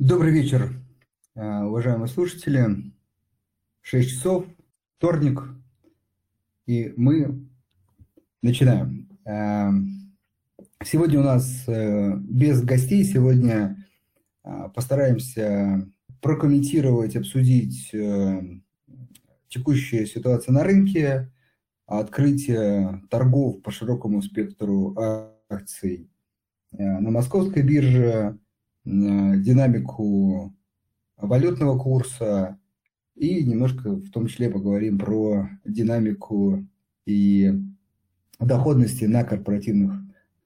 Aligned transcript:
Добрый 0.00 0.32
вечер, 0.32 0.72
э, 1.36 1.62
уважаемые 1.62 2.08
слушатели. 2.08 2.92
6 3.80 4.10
часов, 4.10 4.44
вторник, 4.98 5.40
и 6.66 6.92
мы 6.96 7.48
начинаем. 8.42 9.08
Э, 9.24 9.70
сегодня 10.84 11.20
у 11.20 11.22
нас 11.22 11.62
э, 11.68 12.12
без 12.16 12.64
гостей, 12.64 13.04
сегодня 13.04 13.86
постараемся 14.74 15.88
прокомментировать, 16.20 17.14
обсудить 17.14 17.94
текущую 19.46 20.06
ситуацию 20.08 20.54
на 20.54 20.64
рынке, 20.64 21.32
открытие 21.86 23.00
торгов 23.10 23.62
по 23.62 23.70
широкому 23.70 24.22
спектру 24.22 24.96
акций 25.48 26.10
на 26.72 27.10
московской 27.12 27.62
бирже, 27.62 28.40
динамику 28.84 30.54
валютного 31.16 31.78
курса 31.78 32.58
и 33.14 33.44
немножко 33.44 33.92
в 33.92 34.10
том 34.10 34.26
числе 34.26 34.50
поговорим 34.50 34.98
про 34.98 35.48
динамику 35.64 36.66
и 37.06 37.52
доходности 38.40 39.04
на 39.04 39.24
корпоративных, 39.24 39.94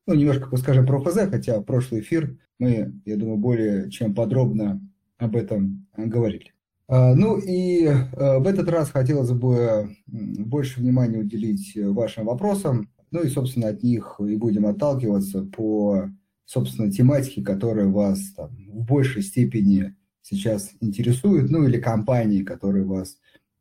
ну, 0.06 0.14
немножко 0.14 0.56
скажем 0.56 0.86
про 0.86 1.00
ФЗ, 1.00 1.28
хотя 1.30 1.60
прошлый 1.60 2.00
эфир 2.00 2.38
мы, 2.58 3.00
я 3.04 3.16
думаю, 3.16 3.38
более 3.38 3.90
чем 3.90 4.14
подробно 4.14 4.80
об 5.16 5.36
этом 5.36 5.86
говорили. 5.96 6.52
А, 6.88 7.14
ну 7.14 7.38
и 7.38 7.84
э, 7.84 8.38
в 8.38 8.46
этот 8.46 8.68
раз 8.70 8.90
хотелось 8.90 9.30
бы 9.32 9.96
больше 10.06 10.80
внимания 10.80 11.18
уделить 11.18 11.76
вашим 11.76 12.26
вопросам, 12.26 12.88
ну 13.10 13.22
и, 13.22 13.28
собственно, 13.28 13.68
от 13.68 13.82
них 13.82 14.20
и 14.20 14.36
будем 14.36 14.66
отталкиваться 14.66 15.42
по 15.42 16.10
собственно, 16.48 16.90
тематики, 16.90 17.42
которые 17.42 17.88
вас 17.88 18.32
там, 18.34 18.56
в 18.68 18.86
большей 18.86 19.20
степени 19.20 19.94
сейчас 20.22 20.70
интересуют, 20.80 21.50
ну 21.50 21.64
или 21.64 21.78
компании, 21.78 22.42
которые 22.42 22.84
вас 22.84 23.18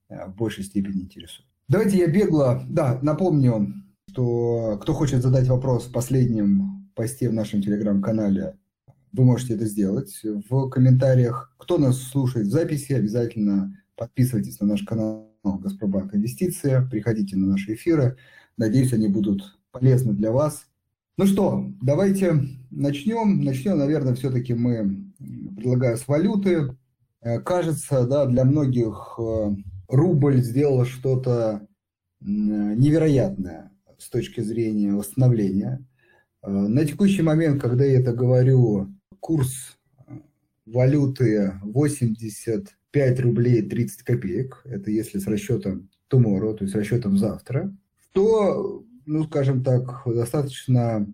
э, 0.07 0.25
в 0.27 0.35
большей 0.35 0.63
степени 0.63 1.01
интересуют. 1.01 1.49
Давайте 1.67 1.97
я 1.97 2.07
бегло, 2.07 2.63
да, 2.69 2.97
напомню, 3.01 3.73
что 4.09 4.79
кто 4.81 4.93
хочет 4.93 5.21
задать 5.21 5.49
вопрос 5.49 5.87
в 5.87 5.91
последнем 5.91 6.89
посте 6.95 7.29
в 7.29 7.33
нашем 7.33 7.61
телеграм-канале, 7.61 8.57
вы 9.11 9.25
можете 9.25 9.55
это 9.55 9.65
сделать 9.65 10.21
в 10.23 10.69
комментариях. 10.69 11.53
Кто 11.57 11.77
нас 11.77 12.01
слушает 12.01 12.47
в 12.47 12.51
записи, 12.51 12.93
обязательно 12.93 13.77
подписывайтесь 13.97 14.61
на 14.61 14.67
наш 14.67 14.83
канал 14.83 15.29
Газпромбанк 15.43 16.15
Инвестиция, 16.15 16.87
приходите 16.87 17.35
на 17.35 17.47
наши 17.47 17.73
эфиры. 17.73 18.15
Надеюсь, 18.55 18.93
они 18.93 19.09
будут 19.09 19.57
полезны 19.71 20.13
для 20.13 20.31
вас. 20.31 20.67
Ну 21.19 21.25
что, 21.25 21.65
давайте 21.81 22.43
начнем. 22.69 23.43
Начнем, 23.43 23.79
наверное, 23.79 24.13
все-таки 24.13 24.53
мы, 24.53 25.11
предлагаю, 25.55 25.97
с 25.97 26.07
валюты. 26.07 26.77
Э, 27.21 27.39
кажется, 27.39 28.05
да, 28.05 28.27
для 28.27 28.45
многих 28.45 29.17
э, 29.17 29.55
рубль 29.87 30.43
сделал 30.43 30.85
что-то 30.85 31.67
невероятное 32.19 33.71
с 33.97 34.11
точки 34.11 34.41
зрения 34.41 34.93
восстановления. 34.93 35.83
Э, 36.43 36.51
на 36.51 36.85
текущий 36.85 37.23
момент, 37.23 37.59
когда 37.59 37.83
я 37.83 37.99
это 37.99 38.13
говорю, 38.13 38.93
курс 39.19 39.79
валюты 40.67 41.53
85 41.63 43.19
рублей 43.21 43.63
30 43.63 44.03
копеек, 44.03 44.61
это 44.65 44.91
если 44.91 45.17
с 45.17 45.25
расчетом 45.25 45.89
tomorrow, 46.11 46.55
то 46.55 46.63
есть 46.63 46.75
расчетом 46.75 47.17
завтра, 47.17 47.75
то 48.11 48.85
ну, 49.07 49.23
скажем 49.23 49.63
так, 49.63 50.03
достаточно 50.05 51.11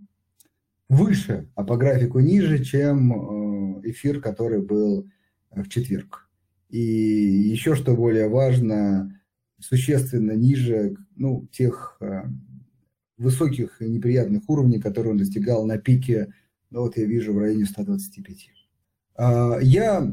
выше, 0.90 1.50
а 1.56 1.64
по 1.64 1.78
графику 1.78 2.20
ниже, 2.20 2.64
чем 2.64 3.14
э, 3.84 3.92
эфир, 3.92 4.20
который 4.20 4.62
был 4.62 5.08
в 5.52 5.70
четверг. 5.70 6.30
И 6.70 6.80
еще, 6.80 7.76
что 7.76 7.96
более 7.96 8.28
важно, 8.28 9.22
существенно 9.60 10.32
ниже 10.32 10.96
ну, 11.16 11.48
тех 11.52 11.98
э, 12.02 12.24
высоких 13.18 13.82
и 13.82 13.88
неприятных 13.88 14.50
уровней, 14.50 14.80
которые 14.80 15.12
он 15.12 15.18
достигал 15.18 15.66
на 15.66 15.78
пике, 15.78 16.34
ну 16.72 16.82
вот 16.82 16.98
я 16.98 17.06
вижу 17.06 17.34
в 17.34 17.38
районе 17.38 17.66
125. 17.66 18.50
А, 19.16 19.60
я 19.62 20.12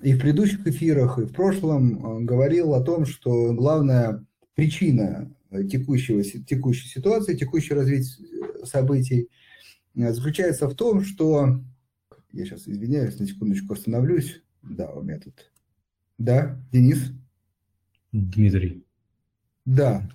и 0.00 0.14
в 0.14 0.20
предыдущих 0.20 0.66
эфирах, 0.66 1.18
и 1.18 1.26
в 1.26 1.32
прошлом 1.32 2.22
э, 2.22 2.24
говорил 2.24 2.74
о 2.74 2.82
том, 2.82 3.06
что 3.06 3.52
главная 3.54 4.24
причина 4.54 5.32
текущего, 5.50 6.22
текущей 6.22 6.88
ситуации, 6.88 7.36
текущего 7.36 7.76
развития 7.76 8.22
э, 8.22 8.66
событий 8.66 9.28
э, 9.94 10.12
заключается 10.12 10.68
в 10.68 10.74
том, 10.74 11.02
что... 11.02 11.60
Я 12.32 12.44
сейчас 12.44 12.68
извиняюсь, 12.68 13.18
на 13.18 13.26
секундочку 13.26 13.72
остановлюсь. 13.72 14.42
Да, 14.62 14.90
у 14.90 15.02
меня 15.02 15.18
тут... 15.18 15.50
Да, 16.18 16.60
Денис? 16.72 17.12
Дмитрий. 18.12 18.84
Да. 19.64 20.08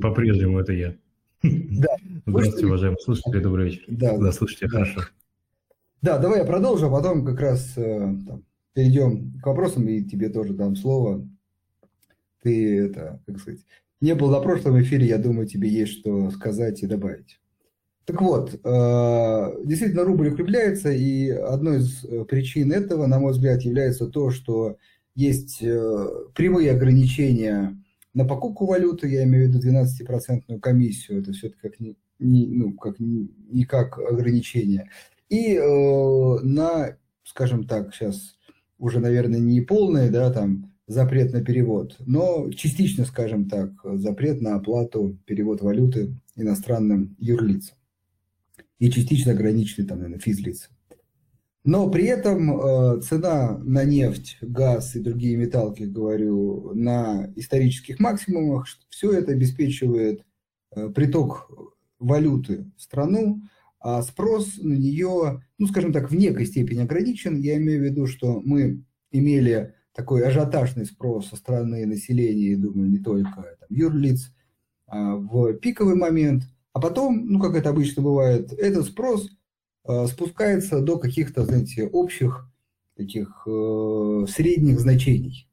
По-прежнему 0.00 0.58
это 0.58 0.72
я. 0.72 0.96
Да. 1.42 1.96
Здравствуйте, 2.26 2.66
уважаемые 2.66 3.00
слушатели, 3.00 3.40
добрый 3.40 3.66
вечер. 3.66 3.84
Да, 3.88 4.18
да 4.18 4.32
слушайте, 4.32 4.66
да. 4.66 4.70
хорошо. 4.70 5.00
Да, 6.02 6.18
давай 6.18 6.40
я 6.40 6.44
продолжу, 6.44 6.86
а 6.86 6.90
потом 6.90 7.24
как 7.24 7.40
раз 7.40 7.76
э, 7.76 8.14
там, 8.26 8.44
перейдем 8.72 9.38
к 9.40 9.46
вопросам, 9.46 9.86
и 9.88 10.02
тебе 10.02 10.28
тоже 10.28 10.54
дам 10.54 10.76
слово. 10.76 11.26
Ты 12.42 12.86
это, 12.86 13.22
как 13.26 13.38
сказать, 13.38 13.60
не 14.00 14.14
был 14.14 14.30
на 14.30 14.40
прошлом 14.40 14.80
эфире, 14.82 15.06
я 15.06 15.18
думаю, 15.18 15.46
тебе 15.46 15.68
есть 15.68 15.92
что 15.92 16.30
сказать 16.30 16.82
и 16.82 16.86
добавить. 16.86 17.40
Так 18.10 18.22
вот, 18.22 18.54
э, 18.54 19.64
действительно 19.64 20.04
рубль 20.04 20.30
укрепляется, 20.30 20.90
и 20.90 21.28
одной 21.28 21.78
из 21.78 22.04
э, 22.04 22.24
причин 22.24 22.72
этого, 22.72 23.06
на 23.06 23.20
мой 23.20 23.32
взгляд, 23.32 23.62
является 23.62 24.06
то, 24.06 24.30
что 24.30 24.78
есть 25.14 25.62
э, 25.62 26.08
прямые 26.34 26.72
ограничения 26.72 27.80
на 28.14 28.24
покупку 28.24 28.66
валюты, 28.66 29.08
я 29.08 29.22
имею 29.24 29.48
в 29.48 29.54
виду 29.54 29.68
12% 29.68 30.58
комиссию, 30.58 31.20
это 31.20 31.32
все-таки 31.32 31.60
как, 31.60 31.78
не, 31.78 31.96
ну, 32.18 32.72
как, 32.72 32.98
не 32.98 33.64
как 33.64 33.98
ограничение. 33.98 34.90
И 35.28 35.56
на, 35.56 36.96
скажем 37.22 37.68
так, 37.68 37.94
сейчас 37.94 38.36
уже, 38.78 38.98
наверное, 38.98 39.38
не 39.38 39.60
полные, 39.60 40.10
да, 40.10 40.32
там 40.32 40.69
запрет 40.90 41.32
на 41.32 41.40
перевод, 41.40 41.96
но 42.04 42.50
частично, 42.50 43.04
скажем 43.04 43.48
так, 43.48 43.70
запрет 43.84 44.40
на 44.40 44.56
оплату 44.56 45.16
перевод 45.24 45.62
валюты 45.62 46.16
иностранным 46.34 47.14
юрлицам 47.20 47.76
и 48.80 48.90
частично 48.90 49.32
ограниченный 49.32 49.86
там, 49.86 49.98
наверное, 49.98 50.18
физлицам. 50.18 50.72
Но 51.62 51.88
при 51.90 52.06
этом 52.06 52.58
э, 52.58 53.00
цена 53.02 53.58
на 53.58 53.84
нефть, 53.84 54.38
газ 54.40 54.96
и 54.96 55.00
другие 55.00 55.36
металлы, 55.36 55.86
говорю, 55.86 56.72
на 56.74 57.30
исторических 57.36 58.00
максимумах, 58.00 58.66
все 58.88 59.12
это 59.12 59.32
обеспечивает 59.32 60.24
э, 60.74 60.88
приток 60.88 61.50
валюты 62.00 62.68
в 62.76 62.82
страну, 62.82 63.42
а 63.78 64.02
спрос 64.02 64.56
на 64.56 64.72
нее, 64.72 65.44
ну, 65.58 65.66
скажем 65.68 65.92
так, 65.92 66.10
в 66.10 66.16
некой 66.16 66.46
степени 66.46 66.80
ограничен. 66.80 67.38
Я 67.38 67.58
имею 67.58 67.80
в 67.80 67.84
виду, 67.84 68.06
что 68.06 68.40
мы 68.40 68.82
имели 69.12 69.74
такой 70.00 70.26
ажиотажный 70.26 70.86
спрос 70.86 71.28
со 71.28 71.36
стороны 71.36 71.84
населения, 71.84 72.52
и 72.52 72.56
думаю, 72.56 72.88
не 72.88 72.98
только 72.98 73.56
там, 73.60 73.68
юрлиц, 73.68 74.32
а, 74.86 75.16
в 75.16 75.52
пиковый 75.54 75.94
момент, 75.94 76.44
а 76.72 76.80
потом, 76.80 77.26
ну, 77.26 77.38
как 77.38 77.54
это 77.54 77.68
обычно 77.68 78.02
бывает, 78.02 78.50
этот 78.54 78.86
спрос 78.86 79.28
а, 79.84 80.06
спускается 80.06 80.80
до 80.80 80.98
каких-то, 80.98 81.44
знаете, 81.44 81.86
общих 81.86 82.46
таких 82.96 83.42
э, 83.46 84.26
средних 84.28 84.78
значений. 84.78 85.48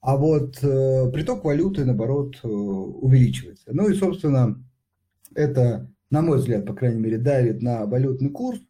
А 0.00 0.16
вот 0.18 0.58
э, 0.62 1.10
приток 1.12 1.44
валюты, 1.44 1.84
наоборот, 1.84 2.38
э, 2.42 2.46
увеличивается. 2.46 3.70
Ну 3.72 3.88
и, 3.88 3.94
собственно, 3.94 4.62
это, 5.34 5.90
на 6.10 6.20
мой 6.20 6.38
взгляд, 6.38 6.66
по 6.66 6.74
крайней 6.74 7.00
мере, 7.00 7.16
давит 7.16 7.62
на 7.62 7.86
валютный 7.86 8.28
курс, 8.28 8.60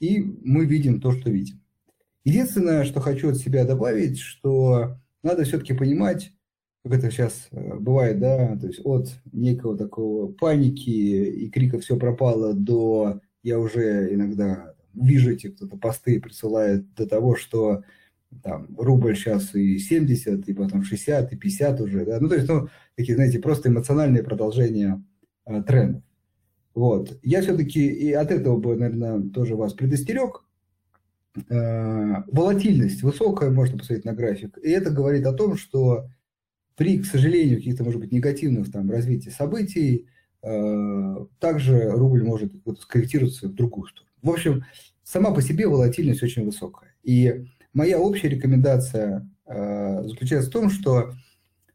и 0.00 0.20
мы 0.20 0.66
видим 0.66 1.00
то, 1.00 1.12
что 1.12 1.30
видим. 1.30 1.59
Единственное, 2.24 2.84
что 2.84 3.00
хочу 3.00 3.30
от 3.30 3.36
себя 3.36 3.64
добавить, 3.64 4.18
что 4.18 4.98
надо 5.22 5.44
все-таки 5.44 5.72
понимать, 5.72 6.32
как 6.84 6.94
это 6.94 7.10
сейчас 7.10 7.48
э, 7.50 7.74
бывает, 7.76 8.18
да, 8.18 8.56
то 8.56 8.66
есть 8.66 8.80
от 8.84 9.08
некого 9.32 9.76
такого 9.76 10.32
паники 10.32 10.90
и 10.90 11.50
крика 11.50 11.78
«все 11.78 11.96
пропало» 11.96 12.54
до 12.54 13.20
я 13.42 13.58
уже 13.58 14.12
иногда 14.14 14.74
вижу, 14.94 15.30
эти 15.30 15.48
кто-то 15.48 15.76
посты 15.76 16.20
присылает 16.20 16.92
до 16.94 17.06
того, 17.06 17.36
что 17.36 17.82
там 18.42 18.68
рубль 18.78 19.16
сейчас 19.16 19.54
и 19.54 19.78
70, 19.78 20.48
и 20.48 20.52
потом 20.54 20.82
60, 20.82 21.32
и 21.32 21.36
50 21.36 21.80
уже, 21.80 22.04
да, 22.04 22.20
ну, 22.20 22.28
то 22.28 22.34
есть, 22.36 22.48
ну, 22.48 22.68
такие, 22.96 23.16
знаете, 23.16 23.38
просто 23.38 23.68
эмоциональные 23.68 24.22
продолжения 24.22 25.02
э, 25.46 25.62
трендов. 25.62 26.02
Вот. 26.74 27.18
Я 27.22 27.42
все-таки 27.42 27.84
и 27.86 28.12
от 28.12 28.30
этого 28.30 28.56
бы, 28.56 28.76
наверное, 28.76 29.28
тоже 29.30 29.56
вас 29.56 29.74
предостерег, 29.74 30.44
волатильность 31.48 33.02
высокая, 33.02 33.50
можно 33.50 33.78
посмотреть 33.78 34.04
на 34.04 34.14
график. 34.14 34.58
И 34.58 34.68
это 34.68 34.90
говорит 34.90 35.24
о 35.26 35.32
том, 35.32 35.56
что 35.56 36.08
при, 36.80 36.98
к 36.98 37.04
сожалению, 37.04 37.58
каких-то, 37.58 37.84
может 37.84 38.00
быть, 38.00 38.10
негативных 38.10 38.72
там 38.72 38.90
развитии 38.90 39.28
событий, 39.28 40.06
э, 40.42 41.26
также 41.38 41.90
рубль 41.90 42.24
может 42.24 42.54
скорректироваться 42.80 43.48
в 43.48 43.54
другую 43.54 43.88
сторону. 43.88 44.10
В 44.22 44.30
общем, 44.30 44.64
сама 45.02 45.30
по 45.32 45.42
себе 45.42 45.68
волатильность 45.68 46.22
очень 46.22 46.44
высокая. 46.44 46.94
И 47.02 47.44
моя 47.74 47.98
общая 47.98 48.28
рекомендация 48.28 49.28
э, 49.44 50.04
заключается 50.04 50.48
в 50.48 50.52
том, 50.54 50.70
что 50.70 51.12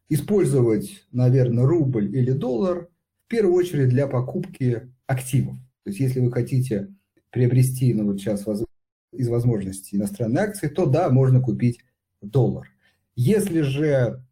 использовать, 0.08 1.06
наверное, 1.12 1.66
рубль 1.66 2.12
или 2.12 2.32
доллар 2.32 2.88
в 3.26 3.28
первую 3.28 3.54
очередь 3.54 3.90
для 3.90 4.08
покупки 4.08 4.92
активов. 5.06 5.54
То 5.84 5.90
есть, 5.90 6.00
если 6.00 6.18
вы 6.18 6.32
хотите 6.32 6.92
приобрести, 7.30 7.94
ну 7.94 8.06
вот 8.06 8.18
сейчас 8.18 8.44
из 9.12 9.28
возможностей 9.28 9.96
иностранные 9.96 10.44
акции, 10.44 10.68
то 10.68 10.86
да, 10.86 11.08
можно 11.10 11.40
купить 11.40 11.80
доллар. 12.20 12.68
Если 13.14 13.62
же 13.62 14.22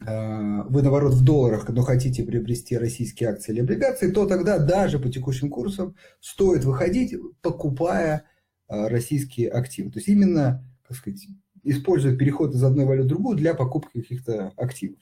э, 0.00 0.62
вы, 0.68 0.82
наоборот, 0.82 1.14
в 1.14 1.24
долларах, 1.24 1.68
но 1.68 1.82
хотите 1.82 2.24
приобрести 2.24 2.78
российские 2.78 3.30
акции 3.30 3.52
или 3.52 3.60
облигации, 3.60 4.10
то 4.10 4.26
тогда 4.26 4.58
даже 4.58 4.98
по 4.98 5.10
текущим 5.10 5.50
курсам 5.50 5.96
стоит 6.20 6.64
выходить, 6.64 7.14
покупая 7.42 8.24
э, 8.68 8.88
российские 8.88 9.50
активы. 9.50 9.90
То 9.90 9.98
есть 9.98 10.08
именно, 10.08 10.64
как 10.86 10.96
сказать, 10.96 11.26
используя 11.62 12.16
переход 12.16 12.54
из 12.54 12.62
одной 12.64 12.86
валюты 12.86 13.06
в 13.06 13.08
другую 13.08 13.36
для 13.36 13.54
покупки 13.54 14.00
каких-то 14.00 14.52
активов. 14.56 14.98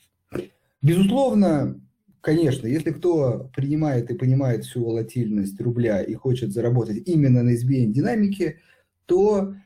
Безусловно, 0.83 1.81
конечно, 2.21 2.67
если 2.67 2.91
кто 2.91 3.51
принимает 3.55 4.11
и 4.11 4.15
понимает 4.15 4.65
всю 4.65 4.85
волатильность 4.85 5.61
рубля 5.61 6.03
и 6.03 6.15
хочет 6.15 6.53
заработать 6.53 7.07
именно 7.07 7.43
на 7.43 7.55
изменении 7.55 7.93
динамики, 7.93 8.59
то 9.11 9.57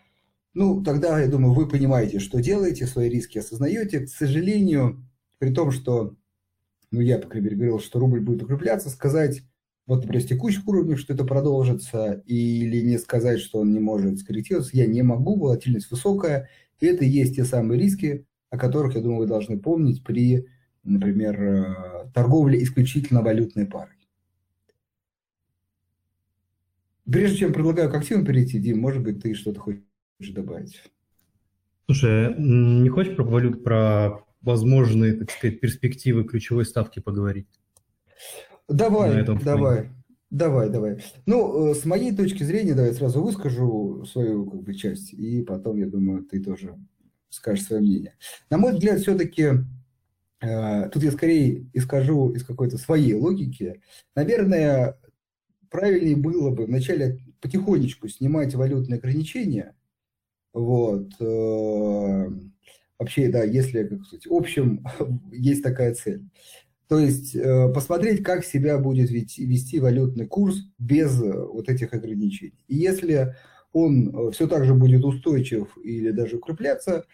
ну, 0.55 0.83
тогда, 0.83 1.21
я 1.21 1.29
думаю, 1.29 1.53
вы 1.53 1.69
понимаете, 1.69 2.19
что 2.19 2.41
делаете, 2.41 2.87
свои 2.87 3.11
риски 3.11 3.39
осознаете. 3.39 4.01
К 4.01 4.09
сожалению, 4.09 5.05
при 5.39 5.53
том, 5.53 5.71
что, 5.71 6.17
ну, 6.91 7.01
я, 7.01 7.19
по 7.19 7.29
крайней 7.29 7.47
мере, 7.47 7.57
говорил, 7.57 7.81
что 7.81 7.99
рубль 7.99 8.21
будет 8.21 8.45
укрепляться, 8.45 8.89
сказать, 8.89 9.43
вот, 9.87 10.03
например, 10.03 10.23
с 10.23 10.29
текущих 10.29 10.67
уровней, 10.67 10.97
что 10.97 11.13
это 11.13 11.25
продолжится, 11.25 12.23
или 12.25 12.81
не 12.87 12.97
сказать, 12.99 13.41
что 13.41 13.59
он 13.59 13.73
не 13.73 13.81
может 13.81 14.19
скорректироваться, 14.19 14.77
я 14.77 14.87
не 14.87 15.03
могу, 15.03 15.37
волатильность 15.37 15.91
высокая, 15.91 16.49
и 16.81 16.87
это 16.87 17.05
и 17.05 17.09
есть 17.09 17.37
те 17.37 17.45
самые 17.45 17.79
риски, 17.79 18.25
о 18.49 18.57
которых, 18.57 18.95
я 18.95 19.03
думаю, 19.03 19.19
вы 19.19 19.27
должны 19.27 19.59
помнить 19.59 20.05
при, 20.05 20.47
например, 20.85 21.43
э, 21.43 22.11
торговле 22.15 22.63
исключительно 22.63 23.21
валютной 23.21 23.67
парой. 23.67 23.94
Прежде 27.11 27.39
чем 27.39 27.53
предлагаю 27.53 27.91
к 27.91 27.95
активам 27.95 28.25
перейти, 28.25 28.59
Дим, 28.59 28.81
может 28.81 29.03
быть, 29.03 29.23
ты 29.23 29.35
что-то 29.35 29.61
хочешь 29.61 29.83
добавить? 30.31 30.83
Слушай, 31.87 32.35
не 32.39 32.89
хочешь 32.89 33.15
про 33.15 33.25
валют, 33.25 33.63
про 33.63 34.25
возможные, 34.41 35.15
так 35.15 35.31
сказать, 35.31 35.61
перспективы 35.61 36.25
ключевой 36.25 36.65
ставки 36.65 37.01
поговорить? 37.01 37.49
Давай, 38.69 39.25
давай. 39.25 39.91
Давай, 40.31 40.69
давай. 40.69 40.99
Ну, 41.27 41.71
э, 41.71 41.75
с 41.75 41.85
моей 41.85 42.13
точки 42.13 42.43
зрения, 42.43 42.75
давай 42.75 42.93
сразу 42.93 43.23
выскажу 43.23 44.05
свою 44.05 44.51
как 44.51 44.65
бы, 44.65 44.75
часть, 44.75 45.13
и 45.13 45.43
потом, 45.43 45.77
я 45.77 45.87
думаю, 45.87 46.25
ты 46.25 46.43
тоже 46.43 46.75
скажешь 47.29 47.67
свое 47.67 47.81
мнение. 47.81 48.15
На 48.51 48.59
мой 48.59 48.73
взгляд, 48.73 48.99
все-таки, 48.99 49.51
э, 50.41 50.89
тут 50.89 51.05
я 51.05 51.13
скорее 51.13 51.69
искажу 51.73 52.31
из 52.33 52.43
какой-то 52.43 52.79
своей 52.79 53.15
логики. 53.15 53.81
Наверное, 54.17 54.99
правильнее 55.75 56.17
было 56.17 56.51
бы 56.51 56.67
вначале 56.67 57.19
потихонечку 57.41 58.07
снимать 58.07 58.55
валютные 58.55 58.99
ограничения, 58.99 59.75
вот. 60.53 61.11
Э, 61.19 62.29
вообще, 62.97 63.29
да, 63.29 63.43
если, 63.43 63.83
как 63.83 64.05
сказать, 64.05 64.27
в 64.27 64.33
общем, 64.33 64.87
есть 65.33 65.65
такая 65.65 65.93
цель. 65.97 66.23
То 66.87 67.01
есть 67.01 67.35
э, 67.35 67.73
посмотреть, 67.75 68.23
как 68.23 68.45
себя 68.45 68.79
будет 68.79 69.11
вести 69.11 69.81
валютный 69.81 70.27
курс 70.27 70.59
без 70.79 71.21
э, 71.21 71.33
вот 71.33 71.69
этих 71.69 71.93
ограничений. 71.93 72.65
И 72.69 72.77
если 72.77 73.35
он 73.73 74.31
все 74.31 74.47
так 74.47 74.65
же 74.65 74.75
будет 74.75 75.05
устойчив 75.05 75.77
или 75.83 76.13
даже 76.13 76.37
укрепляться, 76.37 77.05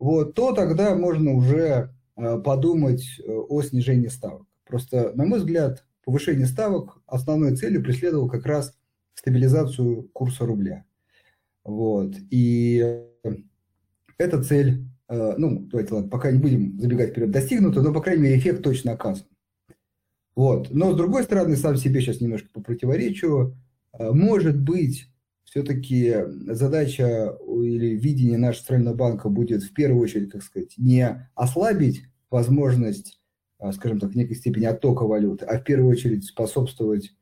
вот, 0.00 0.34
то 0.34 0.52
тогда 0.52 0.96
можно 0.96 1.34
уже 1.34 1.94
подумать 2.16 3.04
о 3.24 3.62
снижении 3.62 4.08
ставок. 4.08 4.44
Просто, 4.64 5.12
на 5.14 5.24
мой 5.24 5.38
взгляд, 5.38 5.84
повышение 6.08 6.46
ставок 6.46 7.02
основной 7.06 7.54
целью 7.54 7.82
преследовал 7.82 8.30
как 8.30 8.46
раз 8.46 8.74
стабилизацию 9.12 10.04
курса 10.14 10.46
рубля. 10.46 10.86
Вот. 11.64 12.14
И 12.30 13.02
эта 14.16 14.42
цель, 14.42 14.86
э, 15.10 15.34
ну, 15.36 15.66
давайте, 15.70 15.92
ладно, 15.92 16.08
пока 16.08 16.30
не 16.30 16.38
будем 16.38 16.80
забегать 16.80 17.10
вперед, 17.10 17.30
достигнута, 17.30 17.82
но, 17.82 17.92
по 17.92 18.00
крайней 18.00 18.22
мере, 18.22 18.38
эффект 18.38 18.62
точно 18.62 18.92
оказан. 18.92 19.26
Вот. 20.34 20.70
Но, 20.70 20.94
с 20.94 20.96
другой 20.96 21.24
стороны, 21.24 21.56
сам 21.56 21.76
себе 21.76 22.00
сейчас 22.00 22.22
немножко 22.22 22.48
по 22.54 22.62
противоречию, 22.62 23.58
э, 23.92 24.10
может 24.10 24.58
быть, 24.58 25.10
все-таки 25.44 26.16
задача 26.46 27.36
или 27.46 27.98
видение 27.98 28.38
нашего 28.38 28.62
центрального 28.62 28.94
банка 28.94 29.28
будет 29.28 29.62
в 29.62 29.74
первую 29.74 30.04
очередь, 30.04 30.30
как 30.30 30.42
сказать, 30.42 30.72
не 30.78 31.28
ослабить 31.34 32.04
возможность, 32.30 33.20
э, 33.26 33.27
скажем 33.72 33.98
так, 33.98 34.10
в 34.10 34.16
некой 34.16 34.36
степени 34.36 34.64
оттока 34.64 35.04
валюты, 35.04 35.44
а 35.44 35.58
в 35.58 35.64
первую 35.64 35.90
очередь 35.90 36.24
способствовать 36.24 37.12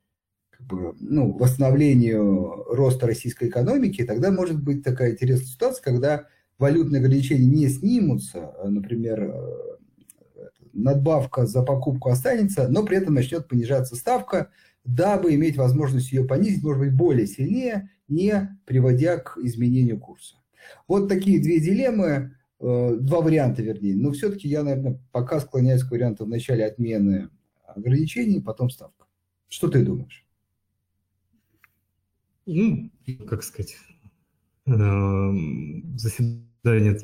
как 0.51 0.67
бы, 0.67 0.95
ну, 1.01 1.33
восстановлению 1.33 2.65
роста 2.71 3.07
российской 3.07 3.49
экономики, 3.49 4.05
тогда 4.05 4.31
может 4.31 4.63
быть 4.63 4.83
такая 4.83 5.13
интересная 5.13 5.49
ситуация, 5.49 5.83
когда 5.83 6.27
валютные 6.59 7.01
ограничения 7.01 7.47
не 7.47 7.69
снимутся, 7.69 8.53
а, 8.59 8.69
например, 8.69 9.23
э, 9.23 9.77
надбавка 10.73 11.47
за 11.47 11.63
покупку 11.63 12.09
останется, 12.11 12.69
но 12.69 12.85
при 12.85 12.99
этом 12.99 13.15
начнет 13.15 13.49
понижаться 13.49 13.97
ставка, 13.97 14.51
дабы 14.85 15.35
иметь 15.35 15.57
возможность 15.57 16.13
ее 16.13 16.25
понизить, 16.25 16.63
может 16.63 16.81
быть, 16.81 16.95
более 16.95 17.27
сильнее, 17.27 17.91
не 18.09 18.59
приводя 18.65 19.19
к 19.19 19.39
изменению 19.39 19.99
курса. 19.99 20.37
Вот 20.89 21.09
такие 21.09 21.41
две 21.41 21.61
дилеммы, 21.61 22.37
два 22.59 23.21
варианта, 23.21 23.63
вернее. 23.63 23.97
Но 23.97 24.13
все-таки 24.13 24.49
я, 24.49 24.63
наверное, 24.63 25.01
пока 25.13 25.41
склоняюсь 25.41 25.83
к 25.83 25.91
варианту 25.91 26.25
в 26.25 26.29
начале 26.29 26.65
отмены 26.65 27.29
ограничений, 27.67 28.41
потом 28.41 28.71
ставка. 28.71 29.07
Что 29.49 29.69
ты 29.69 29.85
думаешь? 29.85 30.27
ну, 32.47 32.91
как 33.29 33.43
сказать, 33.43 33.77
эм, 34.67 35.99
заседание, 35.99 36.99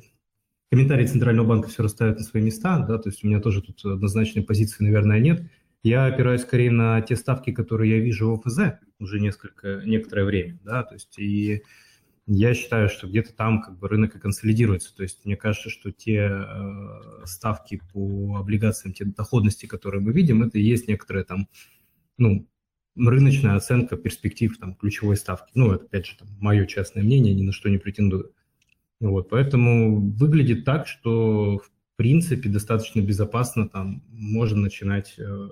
комментарии 0.70 1.06
Центрального 1.06 1.46
банка 1.46 1.68
все 1.68 1.82
расставят 1.82 2.18
на 2.18 2.24
свои 2.24 2.42
места, 2.42 2.78
да, 2.86 2.98
то 2.98 3.08
есть 3.08 3.24
у 3.24 3.26
меня 3.26 3.40
тоже 3.40 3.60
тут 3.60 3.84
однозначной 3.84 4.44
позиции, 4.44 4.84
наверное, 4.84 5.20
нет. 5.20 5.42
Я 5.82 6.06
опираюсь 6.06 6.42
скорее 6.42 6.70
на 6.70 7.00
те 7.02 7.16
ставки, 7.16 7.50
которые 7.50 7.98
я 7.98 7.98
вижу 7.98 8.30
в 8.30 8.34
ОФЗ 8.34 8.78
уже 9.00 9.18
несколько, 9.18 9.82
некоторое 9.84 10.24
время, 10.24 10.58
да, 10.62 10.84
то 10.84 10.94
есть 10.94 11.18
и 11.18 11.64
я 12.26 12.54
считаю, 12.54 12.88
что 12.88 13.08
где-то 13.08 13.32
там 13.34 13.60
как 13.60 13.78
бы 13.78 13.88
рынок 13.88 14.14
и 14.14 14.20
консолидируется. 14.20 14.94
То 14.94 15.02
есть 15.02 15.24
мне 15.24 15.36
кажется, 15.36 15.70
что 15.70 15.90
те 15.90 16.30
э, 16.30 17.24
ставки 17.24 17.80
по 17.92 18.36
облигациям, 18.36 18.94
те 18.94 19.04
доходности, 19.04 19.66
которые 19.66 20.00
мы 20.00 20.12
видим, 20.12 20.42
это 20.42 20.58
и 20.58 20.62
есть 20.62 20.86
некоторые 20.86 21.24
там, 21.24 21.48
ну, 22.18 22.46
рыночная 22.96 23.56
оценка 23.56 23.96
перспектив 23.96 24.56
там, 24.58 24.74
ключевой 24.74 25.16
ставки. 25.16 25.50
Ну, 25.54 25.72
это, 25.72 25.84
опять 25.84 26.06
же, 26.06 26.16
там, 26.16 26.28
мое 26.40 26.66
частное 26.66 27.02
мнение, 27.02 27.34
ни 27.34 27.42
на 27.42 27.52
что 27.52 27.68
не 27.68 27.78
претендую. 27.78 28.32
Вот, 29.00 29.30
поэтому 29.30 30.00
выглядит 30.12 30.64
так, 30.64 30.86
что, 30.86 31.58
в 31.58 31.70
принципе, 31.96 32.48
достаточно 32.48 33.00
безопасно 33.00 33.68
там 33.68 34.04
можно 34.10 34.60
начинать 34.60 35.14
э, 35.18 35.48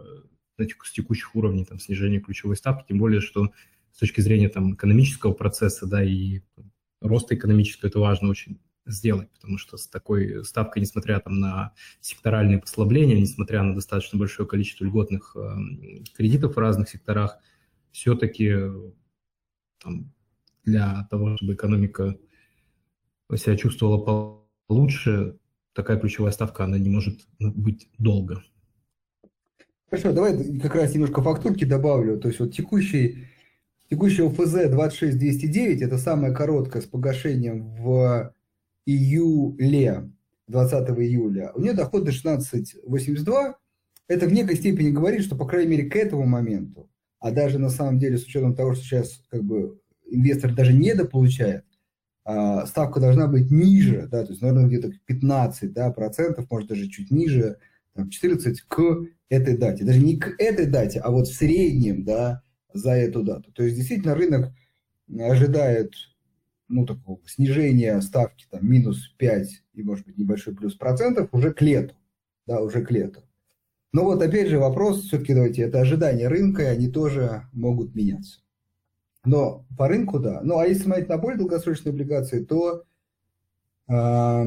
с 0.57 0.93
текущих 0.93 1.35
уровней 1.35 1.65
там, 1.65 1.81
снижения 1.81 2.21
ключевой 2.21 2.57
ставки, 2.57 2.87
тем 2.89 2.99
более, 2.99 3.21
что 3.21 3.51
с 3.93 3.99
точки 3.99 4.21
зрения 4.21 4.49
там, 4.49 4.75
экономического 4.75 5.33
процесса 5.33 5.87
да, 5.87 6.03
и 6.03 6.41
роста 7.01 7.35
экономического 7.35 7.89
это 7.89 7.99
важно 8.01 8.29
очень 8.29 8.61
сделать, 8.87 9.31
потому 9.31 9.59
что 9.59 9.77
с 9.77 9.87
такой 9.87 10.45
ставкой, 10.45 10.83
несмотря 10.83 11.21
там 11.21 11.39
на 11.39 11.75
секторальные 12.01 12.59
послабления, 12.59 13.19
несмотря 13.19 13.63
на 13.63 13.75
достаточно 13.75 14.19
большое 14.19 14.49
количество 14.49 14.85
льготных 14.85 15.37
э, 15.37 16.03
кредитов 16.17 16.57
в 16.57 16.59
разных 16.59 16.89
секторах, 16.89 17.39
все-таки 17.93 18.55
там, 19.83 20.13
для 20.65 21.07
того, 21.11 21.37
чтобы 21.37 21.55
экономика 21.55 22.17
себя 23.37 23.57
чувствовала 23.57 24.37
получше, 24.67 25.39
такая 25.73 25.99
ключевая 25.99 26.33
ставка, 26.33 26.65
она 26.65 26.79
не 26.79 26.91
может 26.91 27.21
быть 27.39 27.89
долго. 27.99 28.43
Хорошо, 29.89 30.13
давай 30.13 30.59
как 30.61 30.75
раз 30.75 30.95
немножко 30.95 31.23
фактурки 31.23 31.65
добавлю. 31.65 32.19
То 32.19 32.29
есть 32.29 32.41
вот 32.41 32.55
текущий, 32.55 33.27
текущий 33.91 34.23
ОФЗ 34.23 34.71
26209 34.71 35.83
это 35.83 35.99
самая 35.99 36.33
короткая 36.33 36.81
с 36.81 36.87
погашением 36.87 37.75
в 37.75 38.33
июле, 38.87 40.11
20 40.47 40.89
июля, 40.99 41.53
у 41.55 41.61
нее 41.61 41.75
доход 41.75 42.05
до 42.05 42.13
16,82. 42.13 43.55
Это 44.09 44.27
в 44.27 44.33
некой 44.33 44.57
степени 44.57 44.91
говорит, 44.91 45.25
что, 45.25 45.37
по 45.37 45.47
крайней 45.47 45.71
мере, 45.71 45.91
к 45.91 45.97
этому 45.97 46.25
моменту, 46.25 46.91
а 47.19 47.31
даже 47.31 47.59
на 47.59 47.69
самом 47.69 47.99
деле 47.99 48.19
с 48.19 48.25
учетом 48.25 48.55
того, 48.55 48.75
что 48.75 48.85
сейчас 48.85 49.23
как 49.29 49.45
бы 49.45 49.81
инвестор 50.07 50.55
даже 50.55 50.73
недополучает, 50.73 51.65
а, 52.25 52.67
ставка 52.67 53.01
должна 53.01 53.29
быть 53.29 53.51
ниже, 53.51 54.09
да, 54.11 54.25
то 54.25 54.31
есть, 54.31 54.43
наверное, 54.43 54.67
где-то 54.67 54.93
15 55.07 55.73
да, 55.73 55.91
процентов, 55.91 56.51
может 56.51 56.69
даже 56.69 56.89
чуть 56.89 57.11
ниже, 57.11 57.59
там, 57.95 58.09
14 58.11 58.61
к 58.63 59.05
этой 59.29 59.57
дате. 59.57 59.85
Даже 59.85 60.01
не 60.01 60.17
к 60.17 60.35
этой 60.39 60.67
дате, 60.67 61.01
а 61.01 61.11
вот 61.11 61.29
в 61.29 61.35
среднем, 61.35 62.05
да, 62.05 62.43
за 62.73 62.93
эту 62.93 63.23
дату. 63.23 63.53
То 63.53 63.63
есть, 63.63 63.77
действительно, 63.77 64.15
рынок 64.15 64.53
ожидает 65.19 65.93
ну, 66.69 66.87
такого 66.87 67.21
снижения 67.27 68.01
ставки 68.01 68.47
там, 68.51 68.69
минус 68.69 69.09
5 69.19 69.49
и, 69.75 69.83
может 69.83 70.07
быть, 70.07 70.17
небольшой 70.17 70.55
плюс 70.55 70.75
процентов 70.75 71.29
уже 71.33 71.53
к 71.53 71.61
лету. 71.61 71.95
Да, 72.47 72.61
уже 72.61 72.85
к 72.85 72.91
лету. 72.91 73.23
Но 73.93 74.05
вот 74.05 74.23
опять 74.23 74.49
же 74.49 74.59
вопрос, 74.59 75.03
все-таки 75.03 75.35
давайте, 75.35 75.63
это 75.63 75.81
ожидания 75.81 76.29
рынка, 76.29 76.63
и 76.63 76.67
они 76.67 76.89
тоже 76.89 77.49
могут 77.53 77.95
меняться. 77.95 78.41
Но 79.25 79.67
по 79.77 79.89
рынку, 79.89 80.19
да. 80.19 80.41
Ну, 80.43 80.59
а 80.59 80.67
если 80.67 80.85
смотреть 80.85 81.09
на 81.09 81.19
более 81.19 81.39
долгосрочные 81.39 81.91
облигации, 81.91 82.45
то 82.45 82.85
э, 83.89 84.45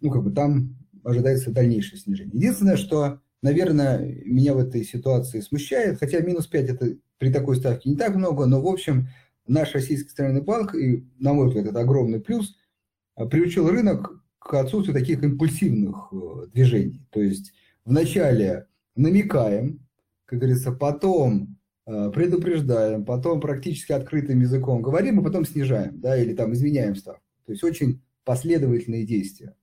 ну, 0.00 0.10
как 0.10 0.22
бы 0.24 0.32
там 0.32 0.76
ожидается 1.04 1.52
дальнейшее 1.52 1.98
снижение. 1.98 2.34
Единственное, 2.34 2.76
что, 2.76 3.20
наверное, 3.42 4.22
меня 4.24 4.54
в 4.54 4.58
этой 4.58 4.84
ситуации 4.84 5.40
смущает, 5.40 5.98
хотя 5.98 6.20
минус 6.20 6.46
5 6.46 6.70
это 6.70 6.96
при 7.22 7.30
такой 7.30 7.54
ставке 7.54 7.88
не 7.88 7.94
так 7.94 8.16
много, 8.16 8.46
но, 8.46 8.60
в 8.60 8.66
общем, 8.66 9.06
наш 9.46 9.74
Российский 9.74 10.08
центральный 10.08 10.40
банк, 10.40 10.74
и, 10.74 11.06
на 11.20 11.32
мой 11.32 11.46
взгляд, 11.46 11.66
это 11.66 11.78
огромный 11.78 12.18
плюс, 12.18 12.56
а, 13.14 13.26
приучил 13.26 13.70
рынок 13.70 14.20
к 14.40 14.54
отсутствию 14.54 14.98
таких 14.98 15.22
импульсивных 15.22 16.08
э, 16.10 16.46
движений. 16.52 17.06
То 17.10 17.22
есть 17.22 17.52
вначале 17.84 18.66
намекаем, 18.96 19.86
как 20.24 20.40
говорится, 20.40 20.72
потом 20.72 21.58
э, 21.86 22.10
предупреждаем, 22.12 23.04
потом 23.04 23.40
практически 23.40 23.92
открытым 23.92 24.40
языком 24.40 24.82
говорим, 24.82 25.20
а 25.20 25.22
потом 25.22 25.44
снижаем, 25.44 26.00
да, 26.00 26.20
или 26.20 26.34
там 26.34 26.52
изменяем 26.54 26.96
ставку. 26.96 27.22
То 27.46 27.52
есть 27.52 27.62
очень 27.62 28.02
последовательные 28.24 29.06
действия. 29.06 29.54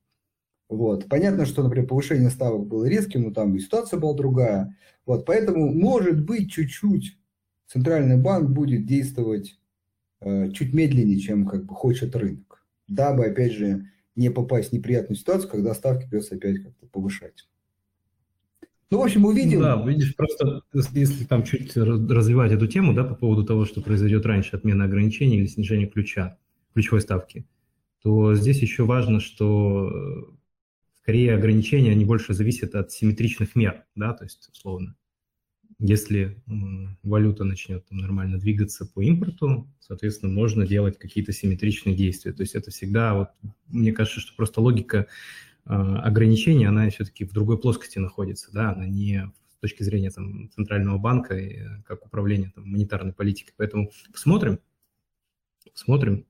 Вот. 0.70 1.10
Понятно, 1.10 1.46
что, 1.46 1.62
например, 1.62 1.90
повышение 1.90 2.30
ставок 2.30 2.68
было 2.68 2.86
резким, 2.86 3.24
но 3.24 3.32
там 3.32 3.54
и 3.54 3.60
ситуация 3.60 4.00
была 4.00 4.14
другая. 4.14 4.78
Вот. 5.06 5.26
Поэтому, 5.26 5.74
может 5.74 6.24
быть, 6.24 6.54
чуть-чуть 6.54 7.19
Центральный 7.70 8.18
банк 8.18 8.50
будет 8.50 8.88
действовать 8.88 9.60
э, 10.22 10.50
чуть 10.52 10.74
медленнее, 10.74 11.20
чем 11.20 11.46
как 11.46 11.66
бы 11.66 11.76
хочет 11.76 12.16
рынок, 12.16 12.66
дабы, 12.88 13.26
опять 13.26 13.54
же, 13.54 13.86
не 14.16 14.32
попасть 14.32 14.72
в 14.72 14.74
неприятную 14.74 15.16
ситуацию, 15.16 15.52
когда 15.52 15.76
ставки 15.76 16.10
придется 16.10 16.36
опять 16.36 16.64
как-то 16.64 16.88
повышать. 16.88 17.48
Ну, 18.90 18.98
в 18.98 19.04
общем, 19.04 19.26
увидим. 19.26 19.62
Да, 19.62 19.86
видишь, 19.86 20.16
просто 20.16 20.64
если 20.94 21.26
там 21.26 21.44
чуть 21.44 21.78
развивать 21.78 22.52
эту 22.52 22.66
тему, 22.66 22.96
да, 22.96 23.04
по 23.04 23.14
поводу 23.14 23.46
того, 23.46 23.66
что 23.66 23.82
произойдет 23.82 24.26
раньше, 24.26 24.56
отмена 24.56 24.86
ограничений 24.86 25.38
или 25.38 25.46
снижение 25.46 25.88
ключа, 25.88 26.40
ключевой 26.74 27.02
ставки, 27.02 27.46
то 28.02 28.34
здесь 28.34 28.64
еще 28.64 28.84
важно, 28.84 29.20
что 29.20 29.92
э, 29.92 30.24
скорее 31.04 31.36
ограничения, 31.36 31.92
они 31.92 32.04
больше 32.04 32.34
зависят 32.34 32.74
от 32.74 32.92
симметричных 32.92 33.56
мер, 33.56 33.86
да, 33.94 34.14
то 34.14 34.24
есть, 34.24 34.50
условно, 34.52 34.96
если 35.80 36.42
валюта 37.04 37.46
начнет 37.46 37.88
там, 37.88 38.00
нормально 38.00 38.38
двигаться 38.38 38.86
по 38.86 39.02
импорту, 39.02 39.68
соответственно, 39.80 40.32
можно 40.32 40.68
делать 40.68 41.00
какие-то 41.00 41.32
симметричные 41.32 41.96
действия. 41.96 42.34
То 42.34 42.44
есть 42.44 42.54
это 42.54 42.70
всегда, 42.70 43.16
вот, 43.16 43.30
мне 43.68 43.94
кажется, 43.94 44.20
что 44.20 44.36
просто 44.36 44.60
логика 44.60 45.08
э, 45.66 45.70
ограничения, 45.72 46.68
она 46.68 46.90
все-таки 46.90 47.24
в 47.24 47.32
другой 47.32 47.58
плоскости 47.58 47.98
находится, 47.98 48.52
да, 48.52 48.74
она 48.74 48.86
не 48.86 49.32
с 49.48 49.62
точки 49.62 49.84
зрения 49.84 50.12
там, 50.12 50.50
центрального 50.52 50.98
банка, 50.98 51.38
и, 51.38 51.60
как 51.86 52.06
управления 52.06 52.52
там, 52.54 52.70
монетарной 52.70 53.14
политикой. 53.14 53.54
Поэтому 53.58 53.90
посмотрим, 54.12 54.60
посмотрим. 55.72 56.26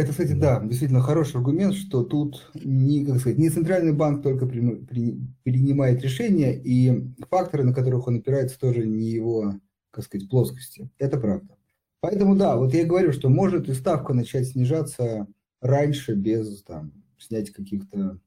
Это, 0.00 0.12
кстати, 0.12 0.32
да. 0.32 0.58
да, 0.58 0.66
действительно 0.66 1.02
хороший 1.02 1.36
аргумент, 1.36 1.74
что 1.74 2.02
тут 2.02 2.50
не, 2.54 3.04
как 3.04 3.18
сказать, 3.18 3.36
не 3.36 3.50
центральный 3.50 3.92
банк 3.92 4.22
только 4.22 4.46
при, 4.46 4.76
при, 4.76 5.20
принимает 5.42 6.00
решения, 6.02 6.58
и 6.58 7.06
факторы, 7.28 7.64
на 7.64 7.74
которых 7.74 8.08
он 8.08 8.16
опирается, 8.16 8.58
тоже 8.58 8.86
не 8.86 9.10
его, 9.10 9.56
как 9.90 10.06
сказать, 10.06 10.30
плоскости. 10.30 10.88
Это 10.98 11.20
правда. 11.20 11.54
Поэтому 12.00 12.34
да, 12.34 12.56
вот 12.56 12.72
я 12.72 12.86
говорю, 12.86 13.12
что 13.12 13.28
может 13.28 13.68
и 13.68 13.74
ставка 13.74 14.14
начать 14.14 14.48
снижаться 14.48 15.26
раньше 15.60 16.14
без 16.14 16.62
там, 16.62 16.92
снять 17.18 17.50
каких-то 17.50 18.18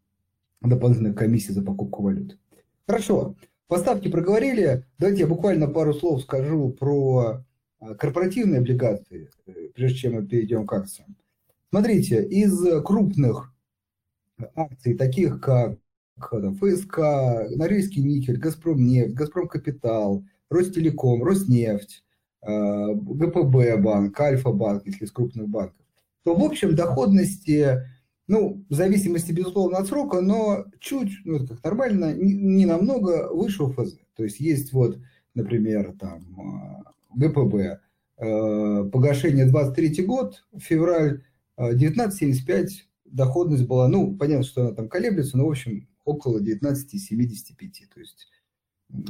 дополнительных 0.61 1.15
комиссий 1.15 1.53
за 1.53 1.63
покупку 1.63 2.03
валют. 2.03 2.37
Хорошо, 2.85 3.35
поставки 3.65 4.11
проговорили. 4.11 4.85
Давайте 4.99 5.21
я 5.21 5.27
буквально 5.27 5.67
пару 5.67 5.95
слов 5.95 6.21
скажу 6.21 6.69
про 6.69 7.43
а, 7.79 7.95
корпоративные 7.95 8.59
облигации, 8.59 9.31
э, 9.47 9.69
прежде 9.73 9.97
чем 9.97 10.13
мы 10.13 10.27
перейдем 10.27 10.67
к 10.67 10.73
акциям. 10.73 11.15
Смотрите, 11.73 12.23
из 12.23 12.83
крупных 12.83 13.51
акций, 14.55 14.93
таких 14.93 15.41
как 15.41 15.79
ФСК, 16.19 16.99
Норильский 17.49 18.03
никель, 18.03 18.37
Газпром 18.37 18.85
нефть, 18.85 19.15
Газпром 19.15 19.47
капитал, 19.47 20.23
Ростелеком, 20.51 21.23
Роснефть, 21.23 22.03
э, 22.43 22.93
ГПБ 22.93 23.77
банк, 23.77 24.19
Альфа-банк, 24.19 24.85
если 24.85 25.05
из 25.05 25.11
крупных 25.11 25.49
банков, 25.49 25.83
то 26.23 26.35
в 26.35 26.43
общем 26.43 26.75
доходности, 26.75 27.79
ну, 28.27 28.63
в 28.69 28.73
зависимости, 28.75 29.31
безусловно, 29.31 29.79
от 29.79 29.87
срока, 29.87 30.21
но 30.21 30.65
чуть, 30.79 31.13
ну, 31.25 31.37
это 31.37 31.55
как 31.55 31.63
нормально, 31.63 32.13
не, 32.13 32.33
не 32.33 32.65
намного 32.67 33.33
выше 33.33 33.63
УФЗ. 33.63 33.97
То 34.15 34.23
есть 34.23 34.39
есть 34.39 34.73
вот, 34.73 34.99
например, 35.33 35.95
там 35.99 36.83
э, 37.15 37.15
ГПБ, 37.15 37.55
э, 38.19 38.89
погашение 38.93 39.47
23 39.47 40.05
год, 40.05 40.45
февраль 40.59 41.23
19,75 41.59 42.67
доходность 43.05 43.65
была, 43.65 43.87
ну, 43.87 44.15
понятно, 44.15 44.43
что 44.43 44.61
она 44.61 44.71
там 44.71 44.89
колеблется, 44.89 45.37
но, 45.37 45.45
в 45.45 45.49
общем, 45.49 45.87
около 46.03 46.39
19,75, 46.39 47.87
то 47.93 47.99
есть 47.99 48.27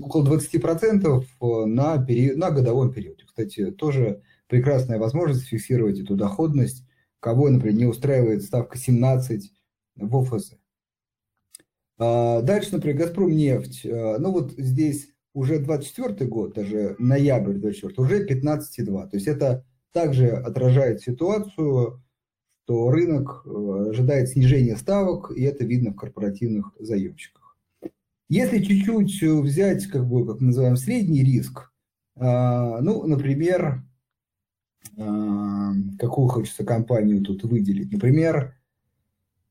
около 0.01 0.37
20% 0.37 1.25
на, 1.65 2.03
период, 2.05 2.37
на 2.37 2.51
годовом 2.51 2.93
периоде. 2.93 3.23
Кстати, 3.25 3.71
тоже 3.71 4.21
прекрасная 4.47 4.99
возможность 4.99 5.47
фиксировать 5.47 5.99
эту 5.99 6.15
доходность, 6.15 6.85
кого, 7.19 7.49
например, 7.49 7.77
не 7.77 7.85
устраивает 7.85 8.43
ставка 8.43 8.77
17 8.77 9.51
в 9.95 10.17
ОФЗ. 10.17 10.55
А, 11.97 12.41
дальше, 12.41 12.73
например, 12.73 12.97
«Газпром 12.97 13.31
нефть». 13.31 13.85
А, 13.85 14.17
ну 14.19 14.31
вот 14.31 14.53
здесь 14.53 15.09
уже 15.33 15.59
24 15.59 16.29
год, 16.29 16.53
даже 16.53 16.95
ноябрь 16.99 17.53
24, 17.53 17.93
уже 17.97 18.25
15,2. 18.25 19.09
То 19.09 19.17
есть 19.17 19.27
это 19.27 19.65
также 19.91 20.29
отражает 20.29 21.01
ситуацию, 21.01 22.02
то 22.65 22.89
рынок 22.89 23.43
э, 23.45 23.89
ожидает 23.89 24.29
снижения 24.29 24.77
ставок, 24.77 25.31
и 25.35 25.43
это 25.43 25.65
видно 25.65 25.91
в 25.91 25.95
корпоративных 25.95 26.73
заемщиках. 26.79 27.57
Если 28.29 28.63
чуть-чуть 28.63 29.21
взять, 29.21 29.85
как 29.87 30.07
бы, 30.07 30.25
как 30.25 30.39
мы 30.39 30.47
называем, 30.47 30.75
средний 30.75 31.23
риск, 31.23 31.71
а, 32.15 32.79
ну, 32.81 33.05
например, 33.05 33.83
а, 34.97 35.73
какую 35.99 36.27
хочется 36.29 36.63
компанию 36.63 37.21
тут 37.21 37.43
выделить, 37.43 37.91
например, 37.91 38.55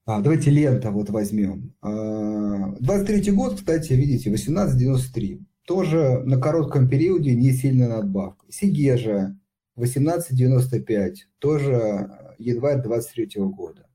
а, 0.04 0.20
давайте 0.20 0.50
лента 0.50 0.90
вот 0.90 1.10
возьмем. 1.10 1.74
23 1.80 3.30
год, 3.30 3.56
кстати, 3.56 3.92
видите, 3.92 4.30
1893. 4.30 5.46
Тоже 5.64 6.22
на 6.24 6.40
коротком 6.40 6.88
периоде 6.88 7.36
не 7.36 7.52
сильно 7.52 7.88
надбавка. 7.88 8.44
Сигежа 8.48 9.36
1895, 9.76 11.28
тоже 11.38 12.34
январь 12.38 12.82
23 12.82 13.42
года. 13.42 13.86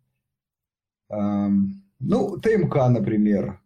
Ну, 1.09 2.37
ТМК, 2.37 2.75
например, 2.89 3.59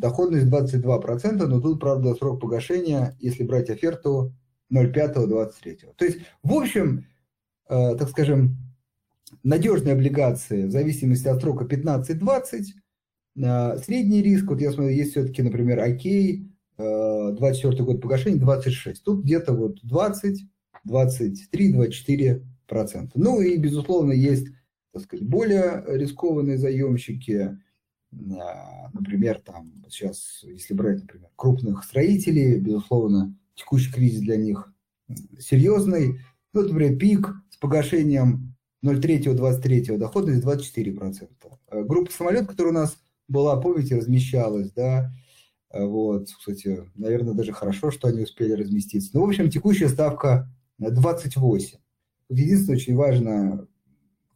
доходность 0.00 0.46
22%, 0.46 1.46
но 1.46 1.60
тут, 1.60 1.80
правда, 1.80 2.14
срок 2.14 2.40
погашения, 2.40 3.16
если 3.20 3.44
брать 3.44 3.70
оферту, 3.70 4.32
0,5-23. 4.72 5.94
То 5.96 6.04
есть, 6.04 6.18
в 6.42 6.52
общем, 6.52 7.06
э, 7.68 7.96
так 7.96 8.08
скажем, 8.08 8.56
надежные 9.42 9.94
облигации 9.94 10.64
в 10.64 10.70
зависимости 10.70 11.28
от 11.28 11.40
срока 11.40 11.64
15-20, 11.64 12.74
э, 13.36 13.78
средний 13.78 14.22
риск, 14.22 14.46
вот 14.46 14.60
я 14.60 14.72
смотрю, 14.72 14.90
есть 14.90 15.12
все-таки, 15.12 15.42
например, 15.42 15.80
Окей, 15.80 16.50
24 16.78 17.74
э, 17.74 17.82
год 17.84 18.00
погашения 18.00 18.40
26. 18.40 19.04
Тут 19.04 19.24
где-то 19.24 19.52
вот 19.52 19.80
20, 19.82 20.46
23, 20.84 21.72
24 21.72 22.42
процента. 22.66 23.12
Ну 23.14 23.40
и, 23.40 23.56
безусловно, 23.56 24.12
есть 24.12 24.48
так 24.92 25.02
сказать, 25.02 25.26
более 25.26 25.84
рискованные 25.86 26.58
заемщики, 26.58 27.58
а, 28.12 28.90
например, 28.92 29.40
там 29.40 29.72
сейчас, 29.88 30.40
если 30.42 30.74
брать, 30.74 31.00
например, 31.02 31.28
крупных 31.36 31.84
строителей, 31.84 32.58
безусловно, 32.58 33.36
текущий 33.54 33.92
кризис 33.92 34.20
для 34.20 34.36
них 34.36 34.72
серьезный. 35.38 36.20
Ну, 36.52 36.62
например, 36.62 36.96
пик 36.98 37.32
с 37.50 37.56
погашением 37.56 38.56
0,3-23 38.84 39.96
доходность 39.96 40.44
24%. 40.44 41.28
А 41.68 41.82
группа 41.82 42.10
самолет, 42.12 42.48
которая 42.48 42.72
у 42.72 42.76
нас 42.76 42.96
была, 43.28 43.60
помните, 43.60 43.96
размещалась, 43.96 44.72
да, 44.72 45.12
вот, 45.72 46.28
кстати, 46.36 46.90
наверное, 46.96 47.34
даже 47.34 47.52
хорошо, 47.52 47.92
что 47.92 48.08
они 48.08 48.22
успели 48.22 48.52
разместиться. 48.52 49.10
Ну, 49.12 49.20
в 49.20 49.28
общем, 49.28 49.50
текущая 49.50 49.88
ставка 49.88 50.52
28. 50.80 51.78
Тут 52.28 52.38
единственное, 52.38 52.76
очень 52.76 52.94
важно, 52.94 53.66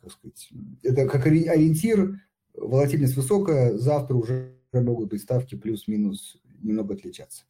как 0.03 0.13
сказать, 0.13 0.51
это 0.83 1.07
как 1.07 1.27
ориентир, 1.27 2.21
волатильность 2.55 3.17
высокая, 3.17 3.77
завтра 3.77 4.15
уже 4.15 4.55
могут 4.73 5.11
быть 5.11 5.23
ставки 5.23 5.55
плюс-минус 5.55 6.39
немного 6.61 6.95
отличаться. 6.95 7.45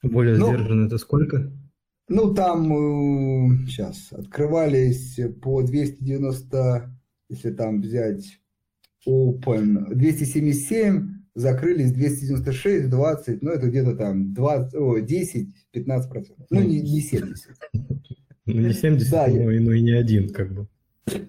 Более 0.04 0.38
Но, 0.38 0.50
сдержанный 0.50 0.86
это 0.86 0.98
сколько? 0.98 1.52
Ну, 2.10 2.34
там 2.34 3.66
сейчас 3.68 4.12
э, 4.12 4.18
открывались 4.18 5.20
по 5.42 5.62
290, 5.62 6.96
если 7.30 7.52
там 7.52 7.82
взять 7.82 8.40
Open, 9.08 9.94
277, 9.94 11.18
закрылись 11.36 11.92
296, 11.92 12.90
20, 12.90 13.42
ну, 13.42 13.52
это 13.52 13.68
где-то 13.68 13.96
там 13.96 14.34
20, 14.34 14.76
о, 14.76 15.00
10, 15.00 15.72
15 15.72 16.10
процентов. 16.10 16.46
Ну, 16.50 16.62
не, 16.62 16.82
не 16.82 17.02
70. 17.02 17.58
Ну, 18.46 18.62
не 18.62 18.74
70, 18.74 19.12
да, 19.12 19.28
но, 19.28 19.52
и, 19.52 19.60
но 19.60 19.74
и 19.74 19.82
не 19.82 19.92
один, 19.92 20.30
как 20.30 20.54
бы. 20.54 20.68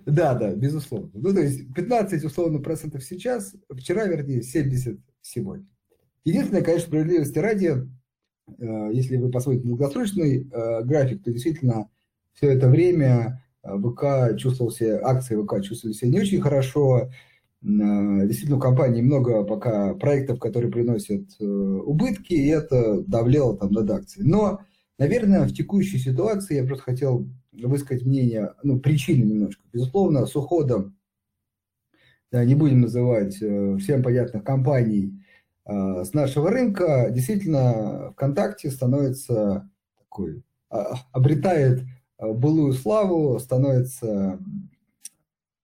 Да, 0.06 0.34
да, 0.34 0.54
безусловно. 0.54 1.10
Ну, 1.14 1.34
то 1.34 1.40
есть 1.40 1.72
15 1.74 2.24
условно 2.24 2.58
процентов 2.58 3.04
сейчас, 3.04 3.54
вчера, 3.70 4.06
вернее, 4.06 4.42
70 4.42 4.98
сегодня. 5.20 5.66
Единственное, 6.24 6.62
конечно, 6.62 6.88
справедливости 6.88 7.38
ради, 7.38 7.88
Э, 8.58 8.90
если 8.92 9.16
вы 9.16 9.30
посмотрите 9.30 9.66
долгосрочный 9.66 10.48
э, 10.50 10.82
график, 10.84 11.22
то 11.22 11.32
действительно 11.32 11.88
все 12.34 12.52
это 12.52 12.68
время 12.68 13.42
э, 13.62 13.76
ВК 13.78 14.38
чувствовал 14.38 14.70
себя, 14.70 15.00
акции 15.02 15.40
ВК 15.40 15.62
чувствовали 15.62 15.94
себя 15.94 16.10
не 16.10 16.20
очень 16.20 16.40
хорошо. 16.40 17.10
Действительно, 17.60 18.58
у 18.58 18.60
компании 18.60 19.02
много 19.02 19.42
пока 19.42 19.92
проектов, 19.94 20.38
которые 20.38 20.70
приносят 20.70 21.24
убытки, 21.40 22.32
и 22.32 22.46
это 22.46 23.02
давлело 23.02 23.56
там 23.56 23.72
над 23.72 23.90
акцией. 23.90 24.28
Но, 24.28 24.60
наверное, 24.96 25.42
в 25.42 25.52
текущей 25.52 25.98
ситуации 25.98 26.54
я 26.54 26.64
просто 26.64 26.84
хотел 26.84 27.26
высказать 27.66 28.04
мнение, 28.04 28.54
ну, 28.62 28.78
причины 28.80 29.24
немножко. 29.24 29.62
Безусловно, 29.72 30.26
с 30.26 30.36
уходом, 30.36 30.96
да, 32.30 32.44
не 32.44 32.54
будем 32.54 32.82
называть 32.82 33.34
всем 33.36 34.02
понятных 34.02 34.44
компаний, 34.44 35.18
а, 35.68 36.02
с 36.02 36.14
нашего 36.14 36.50
рынка, 36.50 37.10
действительно 37.10 38.12
ВКонтакте 38.12 38.70
становится 38.70 39.70
такой, 39.98 40.42
а, 40.70 40.94
обретает 41.12 41.82
а, 42.16 42.32
былую 42.32 42.72
славу, 42.72 43.38
становится 43.38 44.40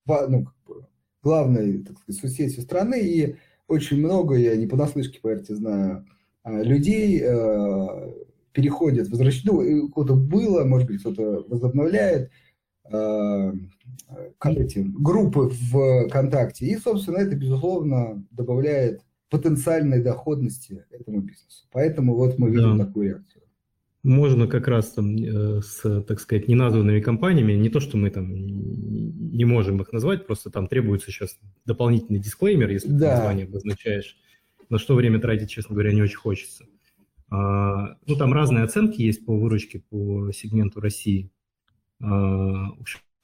ну, 0.07 0.45
как 0.45 0.55
бы, 0.67 0.87
главной 1.23 1.83
так 1.83 1.99
сказать, 1.99 2.21
соцсетью 2.21 2.63
страны, 2.63 3.01
и 3.01 3.37
очень 3.67 3.99
много, 3.99 4.35
я 4.35 4.55
не 4.55 4.67
понаслышке, 4.67 5.21
поверьте, 5.23 5.55
знаю, 5.55 6.07
людей 6.45 7.23
переходят, 8.55 9.09
возвращают, 9.09 9.45
ну, 9.47 9.89
кто-то 9.91 10.15
было, 10.15 10.65
может 10.65 10.89
быть, 10.89 11.01
кто-то 11.01 11.45
возобновляет 11.49 12.31
эти 14.45 14.79
группы 14.79 15.51
в 15.53 16.09
ВКонтакте, 16.09 16.67
и, 16.67 16.77
собственно, 16.77 17.19
это, 17.19 17.35
безусловно, 17.35 18.25
добавляет 18.31 19.03
потенциальной 19.31 20.03
доходности 20.03 20.85
этому 20.91 21.21
бизнесу. 21.21 21.67
Поэтому 21.73 22.15
вот 22.15 22.39
мы 22.39 22.51
видим 22.51 22.79
да. 22.79 22.85
такую 22.85 23.09
реакцию. 23.09 23.43
Можно 24.05 24.47
как 24.47 24.69
раз 24.69 24.91
там 24.91 25.17
э, 25.17 25.63
с, 25.63 26.03
так 26.03 26.21
сказать, 26.21 26.47
неназванными 26.47 27.01
компаниями, 27.01 27.55
не 27.55 27.71
то, 27.71 27.81
что 27.81 27.97
мы 27.97 28.11
там 28.11 28.31
не 28.35 29.47
можем 29.47 29.81
их 29.81 29.93
назвать, 29.93 30.27
просто 30.27 30.51
там 30.51 30.69
требуется 30.69 31.11
сейчас 31.11 31.39
дополнительный 31.65 32.21
дисклеймер, 32.21 32.69
если 32.69 32.91
да. 32.91 32.99
ты 32.99 33.17
название 33.17 33.47
обозначаешь. 33.47 34.19
На 34.69 34.79
что 34.79 34.95
время 34.95 35.21
тратить, 35.21 35.51
честно 35.51 35.75
говоря, 35.75 35.95
не 35.95 36.03
очень 36.03 36.17
хочется. 36.17 36.67
А, 37.35 37.97
ну, 38.07 38.17
там 38.17 38.33
разные 38.33 38.65
оценки 38.65 39.03
есть 39.03 39.27
по 39.27 39.37
выручке 39.37 39.81
по 39.81 40.31
сегменту 40.33 40.81
России 40.81 41.33
а, 42.01 42.71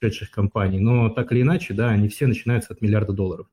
ушедших 0.01 0.33
компаний, 0.33 0.81
но 0.81 1.11
так 1.11 1.31
или 1.31 1.43
иначе, 1.43 1.75
да, 1.75 1.91
они 1.91 2.09
все 2.09 2.27
начинаются 2.27 2.73
от 2.73 2.81
миллиарда 2.81 3.13
долларов. 3.13 3.47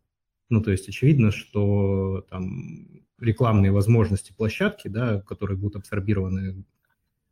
Ну, 0.50 0.64
то 0.64 0.72
есть 0.72 0.90
очевидно, 0.90 1.30
что 1.32 2.26
там 2.30 3.04
рекламные 3.20 3.72
возможности 3.72 4.34
площадки, 4.34 4.88
да, 4.88 5.22
которые 5.22 5.58
будут 5.58 5.76
абсорбированы 5.76 6.64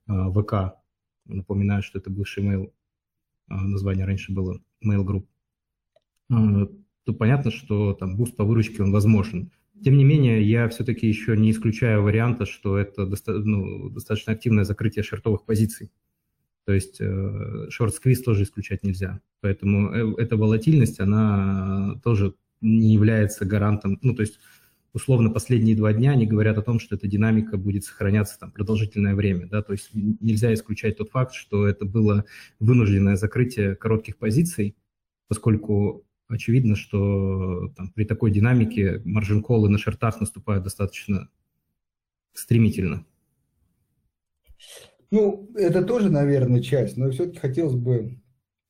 э, 0.08 0.32
ВК, 0.32 0.78
напоминаю, 1.26 1.82
что 1.82 1.98
это 1.98 2.12
бывший 2.12 2.44
mail, 2.44 2.74
название 3.48 4.06
раньше 4.06 4.34
было 4.34 4.60
Mail 4.86 5.04
Group, 5.04 5.26
то 7.06 7.14
понятно, 7.14 7.52
что 7.52 7.94
там 7.94 8.18
буст 8.18 8.36
по 8.36 8.44
выручке, 8.44 8.84
он 8.84 8.92
возможен. 8.92 9.52
Тем 9.84 9.98
не 9.98 10.04
менее, 10.04 10.42
я 10.44 10.70
все-таки 10.70 11.08
еще 11.08 11.36
не 11.36 11.52
исключаю 11.52 12.02
варианта, 12.02 12.46
что 12.46 12.78
это 12.78 13.06
доста 13.06 13.34
ну, 13.34 13.90
достаточно 13.90 14.34
активное 14.34 14.64
закрытие 14.64 15.04
шортовых 15.04 15.44
позиций. 15.44 15.92
То 16.66 16.74
есть 16.74 16.98
э, 17.00 17.68
short 17.70 17.92
squeeze 17.92 18.24
тоже 18.24 18.44
исключать 18.44 18.84
нельзя. 18.84 19.22
Поэтому 19.42 19.92
э, 19.94 20.22
эта 20.22 20.38
волатильность, 20.38 21.00
она 21.00 22.00
тоже 22.04 22.34
не 22.62 22.94
является 22.94 23.46
гарантом, 23.46 24.00
ну, 24.02 24.16
то 24.16 24.22
есть 24.22 24.40
условно 24.94 25.30
последние 25.30 25.76
два 25.76 25.92
дня 25.94 26.12
они 26.12 26.26
говорят 26.26 26.58
о 26.58 26.62
том, 26.62 26.80
что 26.80 26.96
эта 26.96 27.06
динамика 27.06 27.58
будет 27.58 27.84
сохраняться 27.84 28.40
там 28.40 28.52
продолжительное 28.52 29.14
время, 29.14 29.46
да, 29.48 29.62
то 29.62 29.74
есть 29.74 29.90
нельзя 29.94 30.54
исключать 30.54 30.98
тот 30.98 31.12
факт, 31.12 31.34
что 31.34 31.68
это 31.68 31.86
было 31.86 32.24
вынужденное 32.60 33.18
закрытие 33.18 33.76
коротких 33.76 34.18
позиций, 34.18 34.76
поскольку 35.28 36.06
очевидно, 36.28 36.76
что 36.76 37.70
там, 37.76 37.92
при 37.94 38.06
такой 38.06 38.32
динамике 38.32 39.02
маржин-колы 39.06 39.70
на 39.70 39.78
шартах 39.78 40.20
наступают 40.20 40.64
достаточно 40.64 41.30
стремительно. 42.34 43.06
Ну, 45.12 45.50
это 45.56 45.84
тоже, 45.84 46.10
наверное, 46.10 46.62
часть, 46.62 46.98
но 46.98 47.10
все-таки 47.12 47.40
хотелось 47.40 47.76
бы 47.76 48.20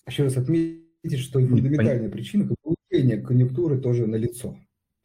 еще 0.07 0.23
раз 0.23 0.37
отметить, 0.37 1.19
что 1.19 1.39
и 1.39 1.47
фундаментальная 1.47 2.09
причина 2.09 2.49
улучшение 2.63 3.21
конъюнктуры 3.21 3.79
тоже 3.79 4.05
налицо. 4.05 4.57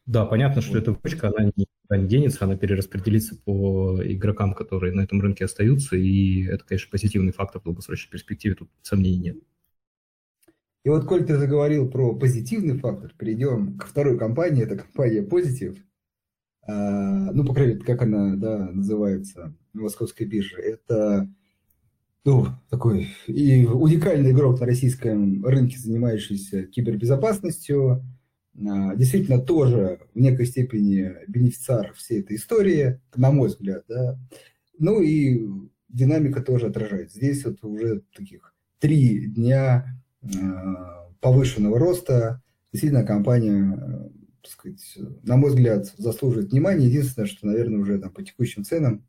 Да, 0.06 0.26
понятно, 0.26 0.60
что 0.60 0.72
вот. 0.72 0.82
эта 0.82 0.92
выручка, 0.92 1.28
она 1.28 1.50
никуда 1.56 1.96
не 1.96 2.08
денется, 2.08 2.44
она 2.44 2.56
перераспределится 2.56 3.36
по 3.36 4.00
игрокам, 4.02 4.54
которые 4.54 4.92
на 4.92 5.02
этом 5.02 5.20
рынке 5.20 5.44
остаются, 5.44 5.96
и 5.96 6.44
это, 6.44 6.64
конечно, 6.64 6.90
позитивный 6.90 7.32
фактор 7.32 7.60
в 7.60 7.64
долгосрочной 7.64 8.10
перспективе, 8.10 8.56
тут 8.56 8.70
сомнений 8.82 9.18
нет. 9.18 9.36
И 10.82 10.88
вот, 10.88 11.04
коль 11.04 11.26
ты 11.26 11.36
заговорил 11.36 11.90
про 11.90 12.14
позитивный 12.14 12.78
фактор, 12.78 13.12
перейдем 13.18 13.76
к 13.76 13.86
второй 13.86 14.18
компании, 14.18 14.62
это 14.64 14.76
компания 14.76 15.22
Positive. 15.22 15.76
А, 16.66 17.32
ну, 17.32 17.44
по 17.44 17.52
крайней 17.52 17.74
мере, 17.74 17.84
как 17.84 18.02
она 18.02 18.36
да, 18.36 18.70
называется 18.70 19.54
на 19.74 19.82
московской 19.82 20.26
бирже. 20.26 20.56
Это 20.56 21.28
ну, 22.24 22.46
такой 22.70 23.08
и 23.26 23.66
уникальный 23.66 24.32
игрок 24.32 24.60
на 24.60 24.66
российском 24.66 25.44
рынке, 25.44 25.78
занимающийся 25.78 26.64
кибербезопасностью, 26.64 28.04
а, 28.56 28.94
действительно 28.94 29.40
тоже 29.40 30.00
в 30.14 30.18
некой 30.18 30.46
степени 30.46 31.14
бенефициар 31.28 31.92
всей 31.94 32.20
этой 32.20 32.36
истории, 32.36 33.00
на 33.16 33.30
мой 33.30 33.48
взгляд, 33.48 33.84
да. 33.88 34.18
Ну 34.78 35.02
и 35.02 35.46
динамика 35.88 36.42
тоже 36.42 36.66
отражает. 36.66 37.12
Здесь 37.12 37.44
вот 37.44 37.62
уже 37.64 38.02
таких 38.14 38.54
три 38.78 39.26
дня 39.26 39.99
повышенного 41.20 41.78
роста. 41.78 42.42
Действительно, 42.72 43.04
компания, 43.04 44.10
так 44.42 44.52
сказать, 44.52 44.98
на 45.22 45.36
мой 45.36 45.50
взгляд, 45.50 45.86
заслуживает 45.96 46.50
внимания. 46.52 46.86
Единственное, 46.86 47.26
что, 47.26 47.46
наверное, 47.46 47.80
уже 47.80 47.98
там 47.98 48.10
по 48.10 48.22
текущим 48.22 48.64
ценам 48.64 49.04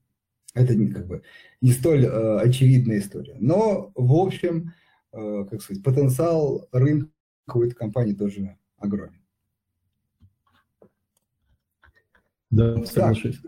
это 0.53 0.75
не, 0.75 0.91
как 0.91 1.07
бы, 1.07 1.23
не 1.61 1.71
столь 1.71 2.05
э, 2.05 2.39
очевидная 2.39 2.99
история. 2.99 3.37
Но, 3.39 3.91
в 3.95 4.13
общем, 4.13 4.73
э, 5.13 5.45
как 5.49 5.61
сказать, 5.61 5.83
потенциал 5.83 6.67
рынка 6.71 7.09
у 7.53 7.61
этой 7.63 7.75
компании 7.75 8.13
тоже 8.13 8.57
огромен. 8.77 9.21
Да, 12.49 12.83
соглашусь. 12.85 13.41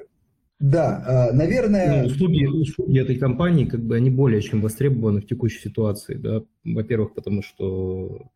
Да, 0.64 1.30
э, 1.32 1.36
наверное... 1.36 2.04
Ну, 2.04 2.08
услуги, 2.08 2.46
услуги 2.46 3.00
этой 3.00 3.18
компании, 3.18 3.66
как 3.66 3.84
бы, 3.84 3.96
они 3.96 4.10
более 4.10 4.42
чем 4.42 4.62
востребованы 4.62 5.22
в 5.22 5.28
текущей 5.28 5.60
ситуации, 5.60 6.16
да. 6.16 6.44
Во-первых, 6.64 7.14
потому 7.14 7.42
что 7.42 8.32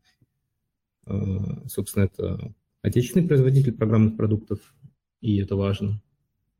Собственно, 1.67 2.05
это 2.05 2.53
отечественный 2.81 3.27
производитель 3.27 3.73
программных 3.73 4.17
продуктов, 4.17 4.59
и 5.21 5.37
это 5.37 5.55
важно. 5.55 6.01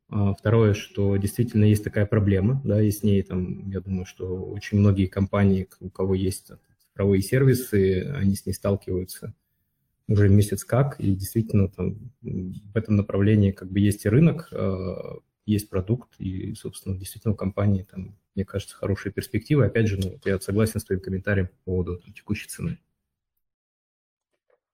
А 0.08 0.32
второе, 0.32 0.72
что 0.72 1.16
действительно 1.18 1.64
есть 1.64 1.84
такая 1.84 2.06
проблема, 2.06 2.62
да, 2.64 2.82
и 2.82 2.90
с 2.90 3.02
ней 3.02 3.22
там, 3.22 3.68
я 3.70 3.80
думаю, 3.80 4.06
что 4.06 4.42
очень 4.42 4.78
многие 4.78 5.06
компании, 5.06 5.68
у 5.80 5.90
кого 5.90 6.14
есть 6.14 6.50
цифровые 6.78 7.20
сервисы, 7.20 8.10
они 8.16 8.34
с 8.34 8.46
ней 8.46 8.54
сталкиваются 8.54 9.34
уже 10.08 10.30
месяц 10.30 10.64
как, 10.64 10.98
и 10.98 11.14
действительно 11.14 11.68
там 11.68 12.10
в 12.22 12.74
этом 12.74 12.96
направлении 12.96 13.50
как 13.50 13.70
бы 13.70 13.80
есть 13.80 14.06
и 14.06 14.08
рынок, 14.08 14.48
а, 14.52 15.18
есть 15.52 15.68
продукт, 15.68 16.14
и, 16.18 16.54
собственно, 16.54 16.96
действительно 16.96 17.34
у 17.34 17.36
компании 17.36 17.86
там, 17.90 18.16
мне 18.34 18.44
кажется, 18.44 18.76
хорошие 18.76 19.12
перспективы. 19.12 19.66
Опять 19.66 19.88
же, 19.88 19.98
ну, 19.98 20.18
я 20.24 20.38
согласен 20.40 20.80
с 20.80 20.84
твоим 20.84 21.00
комментарием 21.00 21.48
по 21.48 21.54
поводу 21.64 21.98
там, 21.98 22.12
текущей 22.12 22.48
цены. 22.48 22.78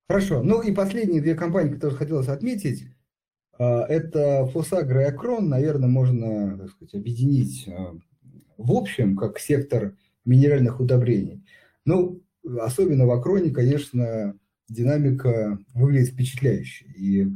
Хорошо. 0.08 0.42
Ну 0.42 0.60
и 0.60 0.72
последние 0.72 1.22
две 1.22 1.34
компании, 1.34 1.72
которые 1.72 1.96
хотелось 1.96 2.28
отметить, 2.28 2.84
а, 3.58 3.86
это 3.86 4.46
Фосагра 4.46 5.02
и 5.02 5.04
Акрон, 5.04 5.48
наверное, 5.48 5.88
можно 5.88 6.58
так 6.58 6.70
сказать, 6.70 6.94
объединить 6.94 7.68
а, 7.68 7.96
в 8.56 8.72
общем, 8.72 9.16
как 9.16 9.38
сектор 9.38 9.96
минеральных 10.24 10.80
удобрений. 10.80 11.44
Ну, 11.84 12.22
особенно 12.60 13.06
в 13.06 13.10
Акроне, 13.10 13.50
конечно, 13.50 14.38
динамика 14.68 15.58
выглядит 15.74 16.10
впечатляюще. 16.10 16.86
И, 16.96 17.28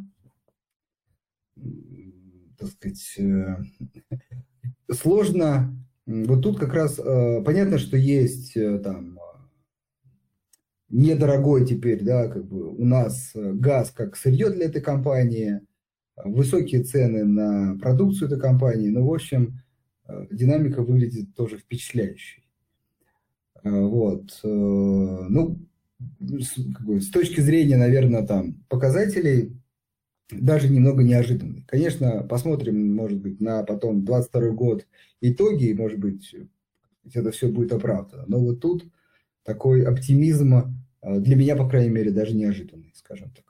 так 2.58 2.68
сказать, 2.70 3.14
э, 3.18 3.56
сложно. 4.92 5.74
Вот 6.06 6.42
тут 6.42 6.58
как 6.58 6.72
раз 6.72 6.98
э, 6.98 7.42
понятно, 7.44 7.78
что 7.78 7.96
есть 7.96 8.56
э, 8.56 8.78
там 8.78 9.18
недорогой 10.88 11.66
теперь, 11.66 12.02
да, 12.02 12.28
как 12.28 12.46
бы 12.46 12.74
у 12.74 12.84
нас 12.84 13.32
газ 13.34 13.90
как 13.90 14.16
сырье 14.16 14.50
для 14.50 14.66
этой 14.66 14.80
компании, 14.80 15.60
высокие 16.16 16.82
цены 16.82 17.24
на 17.24 17.78
продукцию 17.78 18.28
этой 18.28 18.40
компании. 18.40 18.88
Ну, 18.88 19.06
в 19.06 19.12
общем, 19.12 19.60
динамика 20.30 20.82
выглядит 20.82 21.34
тоже 21.34 21.58
впечатляющей. 21.58 22.42
Вот. 23.62 24.40
Ну, 24.42 25.58
с 26.20 27.10
точки 27.10 27.40
зрения, 27.42 27.76
наверное, 27.76 28.26
там 28.26 28.54
показателей, 28.70 29.60
даже 30.30 30.68
немного 30.68 31.02
неожиданный. 31.02 31.64
Конечно, 31.66 32.22
посмотрим, 32.22 32.94
может 32.94 33.18
быть, 33.18 33.40
на 33.40 33.62
потом 33.62 34.04
22 34.04 34.50
год 34.50 34.86
итоги, 35.20 35.72
может 35.72 35.98
быть, 35.98 36.34
это 37.12 37.30
все 37.30 37.48
будет 37.48 37.72
оправдано. 37.72 38.24
Но 38.26 38.38
вот 38.38 38.60
тут 38.60 38.84
такой 39.42 39.84
оптимизм 39.84 40.54
э, 40.54 41.20
для 41.20 41.36
меня, 41.36 41.56
по 41.56 41.68
крайней 41.68 41.90
мере, 41.90 42.10
даже 42.10 42.34
неожиданный, 42.34 42.92
скажем 42.94 43.30
так. 43.30 43.44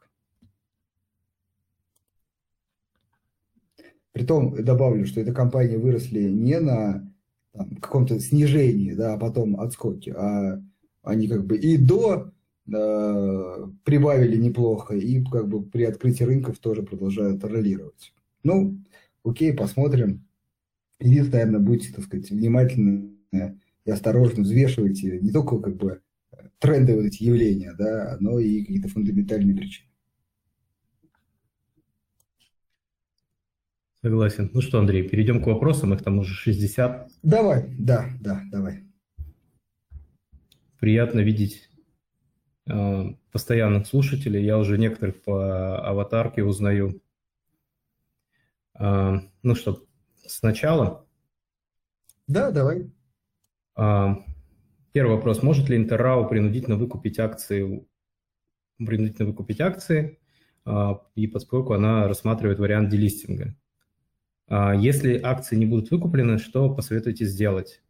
Притом 4.13 4.65
добавлю, 4.65 5.07
что 5.07 5.21
эти 5.21 5.33
компании 5.33 5.77
выросли 5.77 6.29
не 6.29 6.59
на 6.61 7.13
там, 7.53 7.77
каком-то 7.77 8.21
снижении, 8.21 8.93
да, 8.93 9.15
а 9.15 9.19
потом 9.19 9.61
отскоке, 9.61 10.13
а 10.13 10.63
они 11.03 11.29
как 11.29 11.47
бы 11.47 11.57
и 11.57 11.77
до 11.77 12.33
прибавили 12.71 14.37
неплохо, 14.37 14.95
и 14.95 15.25
как 15.25 15.49
бы 15.49 15.63
при 15.63 15.85
открытии 15.85 16.25
рынков 16.25 16.59
тоже 16.59 16.83
продолжают 16.83 17.43
ролировать. 17.45 18.13
Ну, 18.43 18.79
окей, 19.25 19.55
посмотрим. 19.55 20.27
Единственное, 21.01 21.47
наверное, 21.47 21.67
будьте, 21.67 21.93
так 21.93 22.05
сказать, 22.05 22.31
внимательны 22.31 23.17
и 23.33 23.91
осторожно 23.91 24.43
взвешивайте 24.43 25.19
не 25.21 25.31
только 25.31 25.59
как 25.61 25.77
бы 25.77 26.03
тренды 26.59 26.95
вот 26.95 27.07
эти 27.07 27.23
явления, 27.23 27.75
да, 27.79 28.19
но 28.21 28.39
и 28.39 28.61
какие-то 28.63 28.89
фундаментальные 28.89 29.57
причины. 29.57 29.89
Согласен. 34.03 34.51
Ну 34.53 34.61
что, 34.61 34.79
Андрей, 34.79 35.09
перейдем 35.09 35.43
к 35.43 35.47
вопросам, 35.47 35.95
их 35.95 36.03
там 36.03 36.19
уже 36.19 36.35
60. 36.35 37.11
Давай, 37.23 37.75
да, 37.79 38.11
да, 38.21 38.43
давай. 38.51 38.85
Приятно 40.79 41.21
видеть 41.21 41.69
Э, 41.78 41.78
постоянных 43.33 43.87
слушателей. 43.87 44.45
Я 44.45 44.59
уже 44.59 44.79
некоторых 44.79 45.23
по 45.23 45.79
аватарке 45.79 46.43
узнаю. 46.45 47.01
Э, 48.79 49.21
ну 49.43 49.55
что, 49.55 49.85
сначала? 50.27 51.07
Да, 52.27 52.51
давай. 52.51 52.91
Э, 53.77 54.17
первый 54.93 55.17
вопрос. 55.17 55.43
Может 55.43 55.69
ли 55.69 55.77
Интеррау 55.77 56.29
принудительно 56.29 56.77
выкупить 56.77 57.19
акции, 57.19 57.87
принудительно 58.77 59.29
выкупить 59.29 59.61
акции, 59.61 60.19
и 61.15 61.27
поскольку 61.27 61.73
она 61.73 62.07
рассматривает 62.07 62.59
вариант 62.59 62.91
делистинга? 62.91 63.57
Если 64.51 65.19
акции 65.19 65.57
не 65.57 65.65
будут 65.65 65.91
выкуплены, 65.91 66.37
что 66.37 66.75
посоветуете 66.75 67.25
сделать? 67.25 67.83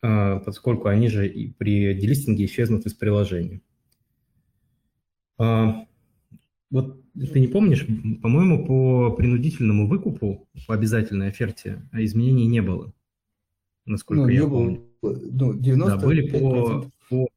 Поскольку 0.00 0.86
они 0.86 1.08
же 1.08 1.26
и 1.26 1.52
при 1.52 1.92
делистинге 1.94 2.44
исчезнут 2.44 2.86
из 2.86 2.94
приложения. 2.94 3.62
А, 5.42 5.86
вот 6.70 7.02
ты 7.14 7.40
не 7.40 7.48
помнишь, 7.48 7.84
по-моему, 8.22 8.64
по 8.64 9.10
принудительному 9.10 9.88
выкупу, 9.88 10.48
по 10.68 10.74
обязательной 10.74 11.28
оферте 11.28 11.82
изменений 11.92 12.46
не 12.46 12.62
было, 12.62 12.92
насколько 13.84 14.22
ну, 14.22 14.28
я 14.28 14.46
помню. 14.46 14.84
Было, 15.02 15.18
ну, 15.20 15.54
90 15.54 15.96
да, 15.98 16.06
были 16.06 16.30
по, 16.30 16.88
по, 17.08 17.28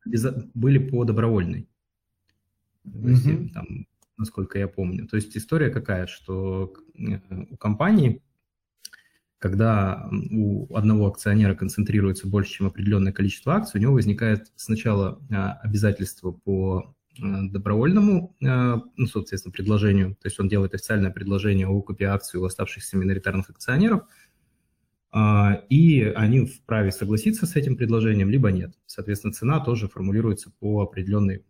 были 0.54 0.78
по 0.78 1.04
добровольной. 1.04 1.68
Угу. 2.84 3.08
Если, 3.08 3.48
там, 3.48 3.88
насколько 4.18 4.60
я 4.60 4.68
помню. 4.68 5.08
То 5.08 5.16
есть 5.16 5.36
история 5.36 5.72
какая, 5.72 6.06
что 6.06 6.74
э, 6.96 7.20
у 7.50 7.58
компании, 7.58 8.22
когда 9.40 10.08
у 10.32 10.72
одного 10.76 11.08
акционера 11.08 11.56
концентрируется 11.56 12.28
больше, 12.28 12.54
чем 12.54 12.68
определенное 12.68 13.12
количество 13.12 13.56
акций, 13.56 13.80
у 13.80 13.82
него 13.82 13.94
возникает 13.94 14.52
сначала 14.56 15.20
а, 15.32 15.54
обязательство 15.64 16.32
по 16.32 16.96
добровольному, 17.18 18.36
э, 18.42 18.76
ну, 18.96 19.08
соответственно, 19.08 19.52
предложению, 19.52 20.16
то 20.16 20.28
есть 20.28 20.40
он 20.40 20.48
делает 20.48 20.74
официальное 20.74 21.12
предложение 21.12 21.68
о 21.68 21.74
выкупе 21.74 22.06
акций 22.06 22.40
у 22.40 22.46
оставшихся 22.46 22.98
миноритарных 22.98 23.50
акционеров, 23.50 24.04
а, 25.12 25.62
и 25.70 26.02
они 26.02 26.46
вправе 26.46 26.92
согласиться 26.92 27.46
с 27.46 27.56
этим 27.56 27.78
предложением, 27.78 28.30
либо 28.30 28.52
нет. 28.52 28.74
Соответственно, 28.86 29.34
цена 29.34 29.60
тоже 29.60 29.88
формулируется 29.88 30.52
по 30.60 30.82
определенной, 30.82 31.46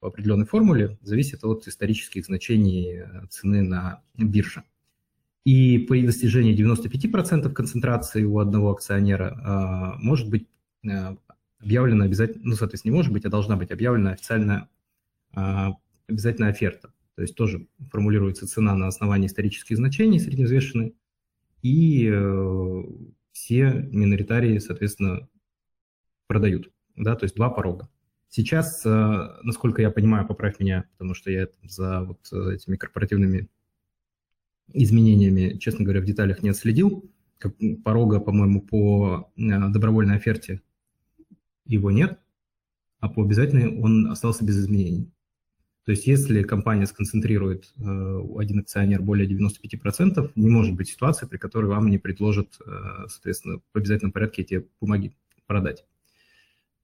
по 0.00 0.08
определенной 0.08 0.46
формуле, 0.46 0.98
зависит 1.02 1.44
от 1.44 1.68
исторических 1.68 2.24
значений 2.24 3.00
э, 3.00 3.26
цены 3.28 3.62
на 3.62 4.02
бирже. 4.16 4.62
И 5.44 5.78
при 5.78 6.04
достижении 6.04 6.56
95% 6.56 7.52
концентрации 7.52 8.24
у 8.24 8.38
одного 8.40 8.72
акционера 8.72 9.94
может 10.00 10.28
быть 10.28 10.48
объявлена 11.60 12.04
обязательно, 12.04 12.42
ну, 12.44 12.54
соответственно, 12.56 12.92
не 12.92 12.96
может 12.96 13.12
быть, 13.12 13.24
а 13.24 13.28
должна 13.28 13.56
быть 13.56 13.70
объявлена 13.70 14.12
официальная 14.12 14.68
обязательно 16.06 16.48
оферта. 16.48 16.92
То 17.14 17.22
есть 17.22 17.34
тоже 17.34 17.66
формулируется 17.90 18.46
цена 18.46 18.74
на 18.74 18.88
основании 18.88 19.26
исторических 19.26 19.76
значений 19.76 20.20
средневзвешенной, 20.20 20.94
и 21.62 22.10
э, 22.12 22.82
все 23.32 23.70
миноритарии, 23.90 24.58
соответственно, 24.58 25.28
продают. 26.26 26.70
Да, 26.94 27.16
то 27.16 27.24
есть 27.24 27.34
два 27.34 27.50
порога. 27.50 27.88
Сейчас, 28.28 28.84
э, 28.84 29.38
насколько 29.42 29.80
я 29.80 29.90
понимаю, 29.90 30.26
поправь 30.26 30.60
меня, 30.60 30.84
потому 30.92 31.14
что 31.14 31.30
я 31.30 31.48
за 31.62 32.02
вот 32.02 32.32
этими 32.32 32.76
корпоративными 32.76 33.48
изменениями, 34.72 35.58
честно 35.58 35.84
говоря, 35.84 36.00
в 36.00 36.04
деталях 36.04 36.42
не 36.42 36.50
отследил. 36.50 37.10
Как 37.38 37.54
порога, 37.84 38.20
по-моему, 38.20 38.60
по 38.60 39.30
э, 39.36 39.68
добровольной 39.70 40.16
оферте 40.16 40.60
его 41.64 41.90
нет, 41.90 42.20
а 43.00 43.08
по 43.08 43.22
обязательной 43.22 43.78
он 43.80 44.10
остался 44.10 44.44
без 44.44 44.58
изменений. 44.58 45.10
То 45.86 45.92
есть 45.92 46.08
если 46.08 46.42
компания 46.42 46.84
сконцентрирует 46.84 47.72
э, 47.78 48.20
один 48.38 48.58
акционер 48.58 49.02
более 49.02 49.28
95%, 49.28 50.32
не 50.34 50.50
может 50.50 50.74
быть 50.74 50.88
ситуации, 50.88 51.26
при 51.26 51.38
которой 51.38 51.66
вам 51.66 51.88
не 51.88 51.98
предложат, 51.98 52.58
э, 52.66 53.06
соответственно, 53.08 53.60
в 53.72 53.78
обязательном 53.78 54.10
порядке 54.10 54.42
эти 54.42 54.66
бумаги 54.80 55.16
продать. 55.46 55.84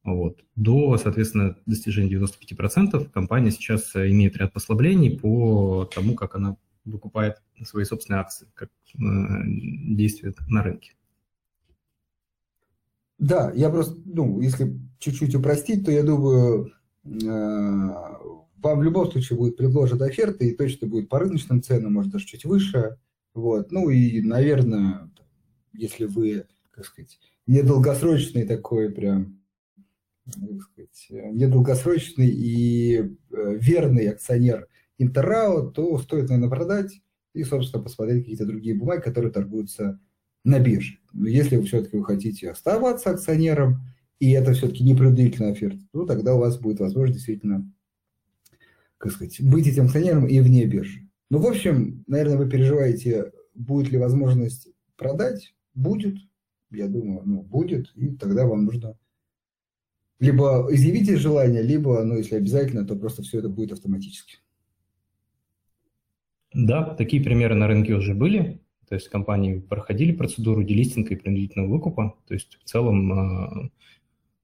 Вот. 0.04 0.44
До, 0.54 0.96
соответственно, 0.98 1.56
достижения 1.66 2.14
95% 2.14 3.10
компания 3.10 3.50
сейчас 3.50 3.90
имеет 3.96 4.36
ряд 4.36 4.52
послаблений 4.52 5.18
по 5.18 5.84
тому, 5.92 6.14
как 6.14 6.36
она 6.36 6.56
выкупает 6.84 7.42
свои 7.64 7.82
собственные 7.82 8.20
акции, 8.20 8.46
как 8.54 8.68
э, 8.68 8.98
действует 9.96 10.36
на 10.46 10.62
рынке. 10.62 10.92
Да, 13.18 13.50
я 13.52 13.68
просто, 13.68 13.96
ну, 14.04 14.40
если 14.40 14.78
чуть-чуть 15.00 15.34
упростить, 15.34 15.84
то 15.84 15.90
я 15.90 16.04
думаю, 16.04 16.72
э, 17.04 17.88
вам 18.62 18.78
в 18.78 18.82
любом 18.82 19.10
случае 19.10 19.38
будет 19.38 19.56
предложат 19.56 20.02
оферты, 20.02 20.48
и 20.48 20.56
точно 20.56 20.86
будет 20.86 21.08
по 21.08 21.18
рыночным 21.18 21.62
ценам, 21.62 21.94
может 21.94 22.12
даже 22.12 22.26
чуть 22.26 22.44
выше. 22.44 22.98
Вот. 23.34 23.72
Ну 23.72 23.90
и, 23.90 24.20
наверное, 24.20 25.10
если 25.72 26.04
вы, 26.04 26.46
как 26.70 26.86
сказать, 26.86 27.18
недолгосрочный 27.46 28.46
такой 28.46 28.90
прям 28.90 29.40
сказать, 30.60 31.06
недолгосрочный 31.10 32.28
и 32.28 32.98
э, 32.98 33.56
верный 33.58 34.08
акционер 34.08 34.68
Интеррао, 34.98 35.62
то 35.62 35.98
стоит, 35.98 36.28
наверное, 36.28 36.48
продать 36.48 37.00
и, 37.34 37.42
собственно, 37.44 37.82
посмотреть 37.82 38.22
какие-то 38.22 38.46
другие 38.46 38.76
бумаги, 38.76 39.00
которые 39.00 39.32
торгуются 39.32 39.98
на 40.44 40.58
бирже. 40.60 40.98
Но 41.12 41.28
если 41.28 41.56
вы 41.56 41.64
все-таки 41.64 42.00
хотите 42.02 42.50
оставаться 42.50 43.10
акционером, 43.10 43.80
и 44.20 44.30
это 44.30 44.52
все-таки 44.52 44.84
не 44.84 44.94
предварительная 44.94 45.52
оферта, 45.52 45.80
то 45.92 46.06
тогда 46.06 46.34
у 46.34 46.38
вас 46.38 46.58
будет 46.58 46.78
возможность 46.80 47.18
действительно, 47.18 47.72
как 49.02 49.10
сказать, 49.10 49.42
быть 49.42 49.66
этим 49.66 49.86
акционером 49.86 50.28
и 50.28 50.38
вне 50.38 50.64
биржи. 50.64 51.08
Ну, 51.28 51.38
в 51.38 51.46
общем, 51.46 52.04
наверное, 52.06 52.36
вы 52.36 52.48
переживаете, 52.48 53.32
будет 53.52 53.90
ли 53.90 53.98
возможность 53.98 54.68
продать. 54.96 55.54
Будет, 55.74 56.18
я 56.70 56.86
думаю, 56.86 57.22
ну, 57.24 57.42
будет, 57.42 57.90
и 57.96 58.14
тогда 58.14 58.46
вам 58.46 58.64
нужно 58.64 58.96
либо 60.20 60.68
изъявите 60.70 61.16
желание, 61.16 61.62
либо, 61.62 62.04
ну, 62.04 62.16
если 62.16 62.36
обязательно, 62.36 62.86
то 62.86 62.94
просто 62.94 63.22
все 63.22 63.40
это 63.40 63.48
будет 63.48 63.72
автоматически. 63.72 64.36
Да, 66.54 66.94
такие 66.94 67.24
примеры 67.24 67.56
на 67.56 67.66
рынке 67.66 67.94
уже 67.94 68.14
были. 68.14 68.60
То 68.88 68.94
есть 68.94 69.08
компании 69.08 69.58
проходили 69.58 70.12
процедуру 70.12 70.62
делистинга 70.62 71.14
и 71.14 71.16
принудительного 71.16 71.70
выкупа. 71.72 72.14
То 72.28 72.34
есть 72.34 72.56
в 72.62 72.64
целом, 72.68 73.12
а, 73.12 73.70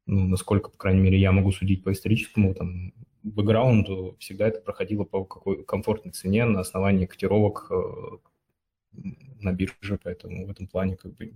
ну, 0.06 0.26
насколько, 0.26 0.70
по 0.70 0.76
крайней 0.78 1.02
мере, 1.02 1.20
я 1.20 1.30
могу 1.30 1.52
судить 1.52 1.84
по 1.84 1.92
историческому 1.92 2.54
там, 2.54 2.92
бэкграунду, 3.28 4.16
всегда 4.18 4.48
это 4.48 4.60
проходило 4.60 5.04
по 5.04 5.24
какой 5.24 5.64
комфортной 5.64 6.12
цене 6.12 6.44
на 6.44 6.60
основании 6.60 7.06
котировок 7.06 7.70
э, 7.70 9.02
на 9.40 9.52
бирже, 9.52 9.98
поэтому 10.02 10.46
в 10.46 10.50
этом 10.50 10.66
плане 10.66 10.96
как 10.96 11.14
бы 11.14 11.34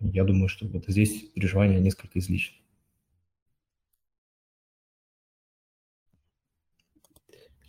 я 0.00 0.24
думаю, 0.24 0.48
что 0.48 0.66
вот 0.66 0.84
здесь 0.86 1.30
переживания 1.34 1.78
несколько 1.78 2.18
излишни. 2.18 2.58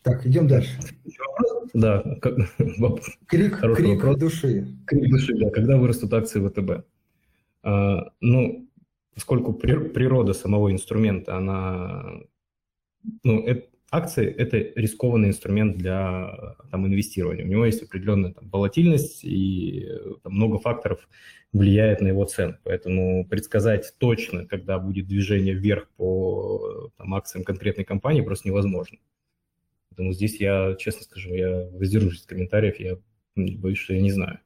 Так, 0.03 0.25
идем 0.25 0.47
дальше. 0.47 0.79
Да, 1.73 2.01
крик, 3.27 3.59
крик 3.59 3.59
вопрос. 3.59 4.17
души. 4.17 4.67
Крик 4.85 5.09
души, 5.09 5.35
да. 5.37 5.49
Когда 5.49 5.77
вырастут 5.77 6.13
акции 6.13 6.45
ВТБ? 6.47 6.85
А, 7.63 8.11
ну, 8.21 8.69
поскольку 9.13 9.53
природа 9.53 10.33
самого 10.33 10.71
инструмента, 10.71 11.35
она, 11.35 12.21
ну, 13.23 13.45
это, 13.45 13.67
акции– 13.91 14.25
это 14.37 14.57
рискованный 14.57 15.29
инструмент 15.29 15.77
для 15.77 16.55
там, 16.71 16.87
инвестирования. 16.87 17.45
У 17.45 17.47
него 17.47 17.65
есть 17.65 17.83
определенная 17.83 18.33
там, 18.33 18.49
волатильность, 18.49 19.23
и 19.23 19.87
там, 20.23 20.33
много 20.33 20.59
факторов 20.59 21.07
влияет 21.53 22.01
на 22.01 22.07
его 22.07 22.25
цену. 22.25 22.57
Поэтому 22.63 23.25
предсказать 23.27 23.93
точно, 23.97 24.45
когда 24.45 24.79
будет 24.79 25.07
движение 25.07 25.53
вверх 25.53 25.89
по 25.95 26.91
там, 26.97 27.13
акциям 27.15 27.43
конкретной 27.43 27.85
компании, 27.85 28.21
просто 28.21 28.47
невозможно. 28.49 28.97
Поэтому 29.89 30.13
здесь 30.13 30.39
я, 30.39 30.75
честно 30.77 31.03
скажу, 31.03 31.33
я 31.33 31.69
воздержусь 31.71 32.21
от 32.21 32.27
комментариев, 32.27 32.79
я 32.79 32.97
боюсь, 33.35 33.79
что 33.79 33.93
я 33.93 34.01
не 34.01 34.11
знаю. 34.11 34.39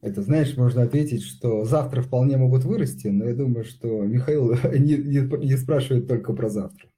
Это, 0.00 0.22
знаешь, 0.22 0.56
можно 0.56 0.82
ответить, 0.82 1.22
что 1.22 1.64
завтра 1.64 2.00
вполне 2.00 2.38
могут 2.38 2.64
вырасти, 2.64 3.08
но 3.08 3.26
я 3.28 3.34
думаю, 3.34 3.64
что 3.64 4.02
Михаил 4.02 4.54
не, 4.72 4.96
не, 4.96 5.46
не 5.46 5.56
спрашивает 5.56 6.08
только 6.08 6.32
про 6.32 6.48
завтра. 6.48 6.88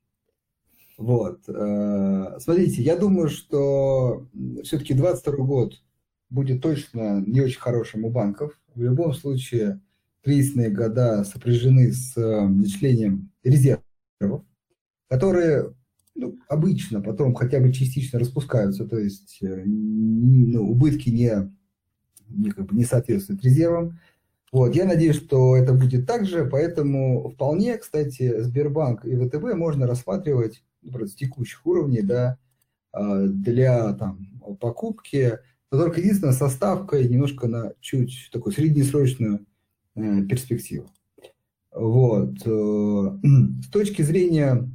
Вот. 1.03 1.41
Э, 1.49 2.38
смотрите, 2.38 2.81
я 2.81 2.97
думаю, 2.97 3.29
что 3.29 4.29
все-таки 4.62 4.95
22 4.95 5.45
год 5.45 5.83
будет 6.31 6.62
точно 6.62 7.21
не 7.27 7.41
очень 7.41 7.59
хорошим 7.59 8.05
у 8.05 8.11
банков. 8.11 8.57
В 8.77 8.83
любом 8.83 9.12
случае, 9.12 9.81
кризисные 10.23 10.71
года 10.71 11.25
сопряжены 11.25 11.91
с 11.93 12.17
э, 12.17 12.47
начислением 12.47 13.33
резервов, 13.43 13.83
которые 15.09 15.75
ну, 16.15 16.38
обычно 16.49 17.03
потом 17.03 17.35
хотя 17.35 17.59
бы 17.59 17.73
частично 17.73 18.21
распускаются, 18.21 18.87
то 18.87 18.97
есть 18.97 19.38
э, 19.43 19.65
ну, 19.67 20.71
убытки 20.71 21.11
не, 21.11 21.53
не, 22.29 22.51
как 22.51 22.67
бы 22.67 22.77
не 22.77 22.85
соответствуют 22.85 23.43
резервам. 23.43 23.99
Вот, 24.53 24.77
я 24.77 24.85
надеюсь, 24.85 25.17
что 25.17 25.57
это 25.57 25.75
будет 25.75 26.07
так 26.07 26.27
же, 26.27 26.45
поэтому 26.45 27.31
вполне, 27.31 27.77
кстати, 27.77 28.41
Сбербанк 28.41 29.05
и 29.05 29.17
ВТБ 29.17 29.55
можно 29.57 29.88
рассматривать 29.88 30.62
ну, 30.83 31.07
с 31.07 31.14
текущих 31.14 31.64
уровней, 31.66 32.03
да, 32.03 32.38
а, 32.92 33.27
для 33.27 33.92
там, 33.95 34.40
покупки, 34.61 35.38
но 35.71 35.79
только 35.79 36.01
единственное, 36.01 36.35
со 36.35 36.49
ставкой 36.49 37.09
немножко 37.09 37.49
на 37.49 37.73
чуть 37.81 38.29
такую 38.33 38.53
среднесрочную 38.53 39.47
э, 39.95 40.23
перспективу. 40.25 40.90
Вот. 41.73 42.37
Э, 42.45 43.18
с 43.62 43.68
точки 43.68 44.03
зрения 44.03 44.68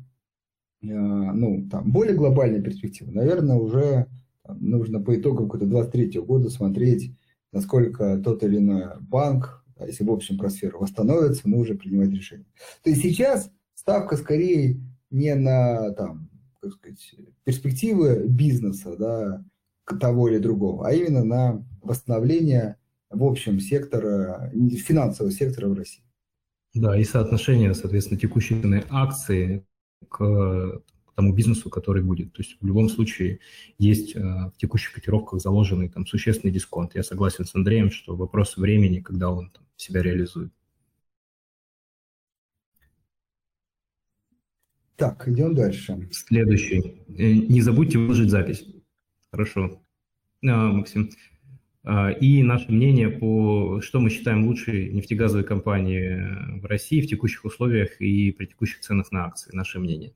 Э, 0.83 0.87
ну, 0.87 1.67
там, 1.69 1.91
более 1.91 2.15
глобальной 2.15 2.61
перспективы, 2.61 3.11
наверное, 3.11 3.55
уже 3.55 4.07
нужно 4.47 5.01
по 5.01 5.15
итогам 5.15 5.45
какого-то 5.45 5.69
23 5.69 6.19
года 6.21 6.49
смотреть, 6.49 7.15
насколько 7.51 8.17
тот 8.17 8.43
или 8.43 8.57
иной 8.57 8.99
банк, 9.01 9.65
если 9.79 10.03
в 10.03 10.11
общем 10.11 10.37
про 10.37 10.49
сферу 10.49 10.79
восстановится, 10.79 11.47
мы 11.47 11.59
уже 11.59 11.75
принимать 11.75 12.11
решение. 12.11 12.47
То 12.83 12.89
есть 12.89 13.01
сейчас 13.01 13.51
ставка 13.73 14.17
скорее 14.17 14.79
не 15.09 15.35
на 15.35 15.91
там, 15.93 16.29
как 16.61 16.73
сказать, 16.73 17.15
перспективы 17.43 18.27
бизнеса, 18.27 18.95
да, 18.97 19.45
того 19.99 20.29
или 20.29 20.37
другого, 20.37 20.87
а 20.87 20.93
именно 20.93 21.23
на 21.23 21.65
восстановление 21.81 22.77
в 23.09 23.23
общем 23.23 23.59
сектора, 23.59 24.51
финансового 24.53 25.31
сектора 25.31 25.69
в 25.69 25.73
России. 25.73 26.03
Да, 26.73 26.99
и 26.99 27.03
соотношение, 27.03 27.73
соответственно, 27.73 28.19
текущей 28.19 28.61
цены 28.61 28.83
акции 28.89 29.65
к 30.09 30.81
тому 31.15 31.33
бизнесу, 31.33 31.69
который 31.69 32.03
будет. 32.03 32.33
То 32.33 32.43
есть 32.43 32.57
в 32.61 32.65
любом 32.67 32.89
случае 32.89 33.39
есть 33.79 34.15
э, 34.15 34.19
в 34.19 34.53
текущих 34.57 34.93
котировках 34.93 35.41
заложенный 35.41 35.89
там 35.89 36.05
существенный 36.05 36.53
дисконт. 36.53 36.93
Я 36.93 37.01
согласен 37.01 37.45
с 37.45 37.55
Андреем, 37.55 37.89
что 37.89 38.15
вопрос 38.15 38.55
времени, 38.55 38.99
когда 38.99 39.31
он 39.31 39.49
там, 39.49 39.65
себя 39.77 40.03
реализует. 40.03 40.53
Так, 44.97 45.27
идем 45.27 45.53
дальше. 45.53 46.09
Следующий. 46.11 47.03
Э, 47.17 47.31
не 47.31 47.61
забудьте 47.61 47.99
выложить 47.99 48.31
запись. 48.31 48.65
Хорошо. 49.31 49.79
А, 50.43 50.71
Максим. 50.71 51.11
А, 51.83 52.09
и 52.09 52.41
наше 52.41 52.71
мнение 52.71 53.09
по, 53.09 53.79
что 53.81 53.99
мы 53.99 54.09
считаем 54.09 54.47
лучшей 54.47 54.91
нефтегазовой 54.91 55.45
компанией 55.45 56.59
в 56.59 56.65
России 56.65 57.01
в 57.01 57.07
текущих 57.07 57.45
условиях 57.45 58.01
и 58.01 58.31
при 58.31 58.47
текущих 58.47 58.79
ценах 58.81 59.11
на 59.11 59.25
акции. 59.25 59.51
Наше 59.53 59.79
мнение. 59.79 60.13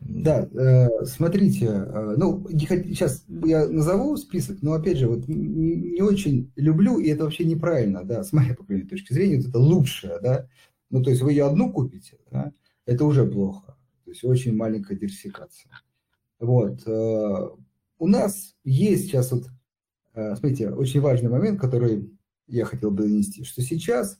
Да, 0.00 0.48
э, 0.52 1.04
смотрите, 1.04 1.66
э, 1.66 2.14
ну, 2.16 2.46
сейчас 2.48 3.24
я 3.44 3.68
назову 3.68 4.16
список, 4.16 4.62
но, 4.62 4.72
опять 4.72 4.96
же, 4.96 5.08
вот 5.08 5.28
не 5.28 6.00
очень 6.00 6.50
люблю, 6.56 6.98
и 6.98 7.08
это 7.08 7.24
вообще 7.24 7.44
неправильно, 7.44 8.04
да, 8.04 8.22
с 8.24 8.32
моей, 8.32 8.54
по 8.54 8.64
крайней 8.64 8.86
точки 8.86 9.12
зрения, 9.12 9.38
вот 9.38 9.48
это 9.48 9.58
лучшее, 9.58 10.18
да, 10.22 10.48
ну, 10.90 11.02
то 11.02 11.10
есть 11.10 11.22
вы 11.22 11.32
ее 11.32 11.46
одну 11.46 11.72
купите, 11.72 12.18
да, 12.30 12.52
это 12.86 13.04
уже 13.04 13.26
плохо, 13.26 13.76
то 14.04 14.10
есть 14.10 14.24
очень 14.24 14.56
маленькая 14.56 14.96
диверсификация. 14.96 15.72
Вот, 16.38 16.82
э, 16.86 17.48
у 17.98 18.06
нас 18.06 18.56
есть 18.64 19.04
сейчас 19.04 19.32
вот 19.32 19.44
Э, 20.14 20.34
смотрите, 20.36 20.70
очень 20.70 21.00
важный 21.00 21.30
момент, 21.30 21.60
который 21.60 22.10
я 22.46 22.64
хотел 22.64 22.90
бы 22.90 23.04
донести, 23.04 23.44
что 23.44 23.62
сейчас, 23.62 24.18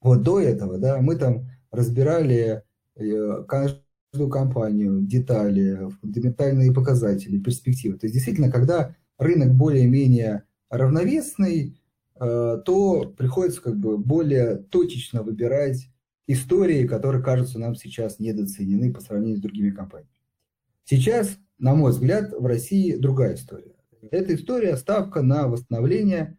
вот 0.00 0.22
до 0.22 0.40
этого, 0.40 0.78
да, 0.78 1.00
мы 1.00 1.16
там 1.16 1.48
разбирали 1.70 2.62
э, 2.96 3.44
каждую 3.48 4.30
компанию, 4.30 5.02
детали, 5.02 5.88
фундаментальные 6.00 6.72
показатели, 6.72 7.38
перспективы. 7.38 7.98
То 7.98 8.06
есть 8.06 8.14
действительно, 8.14 8.50
когда 8.50 8.94
рынок 9.18 9.54
более-менее 9.54 10.44
равновесный, 10.68 11.76
то 12.18 13.14
приходится 13.16 13.62
как 13.62 13.78
бы 13.78 13.96
более 13.96 14.56
точечно 14.56 15.22
выбирать 15.22 15.88
истории, 16.26 16.86
которые 16.86 17.22
кажутся 17.22 17.58
нам 17.58 17.74
сейчас 17.74 18.18
недооценены 18.18 18.92
по 18.92 19.00
сравнению 19.00 19.38
с 19.38 19.40
другими 19.40 19.70
компаниями. 19.70 20.12
Сейчас, 20.84 21.38
на 21.58 21.74
мой 21.74 21.92
взгляд, 21.92 22.32
в 22.32 22.44
России 22.46 22.96
другая 22.96 23.34
история. 23.34 23.74
Эта 24.10 24.34
история 24.34 24.76
ставка 24.76 25.22
на 25.22 25.46
восстановление 25.46 26.38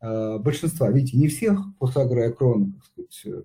э, 0.00 0.38
большинства. 0.38 0.90
Видите, 0.90 1.18
не 1.18 1.28
всех 1.28 1.60
Фосагро 1.78 2.24
и 2.24 2.28
Акрон 2.28 2.80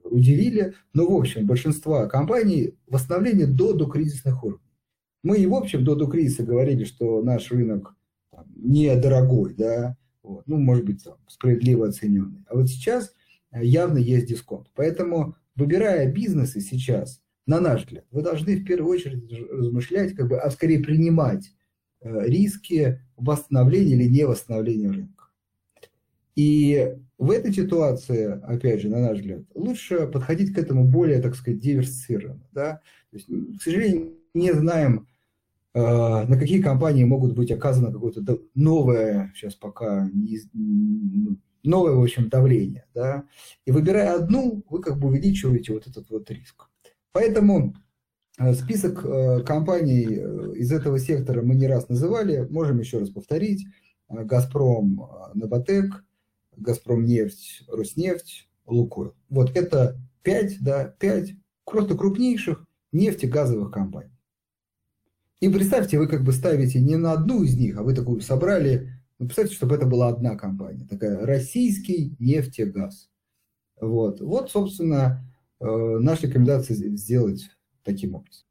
удивили, 0.04 0.74
но 0.94 1.08
в 1.08 1.16
общем 1.16 1.46
большинства 1.46 2.08
компаний 2.08 2.76
восстановление 2.88 3.48
до 3.48 3.74
докризисных 3.74 4.44
уровней. 4.44 4.72
Мы 5.24 5.40
и 5.40 5.46
в 5.46 5.54
общем 5.54 5.84
до 5.84 5.96
докризиса 5.96 6.44
говорили, 6.44 6.86
что 6.86 7.22
наш 7.22 7.52
рынок 7.52 7.96
там, 8.32 8.46
недорогой, 8.56 9.54
да, 9.54 9.98
вот, 10.24 10.48
ну, 10.48 10.58
может 10.58 10.86
быть, 10.86 11.04
там, 11.04 11.18
справедливо 11.28 11.88
оцененный. 11.88 12.46
А 12.50 12.56
вот 12.56 12.68
сейчас 12.68 13.14
э, 13.52 13.64
явно 13.64 13.98
есть 13.98 14.28
дисконт. 14.28 14.68
Поэтому, 14.76 15.36
выбирая 15.58 16.10
бизнесы 16.10 16.62
сейчас, 16.62 17.22
на 17.46 17.60
наш 17.60 17.84
взгляд, 17.84 18.06
вы 18.12 18.22
должны 18.22 18.56
в 18.56 18.64
первую 18.64 18.94
очередь 18.94 19.30
размышлять, 19.52 20.14
как 20.14 20.30
бы, 20.30 20.40
а 20.40 20.50
скорее 20.50 20.80
принимать 20.80 21.52
Э, 22.00 22.28
риски 22.28 23.02
восстановления 23.16 23.96
или 23.96 24.08
не 24.08 24.28
восстановления 24.28 24.92
рынка. 24.92 25.26
И 26.36 26.96
в 27.18 27.32
этой 27.32 27.52
ситуации, 27.52 28.40
опять 28.44 28.82
же, 28.82 28.90
на 28.90 29.00
наш 29.00 29.18
взгляд, 29.18 29.42
лучше 29.56 30.06
подходить 30.06 30.54
к 30.54 30.60
этому 30.60 30.86
более, 30.86 31.20
так 31.20 31.36
сказать, 31.36 31.60
диверсифицированно. 31.60 32.48
Да? 32.52 32.82
То 33.10 33.18
есть, 33.18 33.28
к 33.28 33.64
сожалению, 33.64 34.14
не 34.36 34.54
знаем, 34.54 35.08
э, 35.74 35.80
на 35.82 36.38
какие 36.38 36.62
компании 36.62 37.04
могут 37.04 37.34
быть 37.34 37.52
оказано 37.52 37.92
какое-то 37.92 38.24
новое, 38.54 39.34
сейчас 39.36 39.56
пока, 39.56 40.08
новое, 41.68 41.94
в 41.94 42.02
общем, 42.02 42.30
давление. 42.30 42.86
Да? 42.94 43.26
И 43.66 43.72
выбирая 43.72 44.16
одну, 44.16 44.64
вы 44.70 44.82
как 44.82 44.98
бы 44.98 45.10
увеличиваете 45.10 45.74
вот 45.74 45.88
этот 45.88 46.10
вот 46.10 46.30
риск. 46.32 46.70
Поэтому 47.12 47.76
э, 48.40 48.54
список 48.54 49.06
э, 49.06 49.44
компаний 49.44 50.04
из 50.56 50.72
этого 50.72 51.00
сектора 51.00 51.42
мы 51.42 51.56
не 51.56 51.68
раз 51.68 51.90
называли, 51.90 52.48
можем 52.50 52.80
еще 52.80 53.00
раз 53.00 53.10
повторить. 53.10 53.66
«Газпром», 54.10 55.10
«Новотек», 55.34 56.04
Газпром 56.58 57.06
нефть, 57.06 57.64
Роснефть, 57.68 58.50
Лукойл. 58.66 59.16
Вот 59.30 59.56
это 59.56 60.00
пять, 60.24 60.58
да, 60.62 60.96
пять 61.00 61.34
просто 61.66 61.96
крупнейших 61.96 62.66
нефтегазовых 62.92 63.72
компаний. 63.72 64.12
И 65.40 65.50
представьте, 65.50 66.00
вы 66.00 66.08
как 66.08 66.24
бы 66.24 66.32
ставите 66.32 66.80
не 66.82 66.96
на 66.96 67.14
одну 67.14 67.44
из 67.44 67.56
них, 67.56 67.78
а 67.78 67.84
вы 67.84 67.94
такую 67.94 68.22
собрали, 68.22 68.97
ну, 69.20 69.26
представьте, 69.26 69.56
чтобы 69.56 69.76
это 69.76 69.86
была 69.86 70.10
одна 70.10 70.36
компания, 70.36 70.86
такая 70.86 71.26
российский 71.26 72.16
нефтегаз. 72.20 73.10
Вот, 73.80 74.22
вот 74.22 74.52
собственно, 74.52 75.24
э, 75.60 75.66
наша 75.66 76.28
рекомендация 76.28 76.76
сделать 76.76 77.50
таким 77.84 78.16
образом. 78.16 78.46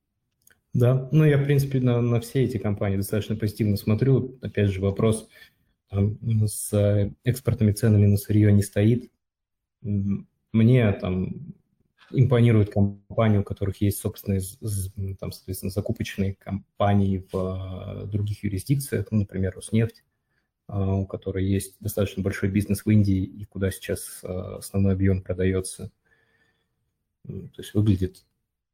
Да, 0.73 1.09
ну 1.11 1.25
я, 1.25 1.39
в 1.39 1.45
принципе, 1.45 1.81
на, 1.81 2.01
на 2.03 2.21
все 2.21 2.45
эти 2.45 2.59
компании 2.59 2.97
достаточно 2.97 3.35
позитивно 3.35 3.77
смотрю. 3.77 4.39
Опять 4.43 4.71
же, 4.71 4.81
вопрос, 4.81 5.29
там, 5.89 6.19
с 6.47 7.13
экспортными 7.25 7.73
ценами 7.73 8.07
на 8.07 8.17
сырье 8.17 8.53
не 8.53 8.63
стоит. 8.63 9.11
Мне 9.83 10.93
там 10.93 11.55
импонируют 12.11 12.71
компании, 12.71 13.39
у 13.39 13.43
которых 13.43 13.81
есть 13.81 13.99
собственные, 13.99 14.41
там, 15.19 15.33
соответственно, 15.33 15.71
закупочные 15.71 16.35
компании 16.35 17.27
в 17.33 18.05
э, 18.05 18.07
других 18.07 18.45
юрисдикциях, 18.45 19.07
ну, 19.11 19.21
например, 19.21 19.55
Роснефть, 19.57 20.05
у 20.69 21.07
которой 21.07 21.47
есть 21.47 21.77
достаточно 21.81 22.23
большой 22.23 22.51
бизнес 22.51 22.85
в 22.85 22.91
Индии 22.91 23.23
и 23.23 23.45
куда 23.45 23.71
сейчас 23.71 24.23
основной 24.23 24.95
объем 24.95 25.23
продается. 25.23 25.93
То 27.25 27.59
есть 27.59 27.75
выглядит 27.75 28.25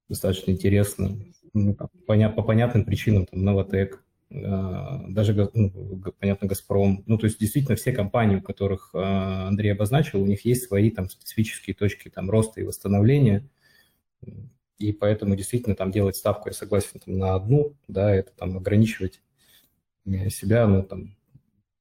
достаточно 0.09 0.53
интересно. 0.53 1.17
Ну, 1.55 1.75
по, 1.75 1.89
по 2.07 2.43
понятным 2.43 2.85
причинам, 2.85 3.27
там, 3.27 3.45
Новотек, 3.45 4.03
а, 4.35 5.05
даже, 5.09 5.51
ну, 5.55 5.73
понятно, 6.19 6.49
«Газпром». 6.49 7.05
Ну, 7.07 7.19
то 7.19 7.27
есть 7.27 7.39
действительно 7.39 7.77
все 7.77 7.93
компании, 7.93 8.37
у 8.37 8.43
которых 8.43 8.91
а, 8.95 9.49
Андрей 9.49 9.73
обозначил, 9.73 10.23
у 10.23 10.27
них 10.27 10.45
есть 10.45 10.65
свои 10.65 10.91
там 10.91 11.11
специфические 11.11 11.75
точки 11.75 12.09
там 12.09 12.31
роста 12.31 12.61
и 12.61 12.65
восстановления, 12.65 13.49
и 14.79 14.93
поэтому 14.93 15.37
действительно 15.37 15.77
там 15.77 15.91
делать 15.91 16.17
ставку, 16.17 16.49
я 16.49 16.55
согласен, 16.55 17.01
там, 17.05 17.19
на 17.19 17.35
одну, 17.35 17.75
да, 17.89 18.15
это 18.15 18.33
там 18.33 18.57
ограничивать 18.57 19.21
э, 20.07 20.31
себя, 20.31 20.67
ну, 20.67 20.83
там, 20.83 21.17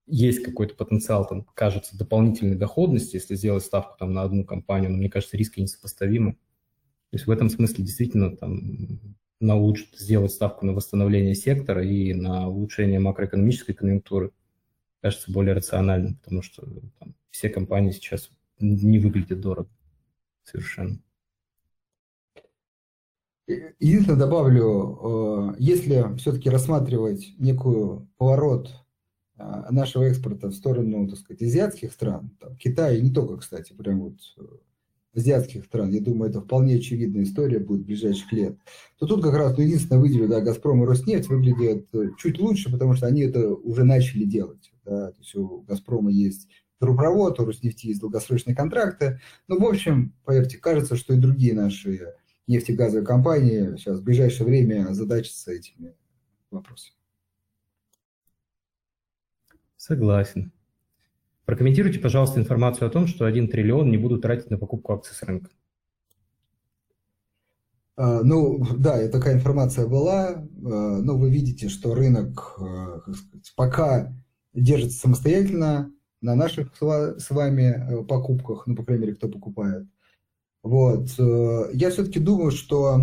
есть 0.08 0.44
какой-то 0.44 0.76
потенциал, 0.76 1.28
там, 1.28 1.44
кажется, 1.54 1.98
дополнительной 1.98 2.56
доходности, 2.56 3.16
если 3.16 3.36
сделать 3.36 3.64
ставку 3.64 3.98
там 3.98 4.14
на 4.14 4.24
одну 4.24 4.44
компанию, 4.44 4.92
но 4.92 4.98
мне 4.98 5.10
кажется, 5.10 5.38
риски 5.38 5.60
несопоставимы. 5.60 6.34
То 6.34 7.18
есть 7.18 7.28
в 7.28 7.32
этом 7.32 7.50
смысле 7.50 7.84
действительно 7.84 8.36
там 8.36 9.16
на 9.40 9.56
улуч... 9.56 9.88
сделать 9.94 10.32
ставку 10.32 10.66
на 10.66 10.74
восстановление 10.74 11.36
сектора 11.36 11.84
и 11.86 12.14
на 12.14 12.48
улучшение 12.48 13.00
макроэкономической 13.00 13.76
конъюнктуры 13.76 14.32
кажется 15.02 15.32
более 15.32 15.54
рациональным, 15.54 16.16
потому 16.16 16.42
что 16.42 16.66
там, 17.00 17.16
все 17.32 17.50
компании 17.50 17.92
сейчас 17.92 18.30
не 18.60 19.00
выглядят 19.00 19.42
дорого 19.42 19.70
совершенно. 20.44 21.00
Единственное 23.48 24.20
добавлю, 24.20 25.54
э, 25.54 25.56
если 25.60 26.16
все-таки 26.18 26.50
рассматривать 26.50 27.34
некую 27.38 28.08
поворот 28.18 28.81
нашего 29.70 30.04
экспорта 30.04 30.50
в 30.50 30.54
сторону, 30.54 31.08
так 31.08 31.20
сказать, 31.20 31.42
азиатских 31.42 31.92
стран, 31.92 32.32
там, 32.40 32.56
Китая, 32.58 32.94
и 32.98 33.02
не 33.02 33.12
только, 33.12 33.38
кстати, 33.38 33.74
прям 33.74 34.02
вот 34.02 34.18
э, 34.38 34.44
азиатских 35.16 35.66
стран, 35.66 35.92
я 35.92 36.02
думаю, 36.02 36.30
это 36.30 36.42
вполне 36.42 36.76
очевидная 36.76 37.24
история 37.24 37.60
будет 37.60 37.82
в 37.82 37.86
ближайших 37.86 38.32
лет, 38.32 38.58
то 39.00 39.08
тут 39.08 39.24
как 39.24 39.34
раз, 39.34 39.58
ну, 39.58 39.64
единственное, 39.64 40.02
выделю, 40.02 40.28
да, 40.28 40.42
«Газпром» 40.42 40.84
и 40.84 40.86
«Роснефть» 40.86 41.28
выглядят 41.30 41.88
э, 41.94 42.10
чуть 42.18 42.40
лучше, 42.40 42.72
потому 42.72 42.94
что 42.94 43.08
они 43.08 43.22
это 43.22 43.54
уже 43.54 43.84
начали 43.84 44.26
делать. 44.26 44.72
Да, 44.86 45.12
то 45.12 45.20
есть 45.20 45.36
у 45.36 45.62
«Газпрома» 45.62 46.12
есть 46.12 46.48
трубопровод, 46.80 47.40
у 47.40 47.46
«Роснефти» 47.46 47.88
есть 47.88 48.02
долгосрочные 48.02 48.56
контракты. 48.56 49.20
Ну, 49.48 49.60
в 49.60 49.66
общем, 49.66 50.14
поверьте, 50.26 50.58
кажется, 50.58 50.96
что 50.96 51.14
и 51.14 51.18
другие 51.18 51.54
наши 51.54 52.14
нефтегазовые 52.48 53.06
компании 53.06 53.76
сейчас 53.78 54.00
в 54.00 54.04
ближайшее 54.04 54.48
время 54.48 54.94
задачатся 54.94 55.52
этими 55.52 55.94
вопросами. 56.50 57.01
Согласен. 59.82 60.52
Прокомментируйте, 61.46 61.98
пожалуйста, 61.98 62.40
информацию 62.40 62.88
о 62.88 62.92
том, 62.92 63.08
что 63.08 63.26
1 63.26 63.50
триллион 63.50 63.90
не 63.90 63.98
будут 63.98 64.22
тратить 64.22 64.52
на 64.52 64.60
покупку 64.60 64.94
акций 64.94 65.16
с 65.16 65.24
рынка. 65.24 65.50
А, 67.96 68.22
ну, 68.22 68.64
да, 68.78 69.08
такая 69.08 69.34
информация 69.34 69.88
была. 69.88 70.34
А, 70.34 70.44
но 70.62 71.18
вы 71.18 71.32
видите, 71.32 71.68
что 71.68 71.96
рынок 71.96 72.60
сказать, 73.02 73.54
пока 73.56 74.14
держится 74.54 75.00
самостоятельно 75.00 75.92
на 76.22 76.36
наших 76.36 76.76
с 76.80 77.30
вами 77.32 77.64
э, 77.64 78.04
покупках, 78.04 78.68
ну, 78.68 78.76
по 78.76 78.84
крайней 78.84 79.06
мере, 79.06 79.16
кто 79.16 79.30
покупает. 79.30 79.88
Вот. 80.62 81.10
Э, 81.18 81.72
я 81.74 81.90
все-таки 81.90 82.20
думаю, 82.20 82.52
что 82.52 83.00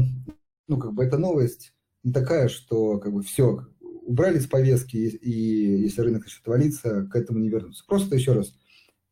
ну, 0.68 0.78
как 0.78 0.92
бы 0.92 1.02
эта 1.02 1.18
новость 1.18 1.72
не 2.04 2.12
такая, 2.12 2.46
что 2.46 3.00
как 3.00 3.12
бы 3.12 3.22
все, 3.22 3.66
убрали 4.08 4.38
с 4.38 4.46
повестки, 4.46 4.96
и 4.96 5.82
если 5.82 6.00
рынок 6.00 6.22
начнет 6.22 6.46
валиться, 6.46 7.06
к 7.12 7.14
этому 7.14 7.38
не 7.40 7.50
вернуться. 7.50 7.84
Просто 7.86 8.16
еще 8.16 8.32
раз, 8.32 8.54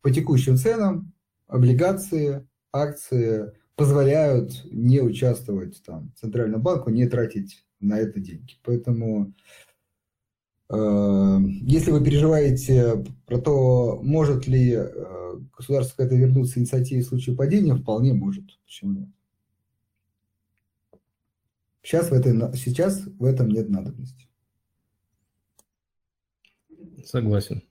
по 0.01 0.09
текущим 0.09 0.57
ценам 0.57 1.13
облигации, 1.47 2.47
акции 2.73 3.51
позволяют 3.75 4.65
не 4.71 4.99
участвовать 5.01 5.83
там 5.85 6.11
Центральному 6.19 6.63
банку, 6.63 6.89
не 6.89 7.07
тратить 7.07 7.63
на 7.79 7.99
это 7.99 8.19
деньги. 8.19 8.55
Поэтому 8.63 9.35
э, 10.69 11.37
если 11.61 11.91
вы 11.91 12.03
переживаете 12.03 13.05
про 13.27 13.37
то, 13.37 13.99
может 14.01 14.47
ли 14.47 14.71
э, 14.71 15.39
государство 15.55 15.97
к 15.97 16.05
этой 16.07 16.17
вернуться 16.17 16.59
инициативе 16.59 17.03
в 17.03 17.07
случае 17.07 17.35
падения, 17.35 17.75
вполне 17.75 18.13
может. 18.13 18.45
Почему 18.65 18.93
нет? 18.93 19.09
Сейчас 21.83 22.09
в, 22.09 22.13
этой, 22.13 22.33
сейчас 22.57 23.05
в 23.05 23.23
этом 23.23 23.49
нет 23.49 23.69
надобности. 23.69 24.26
Согласен. 27.07 27.63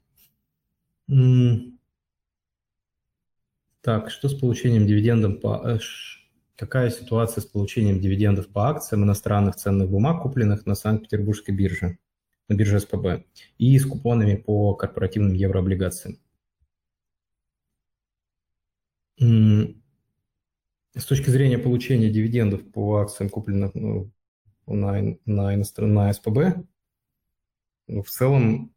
Так, 3.82 4.10
что 4.10 4.28
с 4.28 4.34
получением 4.34 4.86
дивидендов 4.86 5.40
по... 5.42 5.62
Э, 5.62 5.78
какая 6.56 6.88
ситуация 6.90 7.42
с 7.42 7.44
получением 7.44 8.00
дивидендов 8.00 8.48
по 8.48 8.70
акциям 8.70 9.04
иностранных 9.04 9.56
ценных 9.56 9.90
бумаг, 9.90 10.22
купленных 10.22 10.64
на 10.64 10.74
Санкт-Петербургской 10.74 11.54
бирже, 11.54 11.98
на 12.48 12.54
бирже 12.54 12.80
СПБ, 12.80 13.26
и 13.58 13.78
с 13.78 13.84
купонами 13.84 14.36
по 14.36 14.74
корпоративным 14.74 15.34
еврооблигациям? 15.34 16.18
С 19.18 19.74
точки 21.04 21.28
зрения 21.28 21.58
получения 21.58 22.08
дивидендов 22.08 22.72
по 22.72 22.96
акциям, 22.96 23.28
купленных 23.28 23.74
ну, 23.74 24.10
на, 24.66 25.18
на, 25.26 25.62
на 25.76 26.12
СПБ, 26.12 26.64
ну, 27.86 28.02
в 28.02 28.08
целом 28.08 28.72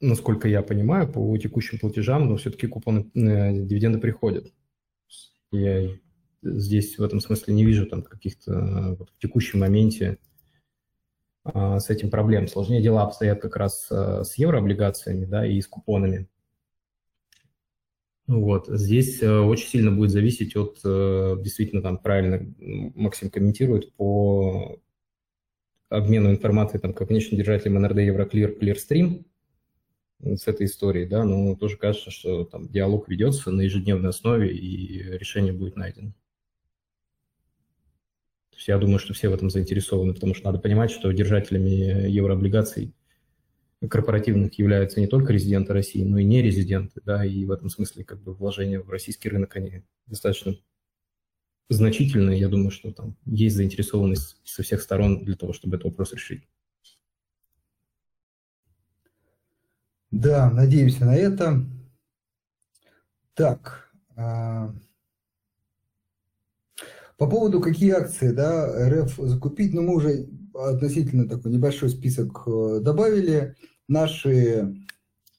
насколько 0.00 0.48
я 0.48 0.62
понимаю, 0.62 1.10
по 1.10 1.36
текущим 1.38 1.78
платежам, 1.78 2.28
но 2.28 2.36
все-таки 2.36 2.66
купоны, 2.66 3.10
э, 3.14 3.52
дивиденды 3.64 3.98
приходят. 3.98 4.52
Я 5.50 5.88
здесь 6.42 6.98
в 6.98 7.02
этом 7.02 7.20
смысле 7.20 7.54
не 7.54 7.64
вижу 7.64 7.86
там 7.86 8.02
каких-то 8.02 8.52
э, 8.52 8.96
вот, 8.96 9.10
в 9.10 9.18
текущем 9.18 9.60
моменте 9.60 10.18
а, 11.44 11.80
с 11.80 11.90
этим 11.90 12.10
проблем. 12.10 12.46
Сложнее 12.46 12.82
дела 12.82 13.04
обстоят 13.04 13.40
как 13.40 13.56
раз 13.56 13.88
а, 13.90 14.24
с 14.24 14.36
еврооблигациями, 14.36 15.24
да, 15.24 15.46
и 15.46 15.60
с 15.60 15.66
купонами. 15.66 16.28
Вот, 18.26 18.66
здесь 18.68 19.22
а, 19.22 19.42
очень 19.42 19.68
сильно 19.68 19.90
будет 19.90 20.10
зависеть 20.10 20.56
от, 20.56 20.78
а, 20.84 21.36
действительно, 21.36 21.82
там 21.82 21.98
правильно 21.98 22.54
Максим 22.58 23.30
комментирует, 23.30 23.94
по 23.94 24.78
обмену 25.88 26.30
информацией 26.30 26.80
там, 26.80 26.92
как 26.92 27.08
внешним 27.08 27.38
держателем 27.38 27.80
НРД 27.80 27.98
Евроклир, 28.00 28.58
Clearstream, 28.60 29.24
с 30.20 30.46
этой 30.46 30.66
историей, 30.66 31.06
да, 31.06 31.24
но 31.24 31.54
тоже 31.54 31.76
кажется, 31.76 32.10
что 32.10 32.44
там 32.44 32.68
диалог 32.68 33.08
ведется 33.08 33.50
на 33.50 33.60
ежедневной 33.62 34.10
основе 34.10 34.54
и 34.54 35.02
решение 35.18 35.52
будет 35.52 35.76
найдено. 35.76 36.12
То 38.50 38.56
есть 38.56 38.68
я 38.68 38.78
думаю, 38.78 38.98
что 38.98 39.14
все 39.14 39.28
в 39.28 39.34
этом 39.34 39.50
заинтересованы, 39.50 40.14
потому 40.14 40.34
что 40.34 40.46
надо 40.46 40.58
понимать, 40.58 40.90
что 40.90 41.12
держателями 41.12 42.08
еврооблигаций 42.08 42.92
корпоративных 43.88 44.58
являются 44.58 44.98
не 45.00 45.06
только 45.06 45.32
резиденты 45.32 45.72
России, 45.72 46.02
но 46.02 46.18
и 46.18 46.24
не 46.24 46.42
резиденты, 46.42 47.00
да, 47.04 47.24
и 47.24 47.44
в 47.44 47.52
этом 47.52 47.68
смысле 47.68 48.02
как 48.02 48.20
бы 48.20 48.34
вложения 48.34 48.80
в 48.80 48.90
российский 48.90 49.28
рынок, 49.28 49.54
они 49.54 49.84
достаточно 50.06 50.56
значительные. 51.68 52.40
Я 52.40 52.48
думаю, 52.48 52.72
что 52.72 52.92
там 52.92 53.16
есть 53.24 53.54
заинтересованность 53.54 54.40
со 54.42 54.64
всех 54.64 54.82
сторон 54.82 55.24
для 55.24 55.36
того, 55.36 55.52
чтобы 55.52 55.76
этот 55.76 55.92
вопрос 55.92 56.12
решить. 56.12 56.42
Да, 60.20 60.50
надеемся 60.50 61.04
на 61.04 61.14
это. 61.14 61.64
Так, 63.34 63.88
а, 64.16 64.74
по 67.16 67.28
поводу 67.28 67.60
какие 67.60 67.92
акции, 67.92 68.32
да, 68.32 68.66
РФ 68.88 69.14
закупить, 69.16 69.72
ну, 69.72 69.82
мы 69.82 69.94
уже 69.94 70.28
относительно 70.54 71.28
такой 71.28 71.52
небольшой 71.52 71.90
список 71.90 72.42
э, 72.48 72.80
добавили. 72.82 73.54
Наши 73.86 74.74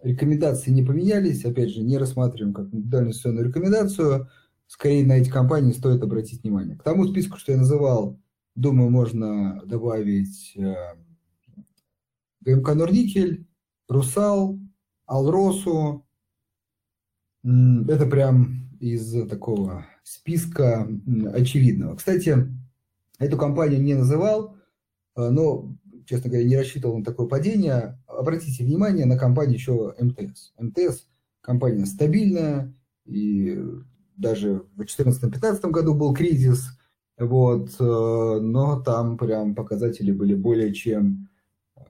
рекомендации 0.01 0.71
не 0.71 0.84
поменялись, 0.84 1.43
опять 1.43 1.71
же, 1.71 1.84
не 1.84 1.97
рассматриваем 1.97 2.53
как 2.53 2.73
индивидуальную 2.73 3.45
рекомендацию. 3.45 4.30
Скорее 4.65 5.05
на 5.05 5.17
эти 5.17 5.30
компании 5.30 5.73
стоит 5.73 6.01
обратить 6.01 6.43
внимание. 6.43 6.77
К 6.77 6.84
тому 6.84 7.05
списку, 7.05 7.38
что 7.38 7.51
я 7.51 7.57
называл, 7.57 8.17
думаю, 8.55 8.91
можно 8.91 9.61
добавить 9.65 10.53
э, 10.55 10.73
ГМК 12.39 12.75
Норникель, 12.75 13.45
Русал, 13.89 14.57
Алросу. 15.10 16.05
Это 17.43 18.05
прям 18.05 18.70
из 18.80 19.28
такого 19.28 19.86
списка 20.03 20.88
очевидного. 21.34 21.95
Кстати, 21.95 22.38
эту 23.18 23.38
компанию 23.38 23.82
не 23.82 23.95
называл, 23.95 24.55
э, 25.16 25.30
но, 25.30 25.76
честно 26.05 26.30
говоря, 26.30 26.47
не 26.47 26.57
рассчитывал 26.57 26.97
на 26.97 27.03
такое 27.03 27.28
падение. 27.28 27.99
Обратите 28.07 28.64
внимание 28.64 29.05
на 29.05 29.18
компанию 29.18 29.55
еще 29.55 29.95
МТС. 29.99 30.53
МТС 30.60 31.07
компания 31.41 31.86
стабильная, 31.86 32.74
и 33.05 33.60
даже 34.16 34.66
в 34.76 34.82
2014-2015 34.82 35.72
году 35.72 35.95
был 35.95 36.14
кризис, 36.14 36.68
вот, 37.18 37.76
э, 37.80 37.84
но 37.84 38.82
там 38.82 39.18
прям 39.18 39.55
показатели 39.55 40.12
были 40.12 40.36
более 40.36 40.74
чем 40.74 41.30
э, 41.76 41.82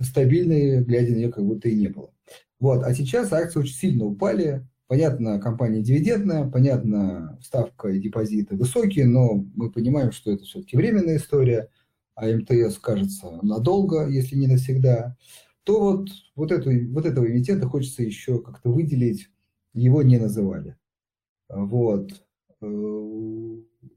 стабильные, 0.00 0.82
глядя 0.82 1.12
на 1.12 1.16
нее 1.16 1.32
как 1.32 1.44
будто 1.44 1.68
и 1.68 1.76
не 1.76 1.88
было. 1.88 2.13
Вот, 2.60 2.82
а 2.84 2.94
сейчас 2.94 3.32
акции 3.32 3.60
очень 3.60 3.74
сильно 3.74 4.04
упали, 4.04 4.66
Понятно, 4.86 5.40
компания 5.40 5.80
дивидендная, 5.80 6.48
понятно, 6.48 7.38
ставка 7.42 7.88
и 7.88 7.98
депозиты 7.98 8.54
высокие, 8.54 9.06
но 9.06 9.44
мы 9.54 9.70
понимаем, 9.72 10.12
что 10.12 10.30
это 10.30 10.44
все-таки 10.44 10.76
временная 10.76 11.16
история, 11.16 11.70
а 12.14 12.26
МТС, 12.28 12.78
кажется, 12.78 13.38
надолго, 13.42 14.06
если 14.06 14.36
не 14.36 14.46
навсегда, 14.46 15.16
то 15.64 15.80
вот, 15.80 16.08
вот, 16.36 16.52
эту, 16.52 16.70
вот 16.92 17.06
этого 17.06 17.26
эмитента 17.26 17.66
хочется 17.66 18.02
еще 18.02 18.40
как-то 18.40 18.70
выделить, 18.70 19.30
его 19.72 20.02
не 20.02 20.18
называли. 20.18 20.76
Вот. 21.48 22.12
Э, 22.60 22.66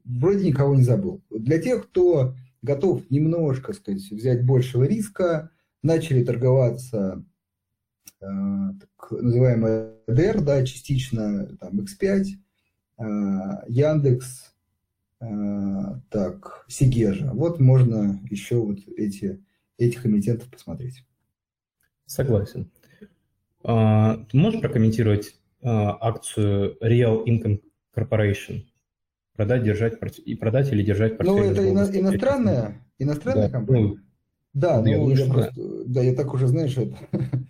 вроде 0.04 0.46
никого 0.46 0.74
не 0.74 0.82
забыл. 0.82 1.22
Для 1.30 1.60
тех, 1.60 1.86
кто 1.88 2.34
готов 2.62 3.08
немножко, 3.10 3.74
сказать, 3.74 4.10
взять 4.10 4.44
большего 4.46 4.84
риска, 4.84 5.50
начали 5.82 6.24
торговаться 6.24 7.24
так 8.20 9.10
называемая 9.10 9.94
DR, 10.08 10.40
да, 10.42 10.64
частично 10.64 11.56
там 11.56 11.80
X5, 11.80 12.24
э, 12.98 13.04
Яндекс, 13.68 14.54
э, 15.20 15.26
так, 16.10 16.64
Сигежа. 16.68 17.30
Вот 17.32 17.60
можно 17.60 18.20
еще 18.30 18.56
вот 18.56 18.78
эти, 18.96 19.42
этих 19.78 20.04
эмитентов 20.04 20.50
посмотреть. 20.50 21.04
Согласен. 22.06 22.70
А, 23.62 24.24
можешь 24.32 24.60
прокомментировать 24.60 25.36
акцию 25.62 26.76
Real 26.82 27.24
Income 27.24 27.60
Corporation? 27.94 28.64
Продать, 29.34 29.62
держать 29.62 29.98
и 30.24 30.34
продать 30.34 30.72
или 30.72 30.82
держать 30.82 31.16
портфель? 31.16 31.36
Ну, 31.36 31.44
это 31.44 31.68
ино, 31.68 31.84
иностранная, 31.84 32.84
иностранная 32.98 33.46
да. 33.46 33.52
компания? 33.52 33.80
Ну, 33.80 33.96
да, 34.52 34.80
ну, 34.80 35.10
я, 35.10 35.26
просто, 35.26 35.84
да, 35.86 36.02
я 36.02 36.14
так 36.14 36.34
уже, 36.34 36.48
знаешь, 36.48 36.76
это, 36.76 36.96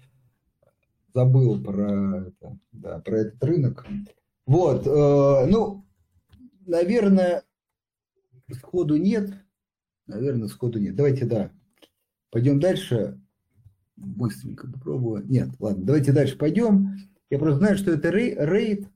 забыл 1.15 1.63
про, 1.63 2.27
это, 2.29 2.59
да, 2.73 2.99
про 3.01 3.19
этот 3.19 3.43
рынок. 3.45 3.87
Вот, 4.47 4.87
э, 4.87 5.47
ну, 5.51 5.85
наверное, 6.67 7.43
сходу 8.53 8.97
нет. 8.97 9.33
Наверное, 10.07 10.49
сходу 10.49 10.79
нет. 10.79 10.95
Давайте, 10.95 11.27
да, 11.27 11.51
пойдем 12.31 12.61
дальше. 12.61 13.21
Быстренько 13.97 14.71
попробую. 14.71 15.27
Нет, 15.27 15.51
ладно, 15.59 15.85
давайте 15.85 16.13
дальше 16.13 16.39
пойдем. 16.39 16.97
Я 17.31 17.39
просто 17.39 17.59
знаю, 17.59 17.77
что 17.77 17.91
это 17.91 18.11
рейд. 18.11 18.89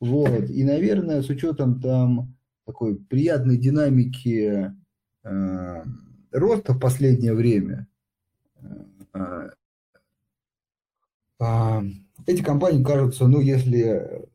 Вот, 0.00 0.50
и, 0.50 0.64
наверное, 0.64 1.22
с 1.22 1.28
учетом 1.30 1.80
там 1.80 2.36
такой 2.66 2.96
приятной 2.96 3.56
динамики 3.56 4.72
э, 5.24 5.84
роста 6.32 6.74
в 6.74 6.80
последнее 6.80 7.32
время, 7.32 7.86
э, 9.14 9.50
эти 11.38 12.42
компании 12.42 12.82
кажутся, 12.82 13.26
ну, 13.26 13.40
если 13.40 14.26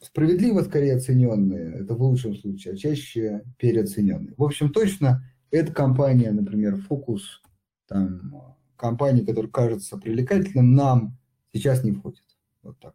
справедливо 0.00 0.62
скорее 0.62 0.96
оцененные, 0.96 1.82
это 1.82 1.94
в 1.94 2.02
лучшем 2.02 2.36
случае, 2.36 2.74
а 2.74 2.76
чаще 2.76 3.44
переоцененные. 3.58 4.34
В 4.36 4.44
общем, 4.44 4.70
точно 4.70 5.24
эта 5.50 5.72
компания, 5.72 6.30
например, 6.30 6.76
Фокус, 6.82 7.42
там, 7.86 8.56
компании, 8.76 9.24
которые 9.24 9.50
кажутся 9.50 9.96
привлекательным, 9.96 10.74
нам 10.74 11.18
сейчас 11.52 11.82
не 11.84 11.92
входит. 11.92 12.24
Вот 12.62 12.78
так. 12.78 12.94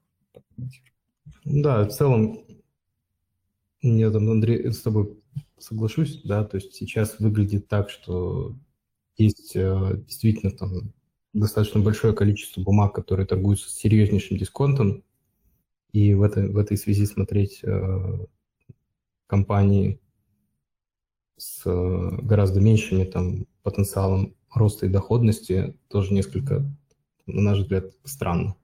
Да, 1.45 1.85
в 1.85 1.91
целом, 1.91 2.39
я 3.81 4.11
там, 4.11 4.29
Андрей, 4.29 4.71
с 4.71 4.81
тобой 4.81 5.19
соглашусь, 5.57 6.21
да, 6.23 6.43
то 6.43 6.57
есть 6.57 6.73
сейчас 6.73 7.19
выглядит 7.19 7.67
так, 7.67 7.89
что 7.89 8.55
есть 9.17 9.55
э, 9.55 10.01
действительно 10.05 10.51
там 10.51 10.93
достаточно 11.33 11.81
большое 11.81 12.13
количество 12.13 12.61
бумаг, 12.61 12.93
которые 12.93 13.25
торгуются 13.25 13.69
с 13.69 13.73
серьезнейшим 13.73 14.37
дисконтом, 14.37 15.03
и 15.91 16.13
в, 16.13 16.23
этой 16.23 16.49
в 16.49 16.57
этой 16.57 16.77
связи 16.77 17.05
смотреть 17.05 17.59
э, 17.63 18.25
компании 19.27 19.99
с 21.37 21.61
э, 21.65 22.09
гораздо 22.21 22.61
меньшими 22.61 23.03
там, 23.03 23.45
потенциалом 23.61 24.35
роста 24.53 24.85
и 24.85 24.89
доходности 24.89 25.77
тоже 25.87 26.13
несколько, 26.13 26.65
на 27.25 27.41
наш 27.41 27.59
взгляд, 27.59 27.85
странно. 28.03 28.55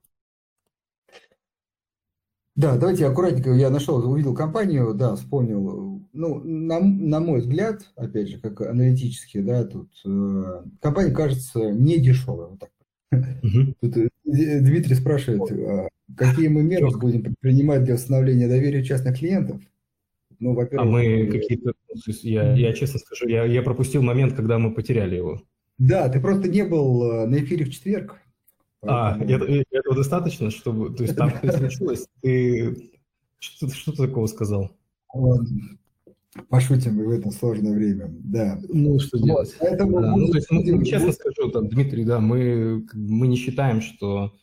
Да, 2.59 2.75
давайте 2.75 3.05
аккуратненько, 3.05 3.51
я 3.51 3.69
нашел, 3.69 4.05
увидел 4.11 4.35
компанию, 4.35 4.93
да, 4.93 5.15
вспомнил. 5.15 6.01
Ну, 6.11 6.41
на, 6.43 6.81
на 6.81 7.21
мой 7.21 7.39
взгляд, 7.39 7.89
опять 7.95 8.27
же, 8.27 8.37
как 8.37 8.59
аналитически, 8.59 9.39
да, 9.39 9.63
тут 9.63 9.89
э, 10.05 10.63
компания 10.81 11.11
кажется 11.11 11.71
не 11.71 11.99
дешевая. 11.99 12.47
Вот 12.47 12.59
так. 12.59 12.69
Тут 13.79 13.95
э, 13.95 14.09
Дмитрий 14.25 14.95
спрашивает, 14.95 15.49
а 15.49 15.87
какие 16.17 16.49
мы 16.49 16.63
меры 16.63 16.89
будем 16.97 17.23
предпринимать 17.23 17.85
для 17.85 17.93
восстановления 17.93 18.49
доверия 18.49 18.83
частных 18.83 19.19
клиентов? 19.19 19.61
Ну, 20.39 20.53
во-первых... 20.53 20.85
А 20.85 20.91
мы 20.91 21.05
э, 21.05 21.31
какие-то... 21.31 21.71
Я, 22.23 22.55
я 22.55 22.73
честно 22.73 22.99
скажу, 22.99 23.29
я, 23.29 23.45
я 23.45 23.61
пропустил 23.61 24.01
момент, 24.01 24.33
когда 24.33 24.59
мы 24.59 24.73
потеряли 24.73 25.15
его. 25.15 25.41
Да, 25.77 26.09
ты 26.09 26.19
просто 26.19 26.49
не 26.49 26.65
был 26.65 27.09
э, 27.09 27.25
на 27.25 27.37
эфире 27.37 27.63
в 27.63 27.69
четверг. 27.69 28.17
А, 28.81 29.17
это, 29.17 29.45
этого 29.45 29.95
достаточно, 29.95 30.51
чтобы... 30.51 30.93
То 30.95 31.03
есть 31.03 31.15
там 31.15 31.29
что-то 31.29 31.57
случилось? 31.57 32.07
Ты 32.21 32.91
что, 33.39 33.69
что 33.69 33.91
ты 33.91 34.07
такого 34.07 34.27
сказал? 34.27 34.71
Пошутим 36.49 36.97
в 37.03 37.09
это 37.09 37.31
сложное 37.31 37.73
время, 37.73 38.07
да. 38.09 38.59
Ну, 38.69 38.99
что 38.99 39.17
делать? 39.17 39.55
Поэтому 39.59 39.99
да. 39.99 40.15
ну, 40.15 40.27
то 40.27 40.35
есть, 40.35 40.47
ну, 40.51 40.83
честно 40.83 41.11
скажу, 41.11 41.49
там, 41.51 41.67
Дмитрий, 41.67 42.05
да, 42.05 42.19
мы, 42.19 42.85
мы 42.93 43.27
не 43.27 43.35
считаем, 43.35 43.81
что 43.81 44.33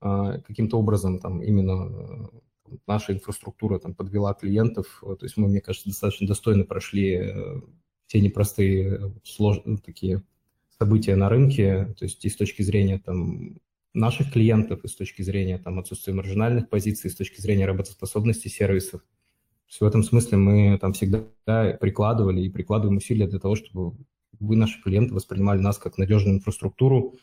э, 0.00 0.40
каким-то 0.46 0.78
образом 0.78 1.18
там 1.18 1.42
именно 1.42 2.30
э, 2.70 2.76
наша 2.86 3.14
инфраструктура 3.14 3.80
там 3.80 3.94
подвела 3.94 4.32
клиентов. 4.32 5.02
То 5.02 5.18
есть 5.22 5.36
мы, 5.36 5.48
мне 5.48 5.60
кажется, 5.60 5.88
достаточно 5.88 6.28
достойно 6.28 6.64
прошли 6.64 7.14
э, 7.14 7.60
все 8.06 8.20
непростые 8.20 9.12
сложные 9.24 9.78
такие 9.78 10.22
события 10.78 11.16
на 11.16 11.28
рынке, 11.28 11.94
то 11.98 12.04
есть 12.04 12.24
и 12.24 12.28
с 12.28 12.36
точки 12.36 12.62
зрения 12.62 12.98
там 12.98 13.58
наших 13.94 14.32
клиентов, 14.32 14.84
и 14.84 14.88
с 14.88 14.94
точки 14.94 15.22
зрения 15.22 15.58
там 15.58 15.78
отсутствия 15.78 16.14
маржинальных 16.14 16.68
позиций, 16.68 17.08
и 17.08 17.12
с 17.12 17.16
точки 17.16 17.40
зрения 17.40 17.66
работоспособности 17.66 18.48
сервисов. 18.48 19.02
В 19.80 19.84
этом 19.84 20.02
смысле 20.02 20.38
мы 20.38 20.78
там 20.80 20.92
всегда 20.92 21.24
прикладывали 21.80 22.42
и 22.42 22.48
прикладываем 22.48 22.98
усилия 22.98 23.26
для 23.26 23.38
того, 23.38 23.54
чтобы 23.54 23.96
вы, 24.40 24.56
наши 24.56 24.80
клиенты, 24.82 25.12
воспринимали 25.14 25.60
нас 25.60 25.78
как 25.78 25.98
надежную 25.98 26.36
инфраструктуру 26.36 27.16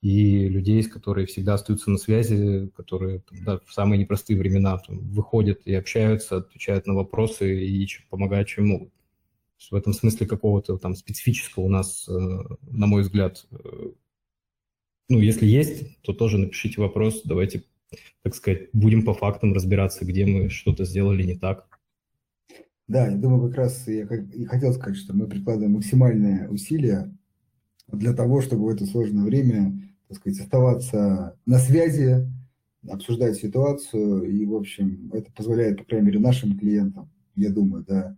и 0.00 0.48
людей, 0.48 0.82
которые 0.84 1.26
всегда 1.26 1.54
остаются 1.54 1.90
на 1.90 1.98
связи, 1.98 2.70
которые 2.74 3.22
да, 3.44 3.60
в 3.66 3.72
самые 3.72 3.98
непростые 3.98 4.38
времена 4.38 4.78
там, 4.78 5.00
выходят 5.10 5.60
и 5.66 5.74
общаются, 5.74 6.38
отвечают 6.38 6.86
на 6.86 6.94
вопросы 6.94 7.66
и 7.66 7.86
помогают, 8.08 8.48
чем 8.48 8.68
могут 8.68 8.92
в 9.70 9.74
этом 9.74 9.92
смысле 9.92 10.26
какого-то 10.26 10.78
там 10.78 10.94
специфического 10.94 11.64
у 11.64 11.68
нас, 11.68 12.08
э, 12.08 12.12
на 12.12 12.86
мой 12.86 13.02
взгляд, 13.02 13.46
э, 13.50 13.56
ну, 15.08 15.18
если 15.18 15.46
есть, 15.46 16.00
то 16.02 16.12
тоже 16.12 16.38
напишите 16.38 16.80
вопрос, 16.80 17.22
давайте, 17.24 17.64
так 18.22 18.34
сказать, 18.34 18.70
будем 18.72 19.04
по 19.04 19.12
фактам 19.12 19.52
разбираться, 19.52 20.04
где 20.04 20.24
мы 20.24 20.48
что-то 20.48 20.84
сделали 20.84 21.24
не 21.24 21.36
так. 21.36 21.66
Да, 22.86 23.08
я 23.08 23.16
думаю, 23.16 23.48
как 23.48 23.58
раз 23.58 23.86
я 23.86 24.02
и 24.02 24.44
хотел 24.46 24.72
сказать, 24.72 24.96
что 24.96 25.14
мы 25.14 25.28
прикладываем 25.28 25.74
максимальные 25.74 26.48
усилия 26.48 27.12
для 27.88 28.14
того, 28.14 28.40
чтобы 28.40 28.64
в 28.64 28.68
это 28.68 28.86
сложное 28.86 29.24
время, 29.24 29.80
так 30.08 30.18
сказать, 30.18 30.40
оставаться 30.40 31.36
на 31.46 31.58
связи, 31.58 32.28
обсуждать 32.88 33.36
ситуацию, 33.36 34.24
и, 34.24 34.44
в 34.44 34.54
общем, 34.54 35.10
это 35.12 35.30
позволяет, 35.32 35.78
по 35.78 35.84
крайней 35.84 36.06
мере, 36.06 36.18
нашим 36.18 36.58
клиентам, 36.58 37.10
я 37.36 37.50
думаю, 37.50 37.84
да, 37.86 38.16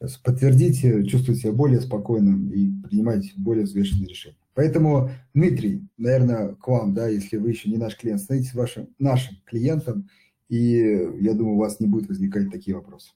сейчас 0.00 0.16
подтвердить, 0.18 0.80
чувствовать 1.08 1.40
себя 1.40 1.52
более 1.52 1.80
спокойным 1.80 2.50
и 2.50 2.70
принимать 2.82 3.32
более 3.36 3.64
взвешенные 3.64 4.08
решения. 4.08 4.36
Поэтому, 4.54 5.10
Дмитрий, 5.34 5.88
наверное, 5.96 6.54
к 6.54 6.66
вам, 6.68 6.94
да, 6.94 7.08
если 7.08 7.36
вы 7.36 7.50
еще 7.50 7.70
не 7.70 7.76
наш 7.76 7.96
клиент, 7.96 8.20
становитесь 8.20 8.54
вашим, 8.54 8.88
нашим 8.98 9.36
клиентом, 9.44 10.08
и 10.48 11.08
я 11.20 11.34
думаю, 11.34 11.56
у 11.56 11.60
вас 11.60 11.80
не 11.80 11.86
будет 11.86 12.08
возникать 12.08 12.50
такие 12.50 12.76
вопросы. 12.76 13.12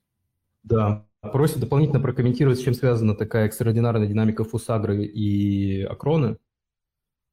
Да, 0.62 1.07
просят 1.20 1.61
дополнительно 1.61 2.01
прокомментировать, 2.01 2.59
с 2.59 2.62
чем 2.62 2.74
связана 2.74 3.14
такая 3.14 3.47
экстраординарная 3.47 4.07
динамика 4.07 4.45
Фусагры 4.45 5.05
и 5.05 5.82
Акроны 5.82 6.39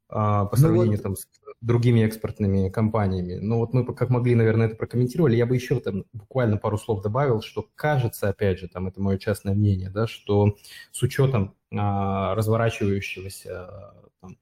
а, 0.10 0.46
по 0.46 0.58
ну 0.58 0.62
сравнению 0.62 0.98
вот. 0.98 1.04
там, 1.04 1.16
с 1.16 1.28
другими 1.62 2.02
экспортными 2.02 2.70
компаниями. 2.70 3.36
Ну 3.36 3.60
вот 3.60 3.74
мы 3.74 3.86
как 3.94 4.10
могли, 4.10 4.34
наверное, 4.34 4.68
это 4.68 4.76
прокомментировали. 4.76 5.36
Я 5.36 5.46
бы 5.46 5.56
еще 5.56 5.80
там 5.80 6.06
буквально 6.12 6.58
пару 6.58 6.78
слов 6.78 7.04
добавил, 7.04 7.42
что 7.42 7.70
кажется, 7.76 8.30
опять 8.30 8.60
же, 8.60 8.68
там 8.68 8.88
это 8.88 9.00
мое 9.00 9.20
частное 9.20 9.54
мнение, 9.54 9.90
да, 9.90 10.08
что 10.08 10.58
с 10.92 11.02
учетом 11.04 11.56
а, 11.72 12.34
разворачивающегося 12.34 13.94
там, 14.20 14.38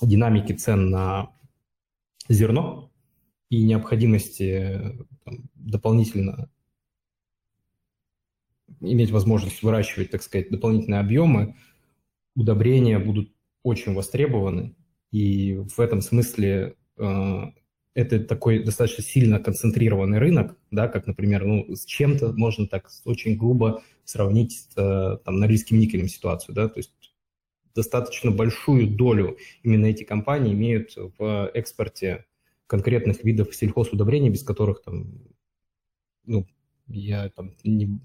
динамики 0.00 0.52
цен 0.52 0.90
на 0.90 1.30
зерно 2.28 2.92
и 3.50 3.64
необходимости 3.64 4.96
там, 5.24 5.50
дополнительно 5.54 6.48
иметь 8.80 9.10
возможность 9.10 9.62
выращивать, 9.62 10.10
так 10.10 10.22
сказать, 10.22 10.50
дополнительные 10.50 11.00
объемы, 11.00 11.56
удобрения 12.36 12.98
будут 12.98 13.32
очень 13.62 13.94
востребованы, 13.94 14.74
и 15.14 15.54
в 15.54 15.78
этом 15.78 16.00
смысле 16.00 16.74
э, 16.96 17.42
это 17.94 18.18
такой 18.24 18.64
достаточно 18.64 19.04
сильно 19.04 19.38
концентрированный 19.38 20.18
рынок, 20.18 20.58
да, 20.72 20.88
как, 20.88 21.06
например, 21.06 21.44
ну, 21.44 21.72
с 21.72 21.84
чем-то 21.84 22.32
можно 22.32 22.66
так 22.66 22.90
очень 23.04 23.36
грубо 23.36 23.84
сравнить 24.02 24.66
э, 24.74 25.18
там, 25.24 25.38
норильским 25.38 25.78
никелем 25.78 26.08
ситуацию, 26.08 26.56
да, 26.56 26.68
то 26.68 26.78
есть 26.78 26.90
достаточно 27.76 28.32
большую 28.32 28.88
долю 28.88 29.38
именно 29.62 29.86
эти 29.86 30.02
компании 30.02 30.52
имеют 30.52 30.96
в 30.96 31.48
экспорте 31.54 32.26
конкретных 32.66 33.22
видов 33.22 33.54
сельхозудобрений, 33.54 34.30
без 34.30 34.42
которых 34.42 34.82
там, 34.82 35.22
ну, 36.26 36.44
я 36.88 37.28
там 37.28 37.54
не, 37.62 38.00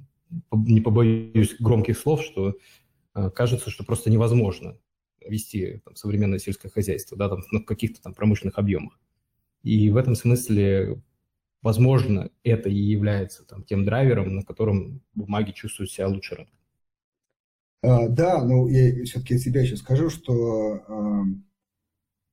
не 0.52 0.82
побоюсь 0.82 1.56
громких 1.60 1.98
слов, 1.98 2.22
что 2.22 2.56
э, 3.16 3.32
кажется, 3.32 3.72
что 3.72 3.84
просто 3.84 4.12
невозможно 4.12 4.78
вести 5.26 5.82
там, 5.86 5.96
современное 5.96 6.40
сельское 6.40 6.70
хозяйство, 6.70 7.18
да, 7.18 7.30
там, 7.30 7.42
в 7.42 7.66
каких-то 7.66 8.02
там 8.02 8.14
промышленных 8.14 8.58
объемах. 8.58 9.00
И 9.64 9.90
в 9.90 9.98
этом 9.98 10.16
смысле, 10.16 11.02
возможно, 11.62 12.30
это 12.44 12.70
и 12.70 12.76
является 12.76 13.46
там, 13.46 13.64
тем 13.64 13.86
драйвером, 13.86 14.36
на 14.36 14.44
котором 14.44 15.02
бумаги 15.14 15.52
чувствуют 15.52 15.92
себя 15.92 16.08
лучше 16.08 16.36
рынка. 16.36 16.54
А, 17.82 18.08
да, 18.08 18.44
но 18.44 18.68
я 18.70 19.04
все-таки 19.06 19.36
от 19.36 19.42
себя 19.42 19.62
еще 19.62 19.78
скажу, 19.78 20.10
что 20.10 20.84
а, 20.88 21.24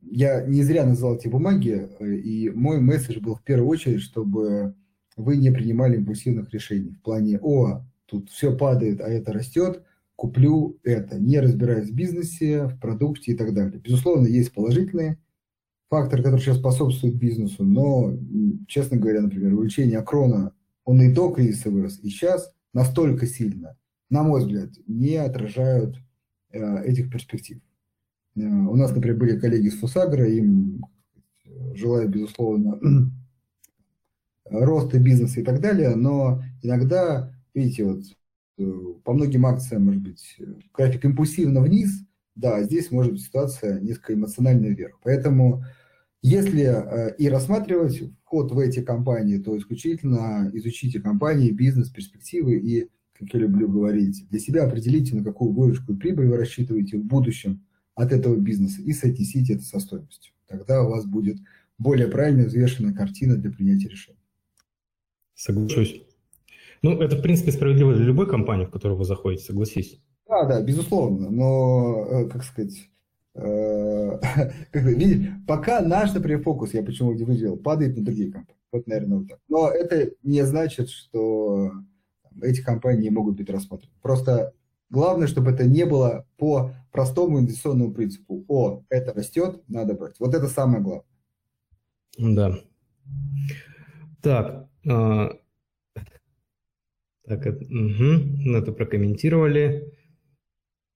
я 0.02 0.42
не 0.42 0.62
зря 0.62 0.84
назвал 0.84 1.16
эти 1.16 1.28
бумаги, 1.28 1.88
и 2.00 2.50
мой 2.50 2.80
месседж 2.80 3.20
был 3.20 3.34
в 3.34 3.42
первую 3.42 3.68
очередь, 3.68 4.02
чтобы 4.02 4.74
вы 5.16 5.36
не 5.36 5.50
принимали 5.50 5.96
импульсивных 5.96 6.52
решений 6.52 6.90
в 6.90 7.02
плане 7.02 7.38
«О, 7.40 7.84
тут 8.06 8.30
все 8.30 8.56
падает, 8.56 9.00
а 9.00 9.08
это 9.08 9.32
растет», 9.32 9.82
куплю 10.16 10.78
это, 10.82 11.20
не 11.20 11.38
разбираясь 11.40 11.90
в 11.90 11.94
бизнесе, 11.94 12.66
в 12.66 12.80
продукте 12.80 13.32
и 13.32 13.36
так 13.36 13.54
далее. 13.54 13.78
Безусловно, 13.78 14.26
есть 14.26 14.52
положительные 14.52 15.18
факторы, 15.88 16.22
которые 16.22 16.42
сейчас 16.42 16.58
способствуют 16.58 17.16
бизнесу, 17.16 17.64
но, 17.64 18.12
честно 18.66 18.96
говоря, 18.96 19.20
например, 19.20 19.54
увеличение 19.54 20.02
крона, 20.02 20.52
он 20.84 21.00
и 21.02 21.12
до 21.12 21.30
кризиса 21.30 21.70
вырос, 21.70 22.00
и 22.02 22.08
сейчас 22.08 22.50
настолько 22.72 23.26
сильно, 23.26 23.76
на 24.10 24.22
мой 24.22 24.40
взгляд, 24.40 24.70
не 24.86 25.16
отражают 25.16 25.96
э, 26.50 26.84
этих 26.84 27.10
перспектив. 27.10 27.60
Э, 28.36 28.40
у 28.40 28.74
нас, 28.74 28.92
например, 28.92 29.18
были 29.18 29.38
коллеги 29.38 29.68
с 29.68 29.78
Фусагра, 29.78 30.26
им 30.28 30.82
желаю, 31.74 32.08
безусловно, 32.08 32.80
роста 34.44 34.98
бизнеса 34.98 35.40
и 35.40 35.44
так 35.44 35.60
далее, 35.60 35.94
но 35.94 36.42
иногда, 36.62 37.32
видите, 37.54 37.84
вот 37.84 38.04
Э, 38.04 38.25
по 38.56 39.12
многим 39.12 39.46
акциям, 39.46 39.84
может 39.84 40.02
быть, 40.02 40.38
график 40.74 41.04
импульсивно 41.04 41.60
вниз, 41.60 42.06
да, 42.34 42.62
здесь 42.62 42.90
может 42.90 43.12
быть 43.12 43.22
ситуация 43.22 43.80
несколько 43.80 44.14
эмоциональная 44.14 44.70
вверх. 44.70 44.98
Поэтому 45.02 45.64
если 46.22 46.64
э, 46.64 47.14
и 47.16 47.28
рассматривать 47.28 48.02
вход 48.24 48.50
в 48.52 48.58
эти 48.58 48.82
компании, 48.82 49.38
то 49.38 49.56
исключительно 49.56 50.50
изучите 50.52 51.00
компании, 51.00 51.50
бизнес, 51.50 51.90
перспективы 51.90 52.56
и, 52.58 52.90
как 53.12 53.32
я 53.32 53.40
люблю 53.40 53.68
говорить, 53.68 54.26
для 54.28 54.38
себя 54.38 54.64
определите, 54.64 55.14
на 55.14 55.22
какую 55.22 55.52
выручку 55.52 55.92
и 55.92 55.96
прибыль 55.96 56.28
вы 56.28 56.36
рассчитываете 56.36 56.98
в 56.98 57.04
будущем 57.04 57.64
от 57.94 58.12
этого 58.12 58.36
бизнеса 58.36 58.82
и 58.82 58.92
соотнесите 58.92 59.54
это 59.54 59.62
со 59.62 59.78
стоимостью. 59.78 60.34
Тогда 60.46 60.82
у 60.82 60.90
вас 60.90 61.06
будет 61.06 61.38
более 61.78 62.08
правильная, 62.08 62.46
взвешенная 62.46 62.92
картина 62.92 63.36
для 63.36 63.50
принятия 63.50 63.88
решений. 63.88 64.18
Соглашусь. 65.34 66.05
Ну, 66.82 67.00
это, 67.00 67.16
в 67.16 67.22
принципе, 67.22 67.52
справедливо 67.52 67.94
для 67.94 68.04
любой 68.04 68.28
компании, 68.28 68.66
в 68.66 68.70
которую 68.70 68.98
вы 68.98 69.04
заходите, 69.04 69.44
согласись. 69.44 70.00
Да, 70.28 70.44
да, 70.44 70.62
безусловно. 70.62 71.30
Но, 71.30 72.06
э, 72.10 72.28
как 72.28 72.42
сказать, 72.42 72.90
э, 73.34 74.18
как, 74.72 74.84
пока 75.46 75.80
наш, 75.80 76.12
например, 76.14 76.42
фокус, 76.42 76.74
я 76.74 76.82
почему 76.82 77.10
выделил, 77.10 77.56
падает 77.56 77.96
на 77.96 78.04
другие 78.04 78.32
компании. 78.32 78.60
Вот, 78.72 78.86
наверное, 78.86 79.18
вот 79.18 79.28
так. 79.28 79.38
Но 79.48 79.68
это 79.68 80.10
не 80.22 80.42
значит, 80.42 80.90
что 80.90 81.72
эти 82.42 82.62
компании 82.62 83.02
не 83.02 83.10
могут 83.10 83.36
быть 83.36 83.48
рассмотрены. 83.48 83.92
Просто 84.02 84.52
главное, 84.90 85.26
чтобы 85.26 85.52
это 85.52 85.64
не 85.64 85.84
было 85.86 86.26
по 86.36 86.72
простому 86.92 87.38
инвестиционному 87.38 87.92
принципу. 87.92 88.44
О, 88.48 88.82
это 88.88 89.12
растет, 89.12 89.62
надо 89.68 89.94
брать. 89.94 90.16
Вот 90.18 90.34
это 90.34 90.48
самое 90.48 90.82
главное. 90.82 91.04
Да. 92.18 92.58
Так, 94.22 94.68
так, 97.26 97.44
угу, 97.46 98.56
это 98.56 98.72
прокомментировали. 98.72 99.92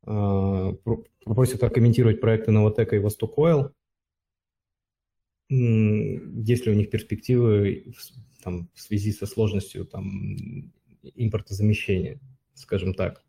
А, 0.05 0.73
просят 1.25 1.61
прокомментировать 1.61 2.21
проекты 2.21 2.51
Новотека 2.51 2.97
и 2.97 3.01
Восток 3.01 3.39
Ойл. 3.39 3.73
Есть 5.49 6.67
ли 6.67 6.73
у 6.73 6.77
них 6.77 6.91
перспективы 6.91 7.93
там, 8.43 8.69
в 8.75 8.81
связи 8.81 9.13
со 9.13 9.27
сложностью 9.27 9.85
там, 9.85 10.73
импортозамещения, 11.03 12.21
скажем 12.55 12.95
так? 12.95 13.25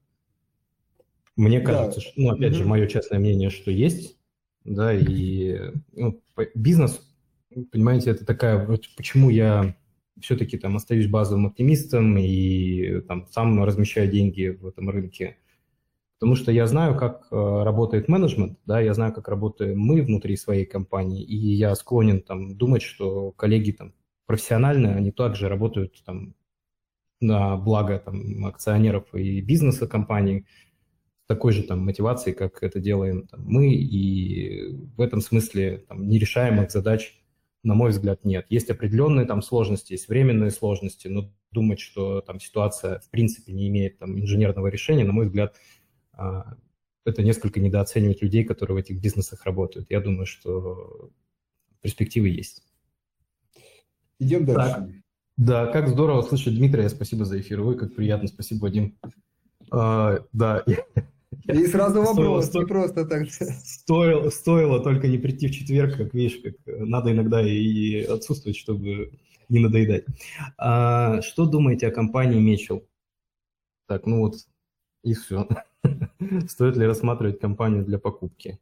Мне 1.36 1.62
кажется, 1.62 2.00
да. 2.00 2.06
что, 2.06 2.22
ну, 2.22 2.30
опять 2.30 2.52
угу. 2.52 2.60
же, 2.60 2.66
мое 2.66 2.88
частное 2.88 3.18
мнение, 3.18 3.50
что 3.50 3.72
есть, 3.72 4.20
да, 4.64 4.94
и 4.94 5.72
ну, 5.94 6.22
бизнес, 6.54 7.02
понимаете, 7.72 8.12
это 8.12 8.26
такая, 8.26 8.66
вот 8.66 8.88
почему 8.96 9.30
я 9.30 9.76
все-таки 10.20 10.58
там 10.58 10.76
остаюсь 10.76 11.08
базовым 11.08 11.48
оптимистом 11.48 12.18
и 12.18 13.02
там 13.02 13.28
сам 13.32 13.64
размещаю 13.64 14.10
деньги 14.10 14.50
в 14.50 14.68
этом 14.68 14.90
рынке. 14.90 15.38
Потому 16.20 16.36
что 16.36 16.52
я 16.52 16.68
знаю, 16.68 16.96
как 16.98 17.28
э, 17.32 17.64
работает 17.64 18.08
менеджмент, 18.08 18.60
да, 18.68 18.80
я 18.80 18.94
знаю, 18.94 19.12
как 19.12 19.28
работаем 19.28 19.80
мы 19.80 20.04
внутри 20.04 20.36
своей 20.38 20.66
компании, 20.66 21.24
и 21.24 21.36
я 21.36 21.74
склонен 21.74 22.22
там 22.22 22.56
думать, 22.56 22.84
что 22.84 23.32
коллеги 23.32 23.72
там 23.72 23.94
профессиональные, 24.28 24.96
они 24.96 25.12
также 25.12 25.50
работают 25.50 26.04
там 26.06 26.36
на 27.22 27.58
благо 27.58 27.98
там 27.98 28.46
акционеров 28.46 29.14
и 29.16 29.42
бизнеса 29.42 29.88
компании 29.88 30.46
с 31.24 31.28
такой 31.28 31.54
же 31.54 31.64
там 31.64 31.80
мотивацией, 31.86 32.36
как 32.36 32.62
это 32.62 32.80
делаем 32.80 33.26
там, 33.28 33.44
мы, 33.44 33.74
и 33.74 34.74
в 34.96 35.02
этом 35.02 35.22
смысле 35.22 35.86
там 35.88 36.08
нерешаемых 36.08 36.70
задач 36.72 37.21
на 37.64 37.76
мой 37.76 37.92
взгляд, 37.92 38.26
нет. 38.26 38.46
Есть 38.50 38.70
определенные 38.70 39.26
там 39.26 39.42
сложности, 39.42 39.94
есть 39.94 40.08
временные 40.08 40.52
сложности, 40.52 41.08
но 41.08 41.32
думать, 41.52 41.80
что 41.80 42.22
там 42.22 42.40
ситуация 42.40 43.00
в 43.00 43.10
принципе 43.10 43.54
не 43.54 43.68
имеет 43.68 44.00
там 44.00 44.20
инженерного 44.20 44.68
решения, 44.68 45.06
на 45.06 45.14
мой 45.14 45.28
взгляд, 45.28 45.56
а, 46.14 46.56
это 47.06 47.24
несколько 47.24 47.60
недооценивать 47.60 48.22
людей, 48.22 48.44
которые 48.44 48.76
в 48.76 48.80
этих 48.80 49.02
бизнесах 49.02 49.46
работают. 49.46 49.88
Я 49.90 50.02
думаю, 50.02 50.26
что 50.26 51.12
перспективы 51.82 52.30
есть. 52.30 52.64
Идем 54.20 54.46
дальше. 54.46 54.76
Так. 54.76 54.90
Да, 55.38 55.66
как 55.68 55.88
здорово 55.88 56.22
слышать 56.22 56.56
Дмитрия. 56.56 56.90
Спасибо 56.90 57.26
за 57.26 57.40
эфир. 57.40 57.62
Вы 57.62 57.76
как 57.76 57.96
приятно. 57.96 58.28
Спасибо, 58.28 58.64
Вадим. 58.64 58.98
А, 59.72 60.20
да, 60.34 60.64
И 61.48 61.68
сразу 61.68 62.02
вопрос, 62.02 62.48
стоило, 62.48 62.64
не 62.64 62.68
просто 62.68 63.06
так. 63.06 63.28
Стоило, 63.32 64.30
стоило 64.30 64.80
только 64.80 65.08
не 65.08 65.18
прийти 65.18 65.48
в 65.48 65.52
четверг, 65.52 65.98
как 65.98 66.14
видишь, 66.14 66.40
как 66.44 66.56
надо 66.66 67.12
иногда 67.12 67.42
и 67.42 68.04
отсутствовать, 68.04 68.58
чтобы 68.58 69.12
не 69.50 69.60
надоедать. 69.60 70.06
А, 70.58 71.22
что 71.22 71.46
думаете 71.46 71.88
о 71.88 71.92
компании 71.92 72.40
Мечел? 72.40 72.88
Так, 73.88 74.06
ну 74.06 74.20
вот, 74.20 74.36
и 75.04 75.14
все. 75.14 75.48
Стоит 76.48 76.78
ли 76.78 76.86
рассматривать 76.86 77.40
компанию 77.40 77.84
для 77.84 78.00
покупки? 78.00 78.60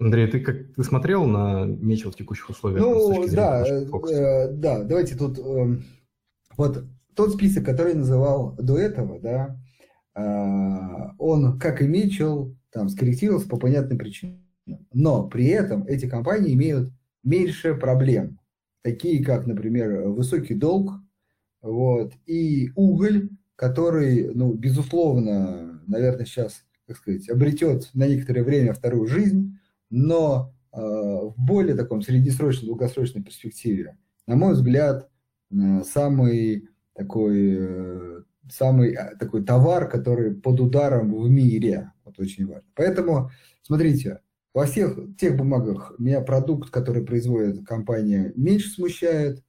Андрей, 0.00 0.26
ты 0.26 0.40
как 0.40 0.74
ты 0.74 0.82
смотрел 0.82 1.24
на 1.24 1.64
Мечел 1.64 2.10
в 2.10 2.16
текущих 2.16 2.50
условиях? 2.50 2.80
Ну, 2.80 3.26
да, 3.28 3.64
э, 3.66 4.48
да, 4.52 4.82
давайте 4.82 5.16
тут 5.16 5.38
э, 5.38 5.76
вот 6.56 6.84
тот 7.14 7.34
список, 7.34 7.64
который 7.64 7.94
называл 7.94 8.54
до 8.58 8.76
этого, 8.76 9.20
да, 9.20 9.56
э, 9.56 9.63
он, 10.14 11.58
как 11.58 11.82
и 11.82 11.88
Мечел, 11.88 12.56
там 12.70 12.88
скорректировался 12.88 13.48
по 13.48 13.56
понятным 13.56 13.98
причинам. 13.98 14.44
Но 14.92 15.28
при 15.28 15.46
этом 15.46 15.84
эти 15.86 16.06
компании 16.06 16.54
имеют 16.54 16.92
меньше 17.22 17.74
проблем, 17.74 18.38
такие 18.82 19.24
как, 19.24 19.46
например, 19.46 20.08
высокий 20.08 20.54
долг, 20.54 20.92
вот, 21.62 22.12
и 22.26 22.70
уголь, 22.76 23.30
который, 23.56 24.34
ну, 24.34 24.52
безусловно, 24.52 25.80
наверное, 25.86 26.26
сейчас, 26.26 26.64
как 26.86 26.98
сказать, 26.98 27.28
обретет 27.30 27.90
на 27.94 28.06
некоторое 28.06 28.42
время 28.42 28.74
вторую 28.74 29.06
жизнь, 29.06 29.58
но 29.88 30.54
э, 30.72 30.78
в 30.78 31.34
более 31.38 31.74
таком 31.74 32.02
среднесрочной, 32.02 32.66
долгосрочной 32.66 33.22
перспективе, 33.22 33.96
на 34.26 34.36
мой 34.36 34.54
взгляд, 34.54 35.08
э, 35.50 35.82
самый 35.84 36.68
такой, 36.94 37.56
э, 37.58 38.22
самый 38.50 38.96
такой 39.18 39.44
товар, 39.44 39.88
который 39.88 40.34
под 40.34 40.60
ударом 40.60 41.14
в 41.14 41.28
мире, 41.30 41.92
вот 42.04 42.18
очень 42.18 42.46
важно. 42.46 42.68
Поэтому, 42.74 43.30
смотрите, 43.62 44.20
во 44.52 44.66
всех 44.66 44.98
тех 45.18 45.36
бумагах 45.36 45.94
меня 45.98 46.20
продукт, 46.20 46.70
который 46.70 47.04
производит 47.04 47.66
компания, 47.66 48.32
меньше 48.36 48.70
смущает, 48.70 49.42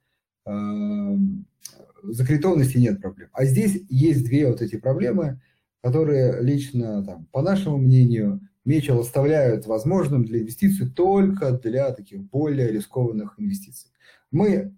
закредитованности 2.02 2.78
нет 2.78 3.00
проблем. 3.00 3.28
А 3.32 3.44
здесь 3.44 3.82
есть 3.88 4.24
две 4.24 4.46
вот 4.48 4.62
эти 4.62 4.76
проблемы, 4.76 5.40
которые 5.82 6.42
лично, 6.42 7.04
там, 7.04 7.26
по 7.32 7.42
нашему 7.42 7.78
мнению, 7.78 8.40
Мечел 8.64 8.98
оставляют 8.98 9.66
возможным 9.66 10.24
для 10.24 10.40
инвестиций 10.40 10.90
только 10.90 11.52
для 11.52 11.92
таких 11.92 12.20
более 12.24 12.72
рискованных 12.72 13.34
инвестиций. 13.38 13.92
Мы, 14.32 14.48
э, 14.48 14.70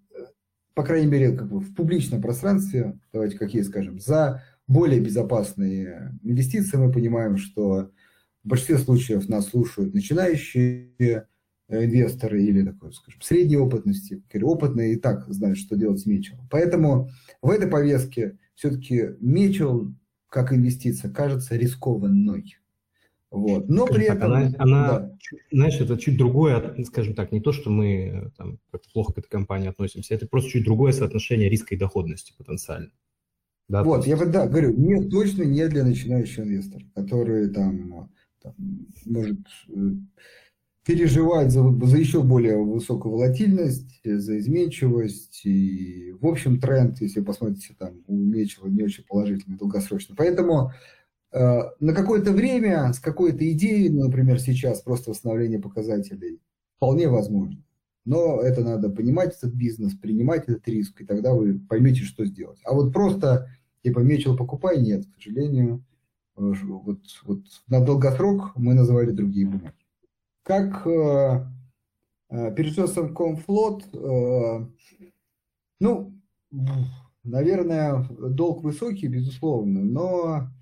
по 0.79 0.85
крайней 0.85 1.07
мере, 1.07 1.33
как 1.33 1.49
бы 1.49 1.59
в 1.59 1.75
публичном 1.75 2.21
пространстве, 2.21 2.97
давайте 3.11 3.37
как 3.37 3.53
есть 3.53 3.67
скажем, 3.67 3.99
за 3.99 4.41
более 4.65 5.01
безопасные 5.01 6.17
инвестиции 6.23 6.77
мы 6.77 6.89
понимаем, 6.89 7.35
что 7.35 7.91
в 8.45 8.47
большинстве 8.47 8.77
случаев 8.77 9.27
нас 9.27 9.49
слушают 9.49 9.93
начинающие 9.93 11.27
э, 11.67 11.83
инвесторы 11.83 12.41
или 12.41 12.63
такой, 12.63 12.93
скажем, 12.93 13.21
средней 13.21 13.57
опытности, 13.57 14.23
опытные 14.41 14.93
и 14.93 14.95
так 14.95 15.27
знают, 15.27 15.57
что 15.57 15.75
делать 15.75 15.99
с 15.99 16.05
Мечелом. 16.05 16.47
Поэтому 16.49 17.09
в 17.41 17.49
этой 17.49 17.67
повестке 17.67 18.37
все-таки 18.55 19.17
Мечел 19.19 19.93
как 20.29 20.53
инвестиция 20.53 21.11
кажется 21.11 21.57
рискованной. 21.57 22.55
Вот. 23.31 23.69
Но 23.69 23.85
при 23.85 24.07
так, 24.07 24.17
этом... 24.17 24.31
Она, 24.33 24.55
она 24.57 24.99
да. 24.99 25.15
знаешь, 25.51 25.79
это 25.79 25.97
чуть 25.97 26.17
другое, 26.17 26.75
скажем 26.85 27.13
так, 27.13 27.31
не 27.31 27.41
то, 27.41 27.51
что 27.51 27.69
мы 27.69 28.31
там, 28.37 28.59
как 28.71 28.81
плохо 28.91 29.13
к 29.13 29.17
этой 29.19 29.29
компании 29.29 29.69
относимся, 29.69 30.15
это 30.15 30.27
просто 30.27 30.49
чуть 30.49 30.65
другое 30.65 30.93
соотношение 30.93 31.49
риска 31.49 31.75
и 31.75 31.77
доходности 31.77 32.33
потенциально. 32.37 32.91
Да, 33.67 33.83
вот, 33.83 34.07
я 34.07 34.17
вот, 34.17 34.31
да, 34.31 34.47
говорю, 34.47 34.75
не, 34.75 35.07
точно 35.09 35.43
не 35.43 35.67
для 35.67 35.83
начинающего 35.83 36.43
инвестора, 36.43 36.83
который 36.95 37.49
там, 37.51 38.09
там 38.41 38.55
может 39.05 39.37
э, 39.69 39.91
переживать 40.85 41.51
за, 41.51 41.61
за 41.85 41.97
еще 41.97 42.23
более 42.23 42.57
высокую 42.57 43.13
волатильность, 43.13 44.01
за 44.03 44.39
изменчивость. 44.39 45.45
И, 45.45 46.15
в 46.19 46.25
общем, 46.25 46.59
тренд, 46.59 46.99
если 46.99 47.21
посмотрите, 47.21 47.75
там 47.77 48.01
у 48.07 48.17
Мечева 48.17 48.69
не 48.69 48.81
очень 48.81 49.03
положительный 49.03 49.55
долгосрочно. 49.55 50.15
Поэтому 50.17 50.71
э, 50.71 50.71
на 51.31 51.93
какое-то 51.93 52.31
время 52.31 52.91
с 52.91 52.99
какой-то 52.99 53.49
идеей, 53.51 53.89
ну, 53.89 54.05
например, 54.05 54.39
сейчас 54.39 54.81
просто 54.81 55.11
восстановление 55.11 55.59
показателей, 55.59 56.39
вполне 56.77 57.07
возможно. 57.07 57.63
Но 58.05 58.41
это 58.41 58.63
надо 58.63 58.89
понимать, 58.89 59.35
этот 59.37 59.53
бизнес, 59.53 59.93
принимать 59.93 60.45
этот 60.47 60.67
риск, 60.67 61.01
и 61.01 61.05
тогда 61.05 61.33
вы 61.33 61.59
поймете, 61.59 62.01
что 62.01 62.25
сделать. 62.25 62.59
А 62.63 62.73
вот 62.73 62.91
просто, 62.91 63.49
типа, 63.83 63.99
Мечел 63.99 64.35
покупай, 64.35 64.81
нет, 64.81 65.05
к 65.05 65.21
сожалению. 65.21 65.85
Э, 66.35 66.53
вот, 66.63 67.01
вот 67.23 67.41
на 67.67 67.85
долгосрок 67.85 68.53
мы 68.55 68.73
называли 68.73 69.11
другие 69.11 69.45
бумаги. 69.45 69.73
Как 70.43 70.87
э, 70.87 71.45
э, 72.29 73.13
Комфлот, 73.13 73.83
э, 73.93 74.65
ну, 75.79 76.19
наверное, 77.23 78.07
долг 78.09 78.63
высокий, 78.63 79.07
безусловно, 79.07 79.81
но, 79.81 80.37
э, 80.37 80.58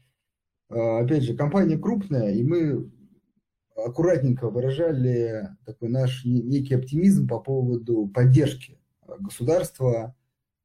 опять 0.69 1.23
же, 1.23 1.35
компания 1.35 1.77
крупная, 1.77 2.33
и 2.33 2.43
мы 2.43 2.91
аккуратненько 3.75 4.49
выражали 4.49 5.49
такой 5.65 5.89
наш 5.89 6.25
некий 6.25 6.75
оптимизм 6.75 7.27
по 7.27 7.39
поводу 7.39 8.07
поддержки 8.07 8.79
государства 9.19 10.15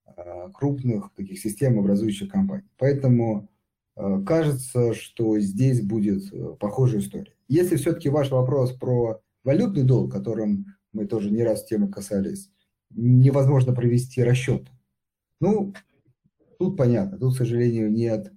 э, 0.07 0.51
крупных 0.53 1.13
таких 1.15 1.39
системообразующих 1.39 2.31
компаний. 2.31 2.69
Поэтому 2.79 3.49
э, 3.97 4.23
кажется, 4.27 4.95
что 4.95 5.39
здесь 5.39 5.83
будет 5.83 6.25
похожая 6.59 7.01
история. 7.01 7.35
Если 7.49 7.77
все-таки 7.77 8.09
ваш 8.09 8.31
вопрос 8.31 8.73
про 8.73 9.21
валютный 9.45 9.83
долг, 9.83 10.13
которым 10.13 10.67
мы 10.93 11.07
тоже 11.07 11.31
не 11.31 11.43
раз 11.43 11.65
темы 11.65 11.89
касались, 11.89 12.51
невозможно 12.91 13.75
провести 13.75 14.23
расчет. 14.23 14.69
Ну, 15.41 15.73
тут 16.59 16.77
понятно, 16.77 17.19
тут, 17.19 17.35
к 17.35 17.39
сожалению, 17.39 17.91
не 17.91 18.07
от 18.07 18.29
э, 18.29 18.31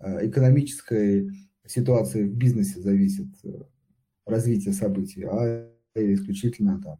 экономической 0.00 1.30
ситуации 1.66 2.24
в 2.24 2.34
бизнесе 2.34 2.80
зависит 2.80 3.28
э, 3.44 3.62
развитие 4.26 4.74
событий, 4.74 5.24
а 5.24 5.70
исключительно 5.94 6.80
там. 6.80 6.98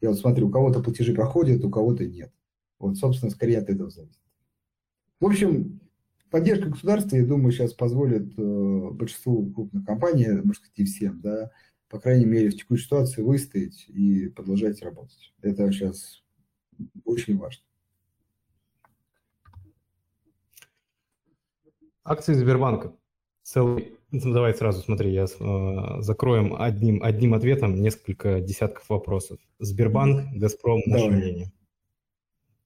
Я 0.00 0.10
вот 0.10 0.18
смотрю, 0.18 0.48
у 0.48 0.50
кого-то 0.50 0.82
платежи 0.82 1.14
проходят, 1.14 1.64
у 1.64 1.70
кого-то 1.70 2.06
нет. 2.06 2.32
Вот, 2.78 2.96
собственно, 2.96 3.30
скорее 3.30 3.58
от 3.58 3.68
этого 3.68 3.90
зависит. 3.90 4.20
В 5.20 5.26
общем, 5.26 5.80
поддержка 6.30 6.68
государства, 6.68 7.16
я 7.16 7.26
думаю, 7.26 7.52
сейчас 7.52 7.74
позволит 7.74 8.38
э, 8.38 8.90
большинству 8.92 9.50
крупных 9.52 9.84
компаний, 9.84 10.28
может 10.28 10.62
сказать, 10.62 10.78
и 10.78 10.84
всем, 10.84 11.20
да, 11.20 11.50
по 11.88 11.98
крайней 11.98 12.26
мере, 12.26 12.50
в 12.50 12.56
текущей 12.56 12.84
ситуации 12.84 13.22
выстоять 13.22 13.86
и 13.88 14.28
продолжать 14.28 14.82
работать. 14.82 15.32
Это 15.42 15.70
сейчас 15.72 16.22
очень 17.04 17.36
важно. 17.36 17.64
Акции 22.08 22.32
Сбербанка. 22.32 22.92
Целый, 23.42 23.98
ну, 24.10 24.32
давай 24.32 24.54
сразу 24.54 24.80
смотри, 24.80 25.12
я 25.12 25.24
э, 25.24 26.00
закроем 26.00 26.54
одним, 26.58 27.02
одним 27.02 27.34
ответом 27.34 27.80
несколько 27.80 28.40
десятков 28.40 28.88
вопросов. 28.88 29.38
Сбербанк, 29.58 30.34
Газпром, 30.34 30.80
наше 30.86 31.04
давай. 31.04 31.18
мнение. 31.18 31.52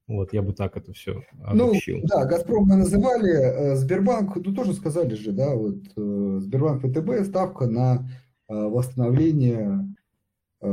Вот, 0.06 0.32
я 0.32 0.42
бы 0.42 0.52
так 0.52 0.76
это 0.76 0.92
все 0.92 1.24
ну, 1.32 1.70
обобщил. 1.70 1.98
Ну, 1.98 2.06
да, 2.06 2.24
«Газпром» 2.24 2.66
мы 2.66 2.76
называли, 2.76 3.32
э, 3.32 3.76
Сбербанк, 3.76 4.36
ну, 4.36 4.54
тоже 4.54 4.74
сказали 4.74 5.14
же, 5.14 5.32
да, 5.32 5.54
вот 5.54 5.78
э, 5.96 6.38
Сбербанк 6.40 6.82
ВТБ, 6.84 7.24
ставка 7.26 7.66
на 7.66 8.08
э, 8.48 8.54
восстановление 8.54 9.88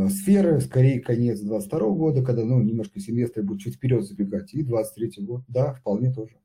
сферы, 0.10 0.62
скорее 0.62 1.00
конец 1.00 1.40
22 1.40 1.80
года, 1.90 2.24
когда, 2.24 2.46
ну, 2.46 2.62
немножко 2.62 3.00
семестры 3.00 3.42
будут 3.42 3.64
чуть 3.64 3.76
вперед 3.76 4.04
забегать, 4.04 4.54
и 4.54 4.62
23 4.62 5.26
год, 5.26 5.42
да, 5.48 5.74
вполне 5.74 6.14
тоже. 6.14 6.36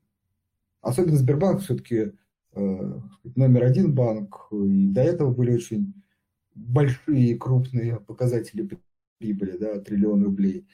Особенно 0.85 1.17
Сбербанк 1.17 1.61
все-таки 1.61 2.11
номер 2.53 3.63
один 3.63 3.95
банк, 3.95 4.49
и 4.51 4.85
до 4.85 5.01
этого 5.01 5.31
были 5.33 5.55
очень 5.55 5.95
большие, 6.53 7.35
крупные 7.37 7.99
показатели 7.99 8.69
прибыли, 9.17 9.57
да, 9.57 9.79
триллион 9.79 10.23
рублей. 10.23 10.67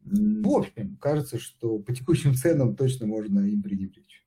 В 0.00 0.48
общем, 0.48 0.98
кажется, 1.00 1.38
что 1.38 1.78
по 1.78 1.94
текущим 1.94 2.34
ценам 2.34 2.76
точно 2.76 3.06
можно 3.06 3.40
им 3.40 3.62
пренебречь. 3.62 4.26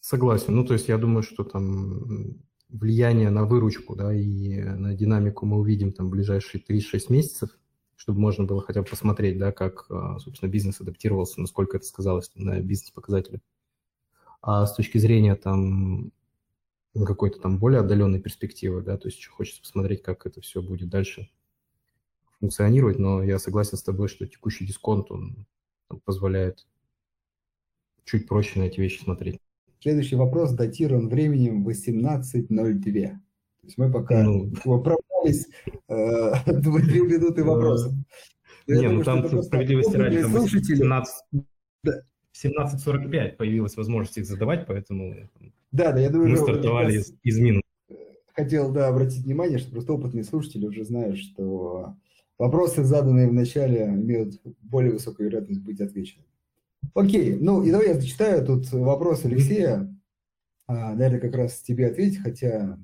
Согласен. 0.00 0.54
Ну, 0.54 0.62
то 0.66 0.74
есть 0.74 0.88
я 0.88 0.98
думаю, 0.98 1.22
что 1.22 1.42
там 1.42 2.36
влияние 2.68 3.30
на 3.30 3.46
выручку, 3.46 3.96
да, 3.96 4.14
и 4.14 4.62
на 4.62 4.92
динамику 4.92 5.46
мы 5.46 5.58
увидим 5.58 5.94
там 5.94 6.08
в 6.08 6.10
ближайшие 6.10 6.62
3-6 6.62 7.06
месяцев, 7.08 7.58
чтобы 7.96 8.20
можно 8.20 8.44
было 8.44 8.62
хотя 8.62 8.82
бы 8.82 8.88
посмотреть, 8.88 9.38
да, 9.38 9.52
как, 9.52 9.86
а, 9.90 10.18
собственно, 10.18 10.50
бизнес 10.50 10.80
адаптировался, 10.80 11.40
насколько 11.40 11.78
это 11.78 11.86
сказалось 11.86 12.30
на 12.34 12.60
бизнес-показателях. 12.60 13.40
А 14.42 14.66
с 14.66 14.74
точки 14.74 14.98
зрения 14.98 15.34
там 15.34 16.12
какой-то 16.94 17.40
там 17.40 17.58
более 17.58 17.80
отдаленной 17.80 18.20
перспективы, 18.20 18.82
да, 18.82 18.96
то 18.96 19.08
есть 19.08 19.26
хочется 19.26 19.60
посмотреть, 19.60 20.02
как 20.02 20.26
это 20.26 20.40
все 20.40 20.62
будет 20.62 20.88
дальше 20.88 21.28
функционировать, 22.40 22.98
но 22.98 23.22
я 23.22 23.38
согласен 23.38 23.76
с 23.76 23.82
тобой, 23.82 24.08
что 24.08 24.26
текущий 24.26 24.66
дисконт, 24.66 25.10
он 25.10 25.46
позволяет 26.04 26.66
чуть 28.04 28.28
проще 28.28 28.60
на 28.60 28.64
эти 28.64 28.80
вещи 28.80 29.02
смотреть. 29.02 29.40
Следующий 29.80 30.16
вопрос 30.16 30.52
датирован 30.52 31.08
временем 31.08 31.66
18.02. 31.66 32.92
То 32.92 33.20
есть 33.62 33.78
мы 33.78 33.92
пока 33.92 34.22
ну, 34.22 34.50
пробрались 34.64 35.05
э, 35.88 36.32
две 36.46 37.00
минуты 37.02 37.44
вопросов. 37.44 37.92
Я 38.66 38.76
не, 38.76 38.88
ну 38.88 39.02
думаю, 39.02 39.22
ну 39.22 39.28
там 39.28 39.42
справедливости 39.42 39.96
ради 39.96 40.22
там 40.22 40.48
17, 40.48 41.14
да. 41.84 41.92
17.45 42.44 43.36
появилась 43.36 43.76
возможность 43.76 44.18
их 44.18 44.26
задавать, 44.26 44.66
поэтому 44.66 45.14
да, 45.72 45.92
да, 45.92 46.00
я 46.00 46.10
думаю, 46.10 46.30
мы 46.30 46.36
стартовали 46.38 46.96
из, 46.96 47.12
из 47.22 47.38
минус. 47.38 47.62
Хотел, 48.32 48.72
да, 48.72 48.88
обратить 48.88 49.24
внимание, 49.24 49.58
что 49.58 49.70
просто 49.72 49.92
опытные 49.92 50.24
слушатели 50.24 50.66
уже 50.66 50.84
знают, 50.84 51.18
что 51.18 51.96
вопросы, 52.38 52.82
заданные 52.82 53.28
в 53.28 53.32
начале, 53.32 53.84
имеют 53.84 54.40
более 54.62 54.92
высокую 54.92 55.28
вероятность 55.28 55.60
быть 55.60 55.80
отвечены. 55.80 56.24
Окей, 56.94 57.36
ну 57.38 57.62
и 57.62 57.70
давай 57.70 57.88
я 57.88 57.94
зачитаю 57.94 58.44
тут 58.46 58.70
вопрос 58.72 59.24
Алексея. 59.24 59.94
А, 60.66 60.94
наверное, 60.94 61.20
как 61.20 61.34
раз 61.34 61.60
тебе 61.60 61.88
ответить, 61.88 62.22
хотя... 62.22 62.78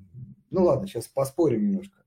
Ну 0.51 0.65
ладно, 0.65 0.87
сейчас 0.87 1.07
поспорим 1.07 1.63
немножко. 1.63 1.97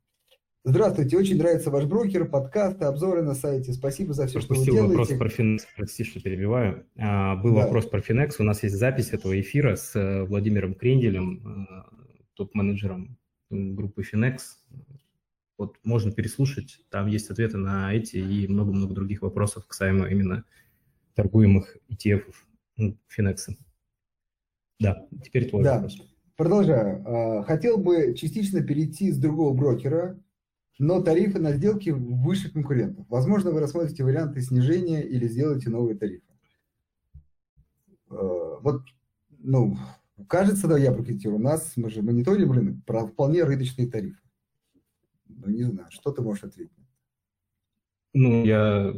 Здравствуйте, 0.69 1.17
очень 1.17 1.39
нравится 1.39 1.71
ваш 1.71 1.85
брокер, 1.85 2.29
подкасты, 2.29 2.87
обзоры 2.87 3.23
на 3.23 3.35
сайте. 3.35 3.73
Спасибо 3.73 4.14
за 4.14 4.27
все, 4.27 4.41
Пропустил 4.41 4.64
что 4.64 4.73
вы 4.73 4.95
делаете. 4.95 5.14
вопрос 5.14 5.19
про 5.19 5.29
Finex, 5.29 5.59
прости, 5.77 6.03
что 6.03 6.21
перебиваю. 6.21 6.85
А, 6.99 7.37
был 7.37 7.55
да. 7.55 7.67
вопрос 7.67 7.87
про 7.87 8.01
Finex. 8.01 8.33
У 8.41 8.43
нас 8.43 8.64
есть 8.64 8.75
запись 8.75 9.12
этого 9.12 9.41
эфира 9.41 9.77
с 9.77 9.95
э, 9.95 10.25
Владимиром 10.25 10.75
Кренделем, 10.75 11.69
э, 11.71 12.17
топ-менеджером 12.35 13.17
группы 13.49 14.03
Finex. 14.03 14.39
Вот 15.57 15.77
можно 15.85 16.11
переслушать, 16.11 16.81
там 16.91 17.07
есть 17.07 17.31
ответы 17.31 17.59
на 17.59 17.95
эти 17.95 18.17
и 18.17 18.49
много-много 18.49 18.93
других 18.93 19.23
вопросов 19.23 19.69
касаемо 19.69 20.09
именно 20.09 20.45
торгуемых 21.14 21.77
ETF 21.93 22.25
ну, 22.77 22.99
Finex. 23.17 23.37
Да, 24.81 25.07
теперь 25.23 25.49
твой 25.49 25.62
да. 25.62 25.75
вопрос. 25.77 26.03
Продолжаю. 26.35 27.05
А, 27.07 27.43
хотел 27.45 27.79
бы 27.79 28.17
частично 28.17 28.62
перейти 28.62 29.12
с 29.12 29.17
другого 29.17 29.55
брокера, 29.55 30.19
но 30.79 31.03
тарифы 31.03 31.39
на 31.39 31.53
сделки 31.53 31.91
выше 31.91 32.51
конкурентов. 32.51 33.07
Возможно, 33.09 33.51
вы 33.51 33.61
рассмотрите 33.61 34.05
варианты 34.05 34.41
снижения 34.41 35.03
или 35.03 35.27
сделаете 35.27 35.70
новые 35.70 35.97
тарифы. 35.97 36.27
Э, 38.11 38.57
вот, 38.61 38.83
ну, 39.39 39.77
кажется, 40.29 40.68
да, 40.68 40.79
я 40.79 40.93
прокомментирую. 40.93 41.39
У 41.39 41.43
нас, 41.43 41.72
мы 41.77 41.91
же 41.91 42.03
мониторим 42.03 42.53
рынок, 42.53 42.85
про 42.85 43.07
вполне 43.07 43.45
рыночные 43.45 43.89
тарифы. 43.89 44.20
Ну, 45.29 45.49
не 45.49 45.64
знаю, 45.64 45.89
что 45.91 46.12
ты 46.12 46.22
можешь 46.22 46.45
ответить? 46.45 46.72
Ну, 48.12 48.45
я 48.45 48.95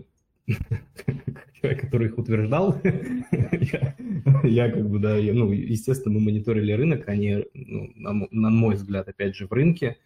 человек, 1.61 1.81
который 1.81 2.09
их 2.09 2.18
утверждал, 2.18 2.81
я, 2.83 3.97
я 4.45 4.70
как 4.70 4.89
бы, 4.89 4.99
да, 4.99 5.16
я, 5.16 5.35
ну, 5.35 5.53
естественно, 5.53 6.14
мы 6.14 6.20
мониторили 6.20 6.72
рынок, 6.72 7.09
они, 7.09 7.45
ну, 7.53 7.93
на, 7.97 8.26
на 8.31 8.51
мой 8.51 8.76
взгляд, 8.76 9.09
опять 9.09 9.35
же, 9.35 9.47
в 9.47 9.53
рынке, 9.53 9.99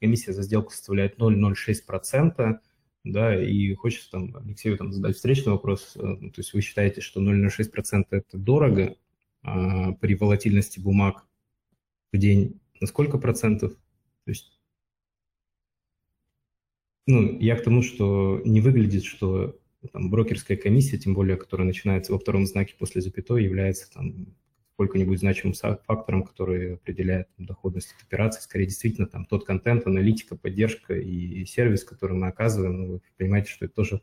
комиссия 0.00 0.32
за 0.32 0.42
сделку 0.42 0.72
составляет 0.72 1.18
0,06%, 1.18 2.58
да, 3.04 3.42
и 3.42 3.74
хочется 3.74 4.10
там 4.10 4.36
Алексею 4.36 4.76
там 4.76 4.92
задать 4.92 5.16
встречный 5.16 5.52
вопрос, 5.52 5.96
э, 5.96 6.00
ну, 6.02 6.30
то 6.30 6.40
есть 6.40 6.52
вы 6.52 6.60
считаете, 6.60 7.00
что 7.00 7.20
0,06% 7.20 8.06
это 8.10 8.38
дорого 8.38 8.96
а 9.42 9.92
при 9.92 10.14
волатильности 10.14 10.80
бумаг 10.80 11.24
в 12.12 12.18
день 12.18 12.60
на 12.80 12.86
сколько 12.86 13.18
процентов? 13.18 13.72
То 14.24 14.30
есть, 14.30 14.60
ну, 17.06 17.38
я 17.38 17.56
к 17.56 17.62
тому, 17.62 17.82
что 17.82 18.42
не 18.44 18.60
выглядит, 18.60 19.04
что 19.04 19.58
там, 19.92 20.10
брокерская 20.10 20.56
комиссия, 20.56 20.98
тем 20.98 21.14
более, 21.14 21.36
которая 21.36 21.66
начинается 21.66 22.12
во 22.12 22.18
втором 22.18 22.46
знаке 22.46 22.74
после 22.78 23.00
запятой, 23.00 23.44
является 23.44 23.90
там 23.90 24.34
сколько-нибудь 24.78 25.18
значимым 25.18 25.54
фактором, 25.88 26.22
который 26.22 26.74
определяет 26.74 27.28
там, 27.36 27.46
доходность 27.46 27.92
от 27.96 28.06
операции. 28.06 28.40
Скорее, 28.40 28.66
действительно, 28.66 29.08
там 29.08 29.24
тот 29.24 29.44
контент, 29.44 29.88
аналитика, 29.88 30.36
поддержка 30.36 30.94
и 30.94 31.44
сервис, 31.46 31.82
который 31.82 32.16
мы 32.16 32.28
оказываем, 32.28 32.80
ну, 32.80 32.92
вы 32.92 33.00
понимаете, 33.16 33.50
что 33.50 33.64
это 33.64 33.74
тоже 33.74 34.02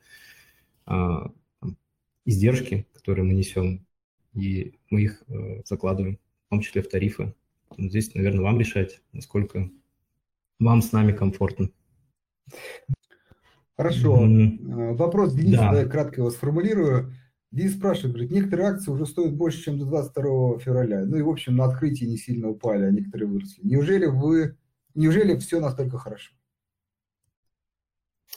а, 0.85 1.31
там, 1.61 1.77
издержки, 2.25 2.85
которые 2.93 3.23
мы 3.23 3.35
несем, 3.35 3.87
и 4.33 4.77
мы 4.89 5.03
их 5.03 5.23
э, 5.29 5.61
закладываем, 5.63 6.19
в 6.47 6.49
том 6.49 6.59
числе 6.59 6.81
в 6.81 6.89
тарифы. 6.89 7.33
Здесь, 7.77 8.13
наверное, 8.13 8.41
вам 8.41 8.59
решать, 8.59 9.01
насколько 9.13 9.71
вам 10.59 10.81
с 10.81 10.91
нами 10.91 11.13
комфортно. 11.13 11.69
Хорошо. 13.77 14.27
Mm-hmm. 14.27 14.95
Вопрос 14.95 15.35
Дениса, 15.35 15.71
да. 15.71 15.79
я 15.79 15.85
кратко 15.87 16.19
его 16.19 16.31
сформулирую. 16.31 17.13
Денис 17.55 17.73
спрашивает, 17.73 18.11
говорит, 18.11 18.31
некоторые 18.31 18.67
акции 18.67 18.91
уже 18.91 19.05
стоят 19.05 19.33
больше, 19.33 19.63
чем 19.63 19.79
до 19.79 19.85
22 19.85 20.59
февраля. 20.59 21.05
Ну 21.05 21.15
и, 21.15 21.21
в 21.21 21.29
общем, 21.29 21.55
на 21.55 21.63
открытии 21.63 22.03
не 22.03 22.17
сильно 22.17 22.49
упали, 22.49 22.83
а 22.83 22.91
некоторые 22.91 23.29
выросли. 23.29 23.61
Неужели 23.63 24.07
вы, 24.07 24.57
неужели 24.93 25.37
все 25.37 25.61
настолько 25.61 25.97
хорошо? 25.97 26.33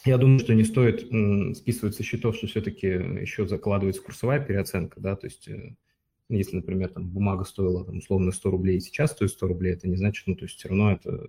Я 0.04 0.18
думаю, 0.18 0.38
что 0.38 0.54
не 0.54 0.62
стоит 0.62 1.00
списывать 1.56 1.96
со 1.96 2.04
счетов, 2.04 2.36
что 2.36 2.46
все-таки 2.46 2.86
еще 2.86 3.48
закладывается 3.48 4.00
курсовая 4.02 4.38
переоценка, 4.38 5.00
да, 5.00 5.16
то 5.16 5.26
есть 5.26 5.48
э, 5.48 5.74
если, 6.28 6.54
например, 6.54 6.90
там 6.90 7.08
бумага 7.08 7.42
стоила 7.42 7.84
там, 7.84 7.98
условно 7.98 8.30
100 8.30 8.50
рублей 8.52 8.76
и 8.76 8.80
сейчас 8.80 9.10
стоит 9.10 9.32
100 9.32 9.48
рублей, 9.48 9.72
это 9.72 9.88
не 9.88 9.96
значит, 9.96 10.28
ну, 10.28 10.36
то 10.36 10.44
есть 10.44 10.56
все 10.58 10.68
равно 10.68 10.92
это, 10.92 11.28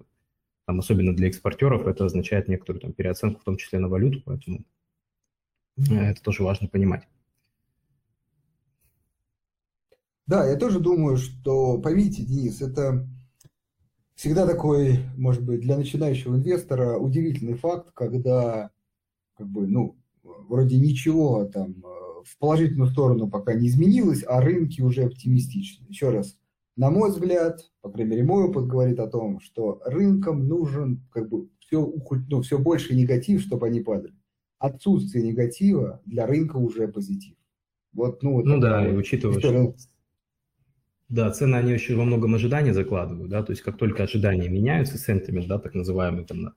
там, 0.68 0.78
особенно 0.78 1.16
для 1.16 1.28
экспортеров, 1.28 1.88
это 1.88 2.06
означает 2.06 2.50
некоторую 2.50 2.82
там 2.82 2.94
переоценку, 2.94 3.42
в 3.42 3.44
том 3.44 3.58
числе 3.58 3.80
на 3.80 3.88
валюту, 3.88 4.22
поэтому 4.24 4.64
mm-hmm. 5.80 5.98
это 5.98 6.22
тоже 6.22 6.44
важно 6.44 6.68
понимать. 6.68 7.08
Да, 10.30 10.48
я 10.48 10.58
тоже 10.58 10.80
думаю, 10.80 11.18
что, 11.18 11.80
поймите, 11.80 12.22
Денис, 12.22 12.62
это 12.62 13.08
всегда 14.14 14.46
такой, 14.46 15.00
может 15.18 15.44
быть, 15.44 15.62
для 15.62 15.76
начинающего 15.76 16.36
инвестора 16.36 17.00
удивительный 17.00 17.56
факт, 17.56 17.90
когда, 17.96 18.70
как 19.36 19.48
бы, 19.48 19.66
ну, 19.66 19.98
вроде 20.22 20.78
ничего 20.78 21.46
там 21.46 21.84
э, 21.84 22.24
в 22.24 22.38
положительную 22.38 22.92
сторону 22.92 23.28
пока 23.28 23.56
не 23.56 23.70
изменилось, 23.70 24.24
а 24.28 24.40
рынки 24.40 24.82
уже 24.82 25.06
оптимистичны. 25.06 25.88
Еще 25.88 26.12
раз, 26.12 26.38
на 26.76 26.92
мой 26.92 27.10
взгляд, 27.10 27.62
по 27.82 27.90
крайней 27.90 28.12
мере, 28.12 28.24
мой 28.24 28.44
опыт 28.44 28.68
говорит 28.68 29.00
о 29.00 29.08
том, 29.08 29.40
что 29.40 29.82
рынкам 29.84 30.48
нужен 30.48 31.08
как 31.12 31.28
бы 31.28 31.50
все, 31.58 31.92
ну, 32.30 32.42
все 32.44 32.60
больше 32.60 32.96
негатив, 32.96 33.42
чтобы 33.42 33.66
они 33.66 33.80
падали. 33.80 34.14
Отсутствие 34.60 35.24
негатива 35.24 36.04
для 36.06 36.28
рынка 36.28 36.58
уже 36.58 36.88
позитив. 36.88 37.36
Вот, 37.94 38.22
ну, 38.22 38.34
вот 38.34 38.46
ну 38.46 38.60
да, 38.60 38.88
и 38.88 38.94
учитывая, 38.96 39.40
что 39.40 39.74
да, 41.10 41.32
цены, 41.32 41.56
они 41.56 41.72
еще 41.74 41.96
во 41.96 42.06
многом 42.06 42.36
ожидания 42.36 42.74
закладывают, 42.74 43.30
да, 43.30 43.44
то 43.44 43.52
есть 43.52 43.64
как 43.64 43.78
только 43.78 44.04
ожидания 44.04 44.48
меняются, 44.48 44.98
сентимент, 44.98 45.48
да, 45.48 45.58
так 45.58 45.74
называемый, 45.74 46.26
там, 46.26 46.54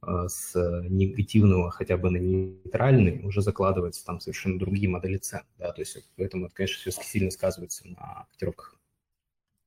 а, 0.00 0.28
с 0.28 0.54
негативного 0.88 1.70
хотя 1.70 1.98
бы 1.98 2.10
на 2.10 2.16
нейтральный, 2.16 3.22
уже 3.24 3.42
закладывается 3.42 4.04
там 4.04 4.20
совершенно 4.20 4.58
другие 4.58 4.88
модели 4.88 5.18
цен, 5.18 5.42
да, 5.58 5.72
то 5.72 5.82
есть 5.82 6.08
поэтому 6.16 6.46
это, 6.46 6.54
конечно, 6.54 6.90
все 6.90 7.02
сильно 7.02 7.30
сказывается 7.30 7.86
на 7.86 8.26
котировках. 8.32 8.74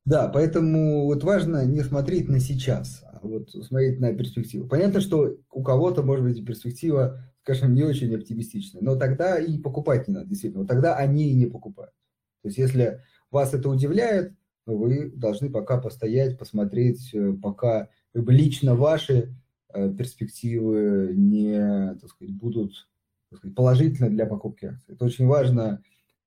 Да, 0.04 0.28
поэтому 0.28 1.04
вот 1.04 1.22
важно 1.22 1.64
не 1.64 1.80
смотреть 1.84 2.28
на 2.28 2.40
сейчас, 2.40 3.04
а 3.04 3.20
вот 3.22 3.50
смотреть 3.50 4.00
на 4.00 4.12
перспективу. 4.12 4.66
Понятно, 4.66 5.00
что 5.00 5.36
у 5.48 5.62
кого-то, 5.62 6.02
может 6.02 6.24
быть, 6.24 6.44
перспектива, 6.44 7.20
скажем, 7.42 7.72
не 7.72 7.84
очень 7.84 8.12
оптимистичная, 8.12 8.82
но 8.82 8.96
тогда 8.96 9.38
и 9.38 9.58
покупать 9.58 10.08
не 10.08 10.14
надо, 10.14 10.26
действительно. 10.26 10.62
Вот 10.62 10.68
тогда 10.68 10.96
они 10.96 11.30
и 11.30 11.34
не 11.34 11.46
покупают. 11.46 11.94
То 12.42 12.48
есть 12.48 12.58
если 12.58 13.00
вас 13.32 13.54
это 13.54 13.68
удивляет, 13.68 14.34
вы 14.66 15.10
должны 15.10 15.50
пока 15.50 15.78
постоять, 15.78 16.38
посмотреть, 16.38 17.12
э, 17.14 17.32
пока 17.32 17.88
лично 18.14 18.74
ваши 18.74 19.34
э, 19.72 19.92
перспективы 19.92 21.12
не 21.14 21.94
так 22.00 22.10
сказать, 22.10 22.34
будут 22.34 22.88
так 23.30 23.38
сказать, 23.38 23.56
положительны 23.56 24.10
для 24.10 24.26
покупки 24.26 24.66
акций. 24.66 24.94
Это 24.94 25.04
очень 25.04 25.26
важно, 25.26 25.82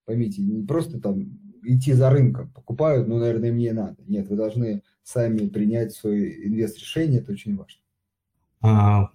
поймите, 0.05 0.41
не 0.41 0.65
просто 0.65 0.99
там 0.99 1.39
идти 1.63 1.93
за 1.93 2.09
рынком, 2.09 2.51
покупают, 2.51 3.07
ну, 3.07 3.17
наверное, 3.17 3.51
мне 3.51 3.73
надо. 3.73 3.97
Нет, 4.07 4.27
вы 4.27 4.35
должны 4.35 4.83
сами 5.03 5.47
принять 5.47 5.93
свое 5.93 6.47
инвест-решение, 6.47 7.21
это 7.21 7.31
очень 7.31 7.55
важно. 7.55 7.81
А, 8.61 9.11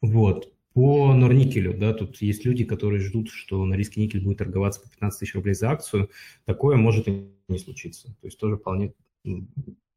вот. 0.00 0.55
По 0.76 1.14
Норникелю, 1.14 1.74
да, 1.74 1.94
тут 1.94 2.20
есть 2.20 2.44
люди, 2.44 2.62
которые 2.62 3.00
ждут, 3.00 3.30
что 3.30 3.64
на 3.64 3.72
риске 3.72 3.98
никель 3.98 4.22
будет 4.22 4.36
торговаться 4.36 4.82
по 4.82 4.90
15 4.90 5.18
тысяч 5.18 5.34
рублей 5.34 5.54
за 5.54 5.70
акцию. 5.70 6.10
Такое 6.44 6.76
может 6.76 7.08
и 7.08 7.30
не 7.48 7.58
случиться. 7.58 8.08
То 8.20 8.26
есть 8.26 8.38
тоже 8.38 8.58
вполне 8.58 8.92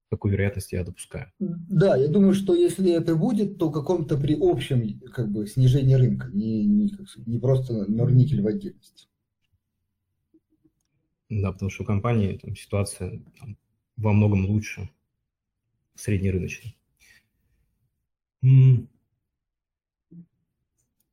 такую 0.09 0.31
вероятность 0.31 0.71
я 0.71 0.85
допускаю. 0.85 1.33
Да, 1.37 1.97
я 1.97 2.07
думаю, 2.07 2.33
что 2.33 2.55
если 2.55 2.93
это 2.93 3.17
будет, 3.17 3.57
то 3.57 3.71
каком-то 3.71 4.17
при 4.17 4.37
общем 4.39 5.01
как 5.11 5.29
бы, 5.29 5.47
снижении 5.47 5.95
рынка, 5.95 6.29
не, 6.31 6.63
не, 6.65 6.89
не 7.25 7.39
просто 7.39 7.91
Норникель 7.91 8.41
в 8.41 8.47
отдельности. 8.47 9.09
Да, 11.27 11.51
потому 11.51 11.69
что 11.69 11.83
у 11.83 11.85
компании 11.85 12.37
там, 12.37 12.55
ситуация 12.55 13.21
там, 13.37 13.57
во 13.97 14.13
многом 14.13 14.45
лучше 14.45 14.89
среднерыночной. 15.95 16.77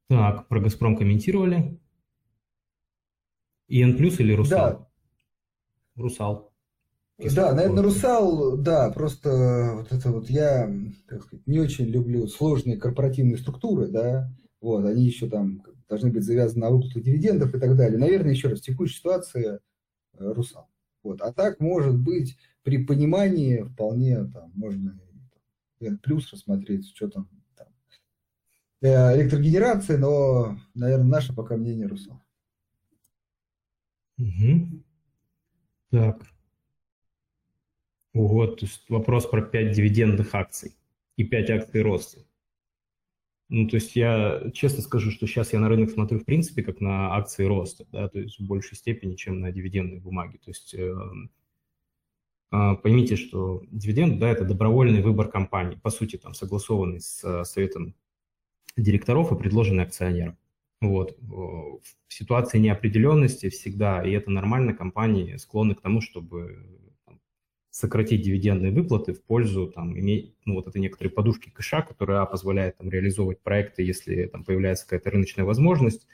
Так, 0.09 0.49
про 0.49 0.61
«Газпром» 0.61 0.97
комментировали. 0.97 1.81
ИН 3.69 3.97
плюс 3.97 4.21
или 4.21 4.33
«Русал»? 4.33 4.71
Да. 4.71 6.03
«Русал». 6.03 6.53
Да, 7.19 7.55
наверное, 7.55 7.83
Русал, 7.83 8.59
да, 8.59 8.91
просто 8.91 9.73
вот 9.77 9.91
это 9.91 10.13
вот 10.13 10.29
я, 10.29 10.71
так 11.09 11.23
сказать, 11.23 11.47
не 11.47 11.59
очень 11.59 11.87
люблю 11.87 12.27
сложные 12.27 12.77
корпоративные 12.77 13.39
структуры, 13.39 13.89
да, 13.89 14.31
вот, 14.61 14.85
они 14.85 15.05
еще 15.05 15.29
там 15.29 15.63
должны 15.89 16.11
быть 16.11 16.25
завязаны 16.25 16.67
на 16.67 16.71
выплату 16.71 17.01
дивидендов 17.01 17.55
и 17.55 17.59
так 17.59 17.77
далее. 17.77 17.99
Наверное, 17.99 18.33
еще 18.33 18.49
раз, 18.49 18.61
текущая 18.61 18.99
ситуация 18.99 19.61
э, 20.15 20.33
Русал. 20.33 20.69
Вот. 21.03 21.21
А 21.23 21.33
так, 21.33 21.61
может 21.61 21.97
быть, 21.97 22.37
при 22.63 22.85
понимании 22.85 23.63
вполне 23.63 24.25
там, 24.25 24.51
можно 24.55 24.99
N 25.81 25.99
плюс 25.99 26.33
рассмотреть, 26.33 26.89
что 26.95 27.09
там, 27.09 27.29
э, 28.81 29.17
электрогенерация, 29.17 29.99
но, 29.99 30.57
наверное, 30.75 31.07
наше 31.07 31.35
пока 31.35 31.57
мнение 31.57 31.87
Русал. 31.87 32.21
Угу. 34.19 34.83
Так. 35.91 36.23
Вот, 38.15 38.61
то 38.61 38.67
есть 38.67 38.89
вопрос 38.89 39.27
про 39.27 39.43
5 39.43 39.73
дивидендных 39.73 40.35
акций 40.35 40.75
и 41.17 41.25
5 41.25 41.51
акций 41.51 41.83
роста. 41.83 42.21
Ну, 43.49 43.69
то 43.69 43.77
есть 43.77 43.95
я 43.95 44.51
честно 44.55 44.83
скажу, 44.83 45.11
что 45.11 45.27
сейчас 45.27 45.53
я 45.53 45.61
на 45.61 45.69
рынок 45.69 45.91
смотрю, 45.91 46.19
в 46.19 46.25
принципе, 46.25 46.63
как 46.63 46.81
на 46.81 47.15
акции 47.15 47.45
роста, 47.45 47.87
да, 47.93 48.09
то 48.09 48.19
есть 48.19 48.41
в 48.41 48.47
большей 48.47 48.77
степени, 48.77 49.15
чем 49.15 49.41
на 49.41 49.53
дивидендные 49.53 50.01
бумаги. 50.01 50.39
То 50.39 50.51
есть 50.51 50.75
э, 50.75 50.95
поймите, 52.51 53.17
что 53.17 53.63
дивиденд, 53.71 54.19
да, 54.19 54.31
это 54.31 54.45
добровольный 54.45 55.01
выбор 55.01 55.29
компании, 55.29 55.77
по 55.77 55.91
сути, 55.91 56.17
там, 56.17 56.35
согласованный 56.35 57.01
с 57.01 57.23
э, 57.23 57.45
советом 57.45 57.95
директоров 58.77 59.33
и 59.33 59.37
предложенный 59.37 59.85
акционерам. 59.85 60.37
Вот. 60.81 61.17
В 61.21 61.81
ситуации 62.09 62.59
неопределенности 62.59 63.49
всегда, 63.49 64.03
и 64.03 64.13
это 64.13 64.31
нормально, 64.31 64.75
компании 64.75 65.37
склонны 65.37 65.75
к 65.75 65.81
тому, 65.81 66.01
чтобы 66.01 66.67
сократить 67.71 68.23
дивидендные 68.23 68.73
выплаты 68.73 69.13
в 69.13 69.23
пользу 69.23 69.67
там, 69.67 69.99
иметь 69.99 70.35
ну, 70.47 70.55
вот 70.55 70.67
это 70.67 70.79
некоторые 70.79 71.13
подушки 71.13 71.51
кэша, 71.51 71.83
которые 71.83 72.21
а, 72.21 72.27
позволяют 72.27 72.79
там, 72.79 72.89
реализовывать 72.89 73.43
проекты, 73.43 73.83
если 73.83 74.25
там 74.27 74.45
появляется 74.45 74.85
какая-то 74.85 75.11
рыночная 75.11 75.45
возможность, 75.45 76.07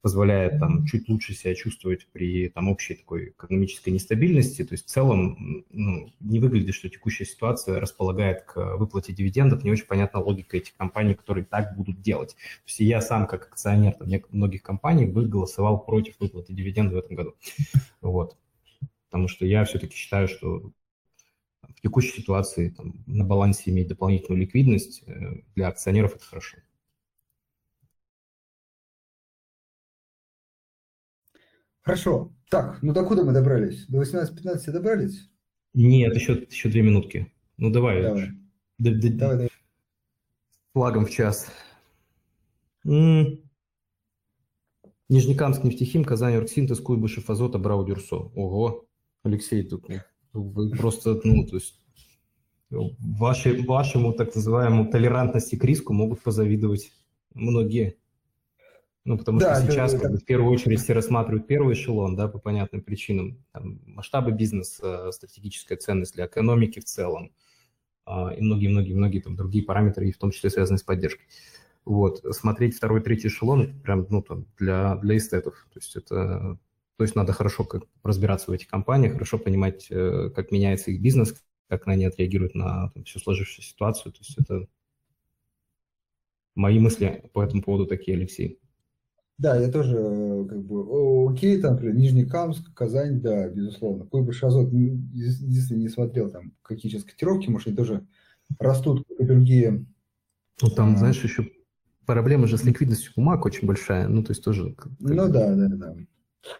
позволяет 0.00 0.60
там 0.60 0.84
чуть 0.86 1.08
лучше 1.08 1.34
себя 1.34 1.54
чувствовать 1.54 2.06
при 2.12 2.48
там 2.48 2.68
общей 2.68 2.94
такой 2.94 3.30
экономической 3.30 3.90
нестабильности. 3.90 4.64
То 4.64 4.74
есть 4.74 4.86
в 4.86 4.90
целом 4.90 5.64
ну, 5.70 6.12
не 6.20 6.38
выглядит, 6.38 6.74
что 6.74 6.88
текущая 6.88 7.24
ситуация 7.24 7.80
располагает 7.80 8.42
к 8.42 8.76
выплате 8.76 9.12
дивидендов. 9.12 9.64
Не 9.64 9.72
очень 9.72 9.86
понятна 9.86 10.20
логика 10.20 10.56
этих 10.56 10.76
компаний, 10.76 11.14
которые 11.14 11.44
так 11.44 11.76
будут 11.76 12.00
делать. 12.00 12.34
То 12.34 12.66
есть 12.66 12.80
я 12.80 13.00
сам 13.00 13.26
как 13.26 13.48
акционер 13.48 13.94
там, 13.94 14.08
многих 14.30 14.62
компаний 14.62 15.06
голосовал 15.06 15.84
против 15.84 16.14
выплаты 16.20 16.52
дивидендов 16.52 16.94
в 16.94 17.04
этом 17.04 17.16
году. 17.16 17.34
Вот. 18.00 18.36
Потому 19.10 19.28
что 19.28 19.46
я 19.46 19.64
все-таки 19.64 19.96
считаю, 19.96 20.28
что 20.28 20.70
в 21.62 21.80
текущей 21.80 22.20
ситуации 22.20 22.70
там, 22.70 22.94
на 23.06 23.24
балансе 23.24 23.70
иметь 23.70 23.88
дополнительную 23.88 24.40
ликвидность 24.40 25.02
э, 25.06 25.40
для 25.54 25.68
акционеров 25.68 26.14
это 26.14 26.24
хорошо. 26.24 26.58
Хорошо. 31.88 32.34
Так, 32.50 32.82
ну 32.82 32.92
до 32.92 33.02
куда 33.02 33.24
мы 33.24 33.32
добрались? 33.32 33.86
До 33.86 34.02
18-15 34.02 34.72
добрались? 34.72 35.30
Нет, 35.72 36.14
еще, 36.14 36.34
еще 36.34 36.68
две 36.68 36.82
минутки. 36.82 37.32
Ну 37.56 37.70
давай. 37.70 38.02
Давай. 38.02 38.28
Да, 38.76 38.90
да, 38.90 39.08
давай, 39.08 39.36
давай. 39.36 39.50
Флагом 40.74 41.06
в 41.06 41.10
час. 41.10 41.50
М-м. 42.84 43.40
Нижнекамск, 45.08 45.64
нефтехим, 45.64 46.04
Казань, 46.04 46.34
Оргсинтез, 46.34 46.78
Куйбышев, 46.78 47.30
Азот, 47.30 47.54
Абрау, 47.54 47.86
Дюрсо. 47.86 48.16
Ого, 48.34 48.86
Алексей, 49.22 49.62
тут 49.62 49.86
вы 50.34 50.70
просто, 50.72 51.18
ну, 51.24 51.46
то 51.46 51.54
есть 51.54 51.80
вашей, 52.68 53.64
вашему 53.64 54.12
так 54.12 54.34
называемому 54.34 54.90
толерантности 54.90 55.56
к 55.56 55.64
риску 55.64 55.94
могут 55.94 56.20
позавидовать 56.20 56.92
многие. 57.32 57.96
Ну, 59.08 59.16
потому 59.16 59.40
да, 59.40 59.54
что 59.54 59.72
сейчас 59.72 59.94
да, 59.94 60.00
как 60.00 60.10
бы, 60.10 60.18
в 60.18 60.24
первую 60.26 60.52
очередь 60.52 60.80
все 60.80 60.92
рассматривают 60.92 61.46
первый 61.46 61.72
эшелон, 61.72 62.14
да, 62.14 62.28
по 62.28 62.38
понятным 62.38 62.82
причинам. 62.82 63.42
Там, 63.52 63.80
масштабы 63.86 64.32
бизнеса, 64.32 65.10
стратегическая 65.12 65.76
ценность 65.76 66.14
для 66.14 66.26
экономики 66.26 66.78
в 66.78 66.84
целом 66.84 67.32
а, 68.04 68.34
и 68.36 68.42
многие-многие-многие 68.42 69.20
там 69.20 69.34
другие 69.34 69.64
параметры, 69.64 70.06
и 70.06 70.12
в 70.12 70.18
том 70.18 70.30
числе 70.30 70.50
связанные 70.50 70.78
с 70.78 70.82
поддержкой. 70.82 71.24
Вот. 71.86 72.22
Смотреть 72.32 72.76
второй, 72.76 73.00
третий 73.00 73.28
эшелон, 73.28 73.62
это 73.62 73.74
прям, 73.80 74.06
ну, 74.10 74.20
там, 74.20 74.44
для, 74.58 74.96
для 74.96 75.16
эстетов. 75.16 75.66
То 75.72 75.78
есть 75.78 75.96
это 75.96 76.58
то 76.98 77.04
есть 77.04 77.14
надо 77.14 77.32
хорошо 77.32 77.64
как, 77.64 77.84
разбираться 78.02 78.50
в 78.50 78.54
этих 78.54 78.68
компаниях, 78.68 79.14
хорошо 79.14 79.38
понимать, 79.38 79.86
э, 79.88 80.30
как 80.34 80.50
меняется 80.50 80.90
их 80.90 81.00
бизнес, 81.00 81.34
как 81.68 81.88
они 81.88 82.04
отреагируют 82.04 82.54
на 82.54 82.90
там, 82.90 83.04
всю 83.04 83.20
сложившуюся 83.20 83.70
ситуацию. 83.70 84.12
То 84.12 84.18
есть 84.18 84.36
это 84.36 84.66
мои 86.54 86.78
мысли 86.78 87.30
по 87.32 87.42
этому 87.42 87.62
поводу 87.62 87.86
такие, 87.86 88.14
Алексей. 88.14 88.58
Да, 89.38 89.56
я 89.56 89.70
тоже 89.70 89.96
э, 89.96 90.46
как 90.48 90.64
бы, 90.64 91.30
окей, 91.30 91.60
там, 91.60 91.74
например, 91.74 91.94
Нижний 91.94 92.24
Камск, 92.24 92.74
Казань, 92.74 93.20
да, 93.20 93.48
безусловно. 93.48 94.04
Куйбыш 94.04 94.42
Азот, 94.42 94.72
единственное, 94.72 95.82
не 95.82 95.88
смотрел, 95.88 96.28
там, 96.28 96.52
какие 96.62 96.90
сейчас 96.90 97.04
котировки, 97.04 97.48
может, 97.48 97.68
они 97.68 97.76
тоже 97.76 98.04
растут, 98.58 99.06
как 99.08 99.20
и 99.20 99.24
другие. 99.24 99.86
Ну, 100.60 100.68
там, 100.70 100.94
а... 100.94 100.96
знаешь, 100.96 101.22
еще 101.22 101.48
проблема 102.04 102.48
же 102.48 102.58
с 102.58 102.64
ликвидностью 102.64 103.12
бумаг 103.14 103.46
очень 103.46 103.68
большая, 103.68 104.08
ну, 104.08 104.24
то 104.24 104.32
есть 104.32 104.42
тоже... 104.42 104.72
Как... 104.72 104.90
Ну, 104.98 105.28
да, 105.28 105.54
да, 105.54 105.68
да. 105.68 105.94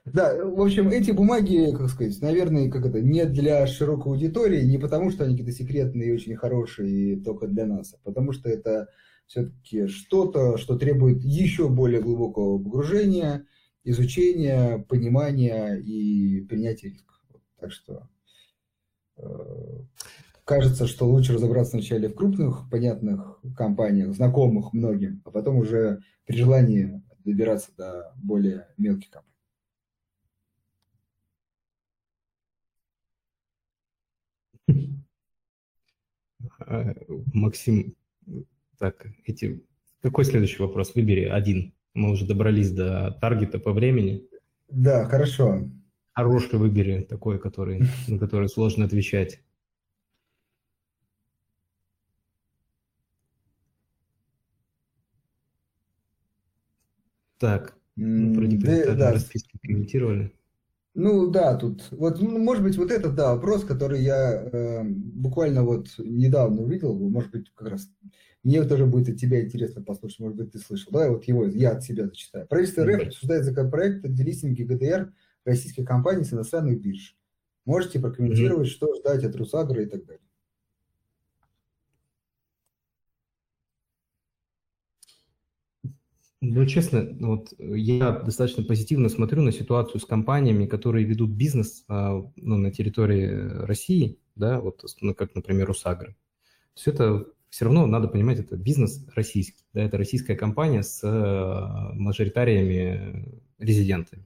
Да, 0.04 0.44
в 0.44 0.60
общем, 0.60 0.88
эти 0.88 1.10
бумаги, 1.10 1.74
как 1.76 1.88
сказать, 1.88 2.20
наверное, 2.20 2.70
как 2.70 2.86
это, 2.86 3.00
не 3.00 3.24
для 3.24 3.66
широкой 3.66 4.12
аудитории, 4.12 4.64
не 4.64 4.78
потому 4.78 5.10
что 5.10 5.24
они 5.24 5.36
какие-то 5.36 5.56
секретные 5.56 6.10
и 6.10 6.12
очень 6.12 6.36
хорошие 6.36 7.14
и 7.14 7.20
только 7.20 7.48
для 7.48 7.66
нас, 7.66 7.94
а 7.94 7.98
потому 8.04 8.32
что 8.32 8.48
это 8.48 8.88
все-таки 9.28 9.86
что-то, 9.88 10.56
что 10.56 10.76
требует 10.76 11.22
еще 11.22 11.68
более 11.68 12.00
глубокого 12.00 12.58
погружения, 12.58 13.46
изучения, 13.84 14.78
понимания 14.78 15.76
и 15.76 16.40
принятия 16.40 16.88
риска. 16.88 17.14
Так 17.60 17.70
что 17.70 18.08
э, 19.18 19.22
кажется, 20.44 20.86
что 20.86 21.06
лучше 21.06 21.34
разобраться 21.34 21.76
вначале 21.76 22.08
в 22.08 22.14
крупных, 22.14 22.70
понятных 22.70 23.40
компаниях, 23.54 24.14
знакомых 24.14 24.72
многим, 24.72 25.22
а 25.26 25.30
потом 25.30 25.58
уже 25.58 26.00
при 26.24 26.36
желании 26.36 27.02
добираться 27.24 27.70
до 27.76 28.14
более 28.16 28.68
мелких 28.78 29.10
компаний. 29.10 29.28
Максим, 37.34 37.97
так, 38.78 39.06
эти... 39.24 39.62
Какой 40.00 40.24
следующий 40.24 40.62
вопрос? 40.62 40.94
Выбери 40.94 41.24
один. 41.24 41.74
Мы 41.94 42.12
уже 42.12 42.26
добрались 42.26 42.70
до 42.70 43.16
таргета 43.20 43.58
по 43.58 43.72
времени. 43.72 44.22
Да, 44.68 45.04
хорошо. 45.06 45.68
Хороший 46.12 46.58
выбери 46.58 47.02
такой, 47.02 47.38
который, 47.40 47.82
на 48.08 48.18
который 48.18 48.48
сложно 48.48 48.84
отвечать. 48.84 49.40
Так, 57.38 57.76
ну, 57.94 58.34
про 58.34 58.46
депозитарные 58.46 58.96
да, 58.96 59.12
расписки 59.12 59.58
комментировали. 59.62 60.32
Ну 61.00 61.30
да, 61.30 61.54
тут 61.54 61.84
вот 61.92 62.20
ну, 62.20 62.40
может 62.40 62.64
быть 62.64 62.76
вот 62.76 62.90
этот 62.90 63.14
да 63.14 63.32
вопрос, 63.32 63.64
который 63.64 64.02
я 64.02 64.32
э, 64.32 64.82
буквально 64.82 65.62
вот 65.62 65.86
недавно 65.98 66.62
увидел, 66.62 66.92
может 66.92 67.30
быть 67.30 67.52
как 67.54 67.68
раз 67.68 67.88
мне 68.42 68.64
тоже 68.64 68.84
будет 68.84 69.08
от 69.10 69.16
тебя 69.16 69.40
интересно 69.40 69.80
послушать, 69.80 70.18
может 70.18 70.36
быть 70.36 70.50
ты 70.50 70.58
слышал. 70.58 70.90
Давай 70.90 71.10
вот 71.10 71.22
его 71.22 71.46
я 71.46 71.70
от 71.70 71.84
себя 71.84 72.06
зачитаю. 72.06 72.48
Правительство 72.48 72.84
РФ 72.84 73.06
обсуждает 73.06 73.44
законопроект 73.44 74.04
о 74.04 74.08
делистинге 74.08 74.64
ГДР 74.64 75.12
российской 75.44 75.84
компании 75.84 76.24
с 76.24 76.32
иностранных 76.32 76.80
бирж. 76.80 77.16
Можете 77.64 78.00
прокомментировать, 78.00 78.66
mm-hmm. 78.66 78.72
что 78.72 78.92
ждать 78.96 79.22
от 79.22 79.36
Русагра 79.36 79.80
и 79.80 79.86
так 79.86 80.04
далее. 80.04 80.27
Ну, 86.40 86.66
честно, 86.66 87.16
вот 87.18 87.52
я 87.58 88.12
достаточно 88.12 88.62
позитивно 88.62 89.08
смотрю 89.08 89.42
на 89.42 89.50
ситуацию 89.50 90.00
с 90.00 90.04
компаниями, 90.04 90.66
которые 90.66 91.04
ведут 91.04 91.30
бизнес 91.30 91.84
а, 91.88 92.22
ну, 92.36 92.56
на 92.56 92.70
территории 92.70 93.64
России, 93.64 94.20
да, 94.36 94.60
вот 94.60 94.84
ну, 95.00 95.14
как, 95.14 95.34
например, 95.34 95.66
Русагра. 95.66 96.14
Все 96.74 96.92
это 96.92 97.26
все 97.48 97.64
равно 97.64 97.86
надо 97.86 98.06
понимать, 98.06 98.38
это 98.38 98.56
бизнес 98.56 99.04
российский, 99.16 99.64
да, 99.72 99.82
это 99.82 99.98
российская 99.98 100.36
компания 100.36 100.84
с 100.84 101.00
а, 101.02 101.92
мажоритариями 101.94 103.42
резидентами. 103.58 104.24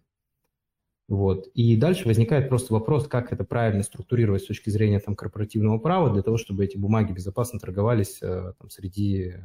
Вот. 1.08 1.46
И 1.54 1.76
дальше 1.76 2.06
возникает 2.06 2.50
просто 2.50 2.74
вопрос, 2.74 3.08
как 3.08 3.32
это 3.32 3.44
правильно 3.44 3.82
структурировать 3.82 4.42
с 4.42 4.46
точки 4.46 4.68
зрения 4.68 5.00
там, 5.00 5.16
корпоративного 5.16 5.78
права, 5.78 6.12
для 6.12 6.22
того, 6.22 6.36
чтобы 6.36 6.64
эти 6.64 6.76
бумаги 6.76 7.12
безопасно 7.12 7.58
торговались 7.58 8.18
там, 8.18 8.70
среди 8.70 9.36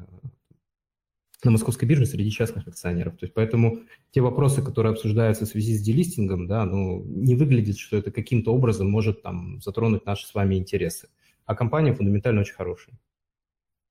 на 1.44 1.52
московской 1.52 1.88
бирже 1.88 2.06
среди 2.06 2.32
частных 2.32 2.68
акционеров. 2.68 3.18
То 3.18 3.26
есть 3.26 3.34
поэтому 3.34 3.80
те 4.12 4.22
вопросы, 4.22 4.62
которые 4.64 4.92
обсуждаются 4.92 5.46
в 5.46 5.50
связи 5.50 5.78
с 5.78 5.82
делистингом, 5.82 6.48
да, 6.48 6.66
ну, 6.66 7.04
не 7.06 7.36
выглядит, 7.36 7.78
что 7.78 7.98
это 7.98 8.12
каким-то 8.12 8.54
образом 8.54 8.90
может 8.90 9.22
там 9.22 9.62
затронуть 9.62 10.06
наши 10.06 10.26
с 10.26 10.34
вами 10.34 10.56
интересы. 10.56 11.10
А 11.46 11.56
компания 11.56 11.94
фундаментально 11.94 12.42
очень 12.42 12.56
хорошая. 12.56 12.98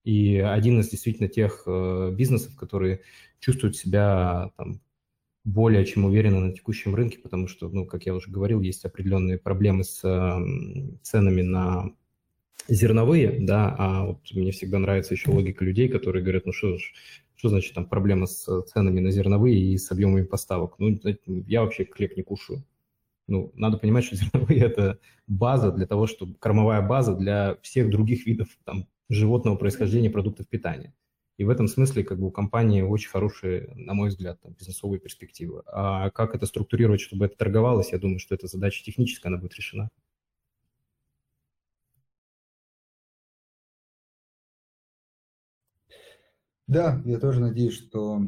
И 0.05 0.39
один 0.39 0.81
из 0.81 0.89
действительно 0.89 1.29
тех 1.29 1.65
э, 1.67 2.13
бизнесов, 2.13 2.57
которые 2.57 3.01
чувствуют 3.41 3.77
себя 3.77 4.53
там, 4.57 4.81
более 5.45 5.85
чем 5.85 6.05
уверенно 6.05 6.41
на 6.41 6.53
текущем 6.53 6.95
рынке, 6.95 7.19
потому 7.19 7.49
что, 7.49 7.69
ну, 7.69 7.87
как 7.87 8.07
я 8.07 8.15
уже 8.15 8.31
говорил, 8.31 8.61
есть 8.61 8.85
определенные 8.85 9.39
проблемы 9.39 9.85
с 9.85 10.01
э, 10.05 10.99
ценами 11.03 11.43
на 11.43 11.93
зерновые, 12.69 13.39
да, 13.41 13.75
а 13.79 14.07
вот 14.07 14.19
мне 14.33 14.51
всегда 14.51 14.79
нравится 14.79 15.15
еще 15.15 15.31
логика 15.31 15.65
людей, 15.65 15.89
которые 15.89 16.23
говорят, 16.23 16.47
ну 16.47 16.53
что, 16.53 16.77
что 17.37 17.49
значит 17.49 17.75
там 17.75 17.87
проблема 17.87 18.27
с 18.27 18.63
ценами 18.63 19.01
на 19.01 19.11
зерновые 19.11 19.59
и 19.59 19.79
с 19.79 19.91
объемами 19.91 20.25
поставок? 20.25 20.79
Ну, 20.79 20.99
я 21.47 21.63
вообще 21.63 21.85
хлеб 21.85 22.17
не 22.17 22.23
кушаю. 22.23 22.65
Ну, 23.29 23.53
надо 23.55 23.79
понимать, 23.79 24.05
что 24.05 24.17
зерновые– 24.17 24.61
это 24.63 24.99
база 25.27 25.73
для 25.73 25.87
того, 25.87 26.07
чтобы 26.07 26.35
кормовая 26.35 26.83
база 26.83 27.15
для 27.15 27.57
всех 27.63 27.91
других 27.91 28.27
видов 28.27 28.49
там, 28.65 28.87
животного 29.09 29.57
происхождения 29.57 30.11
продуктов 30.11 30.49
питания. 30.49 30.95
И 31.37 31.45
в 31.45 31.51
этом 31.51 31.69
смысле 31.69 32.03
как 32.03 32.19
бы 32.19 32.29
у 32.29 32.31
компании 32.31 32.81
очень 32.81 33.11
хорошие, 33.11 33.71
на 33.75 33.93
мой 33.93 34.09
взгляд, 34.09 34.41
там, 34.41 34.55
бизнесовые 34.55 35.01
перспективы. 35.01 35.63
А 35.67 36.11
как 36.11 36.35
это 36.35 36.47
структурировать, 36.47 37.01
чтобы 37.01 37.27
это 37.27 37.37
торговалось, 37.37 37.93
я 37.93 37.99
думаю, 37.99 38.19
что 38.19 38.35
эта 38.35 38.47
задача 38.47 38.83
техническая, 38.83 39.31
она 39.31 39.41
будет 39.41 39.55
решена. 39.55 39.91
Да, 46.67 47.01
я 47.05 47.19
тоже 47.19 47.41
надеюсь, 47.41 47.75
что 47.75 48.23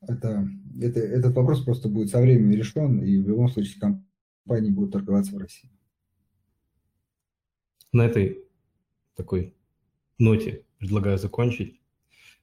это, 0.00 0.48
это, 0.80 1.00
этот 1.00 1.34
вопрос 1.34 1.64
просто 1.64 1.88
будет 1.88 2.10
со 2.10 2.20
временем 2.20 2.52
решен, 2.52 3.02
и 3.02 3.18
в 3.18 3.28
любом 3.28 3.48
случае 3.48 3.80
компании 3.80 4.70
будут 4.70 4.92
торговаться 4.92 5.34
в 5.34 5.38
России. 5.38 5.70
На 7.92 8.06
этой 8.06 8.44
такой 9.16 9.54
ноте 10.18 10.64
предлагаю 10.78 11.18
закончить. 11.18 11.80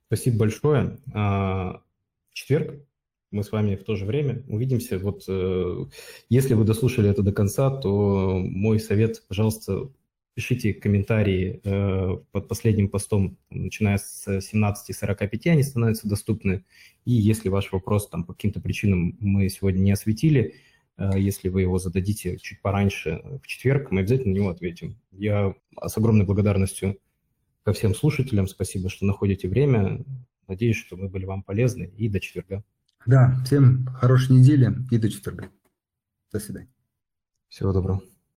Спасибо 0.07 0.39
большое. 0.39 0.99
А, 1.13 1.81
в 2.29 2.33
четверг 2.33 2.85
мы 3.31 3.43
с 3.43 3.51
вами 3.51 3.75
в 3.75 3.83
то 3.83 3.95
же 3.95 4.05
время 4.05 4.43
увидимся. 4.47 4.99
Вот 4.99 5.23
э, 5.27 5.85
если 6.29 6.53
вы 6.53 6.63
дослушали 6.63 7.09
это 7.09 7.21
до 7.21 7.31
конца, 7.31 7.69
то 7.69 8.37
мой 8.39 8.79
совет, 8.79 9.25
пожалуйста, 9.27 9.89
пишите 10.35 10.73
комментарии 10.73 11.61
э, 11.63 12.17
под 12.31 12.47
последним 12.47 12.89
постом, 12.89 13.37
начиная 13.49 13.97
с 13.97 14.27
17.45 14.27 15.49
они 15.49 15.63
становятся 15.63 16.07
доступны. 16.07 16.65
И 17.05 17.13
если 17.13 17.49
ваш 17.49 17.71
вопрос 17.71 18.09
там 18.09 18.25
по 18.25 18.33
каким-то 18.33 18.59
причинам 18.59 19.15
мы 19.19 19.49
сегодня 19.49 19.79
не 19.79 19.91
осветили, 19.93 20.55
э, 20.97 21.11
если 21.17 21.47
вы 21.47 21.61
его 21.61 21.79
зададите 21.79 22.37
чуть 22.37 22.61
пораньше, 22.61 23.21
в 23.41 23.47
четверг, 23.47 23.91
мы 23.91 24.01
обязательно 24.01 24.33
на 24.33 24.35
него 24.35 24.49
ответим. 24.49 24.99
Я 25.11 25.55
с 25.81 25.97
огромной 25.97 26.25
благодарностью 26.25 26.99
ко 27.63 27.71
всем 27.71 27.95
слушателям, 27.95 28.47
спасибо, 28.47 28.89
что 28.89 29.05
находите 29.05 29.47
время. 29.47 30.03
Надеюсь, 30.47 30.77
что 30.77 30.97
мы 30.97 31.07
были 31.07 31.25
вам 31.25 31.43
полезны 31.43 31.91
и 31.97 32.09
до 32.09 32.19
четверга. 32.19 32.63
Да, 33.05 33.41
всем 33.45 33.85
хорошей 33.85 34.35
недели 34.35 34.75
и 34.91 34.97
до 34.97 35.09
четверга. 35.09 35.49
До 36.31 36.39
свидания. 36.39 36.69
Всего 37.47 37.71
доброго. 37.71 38.01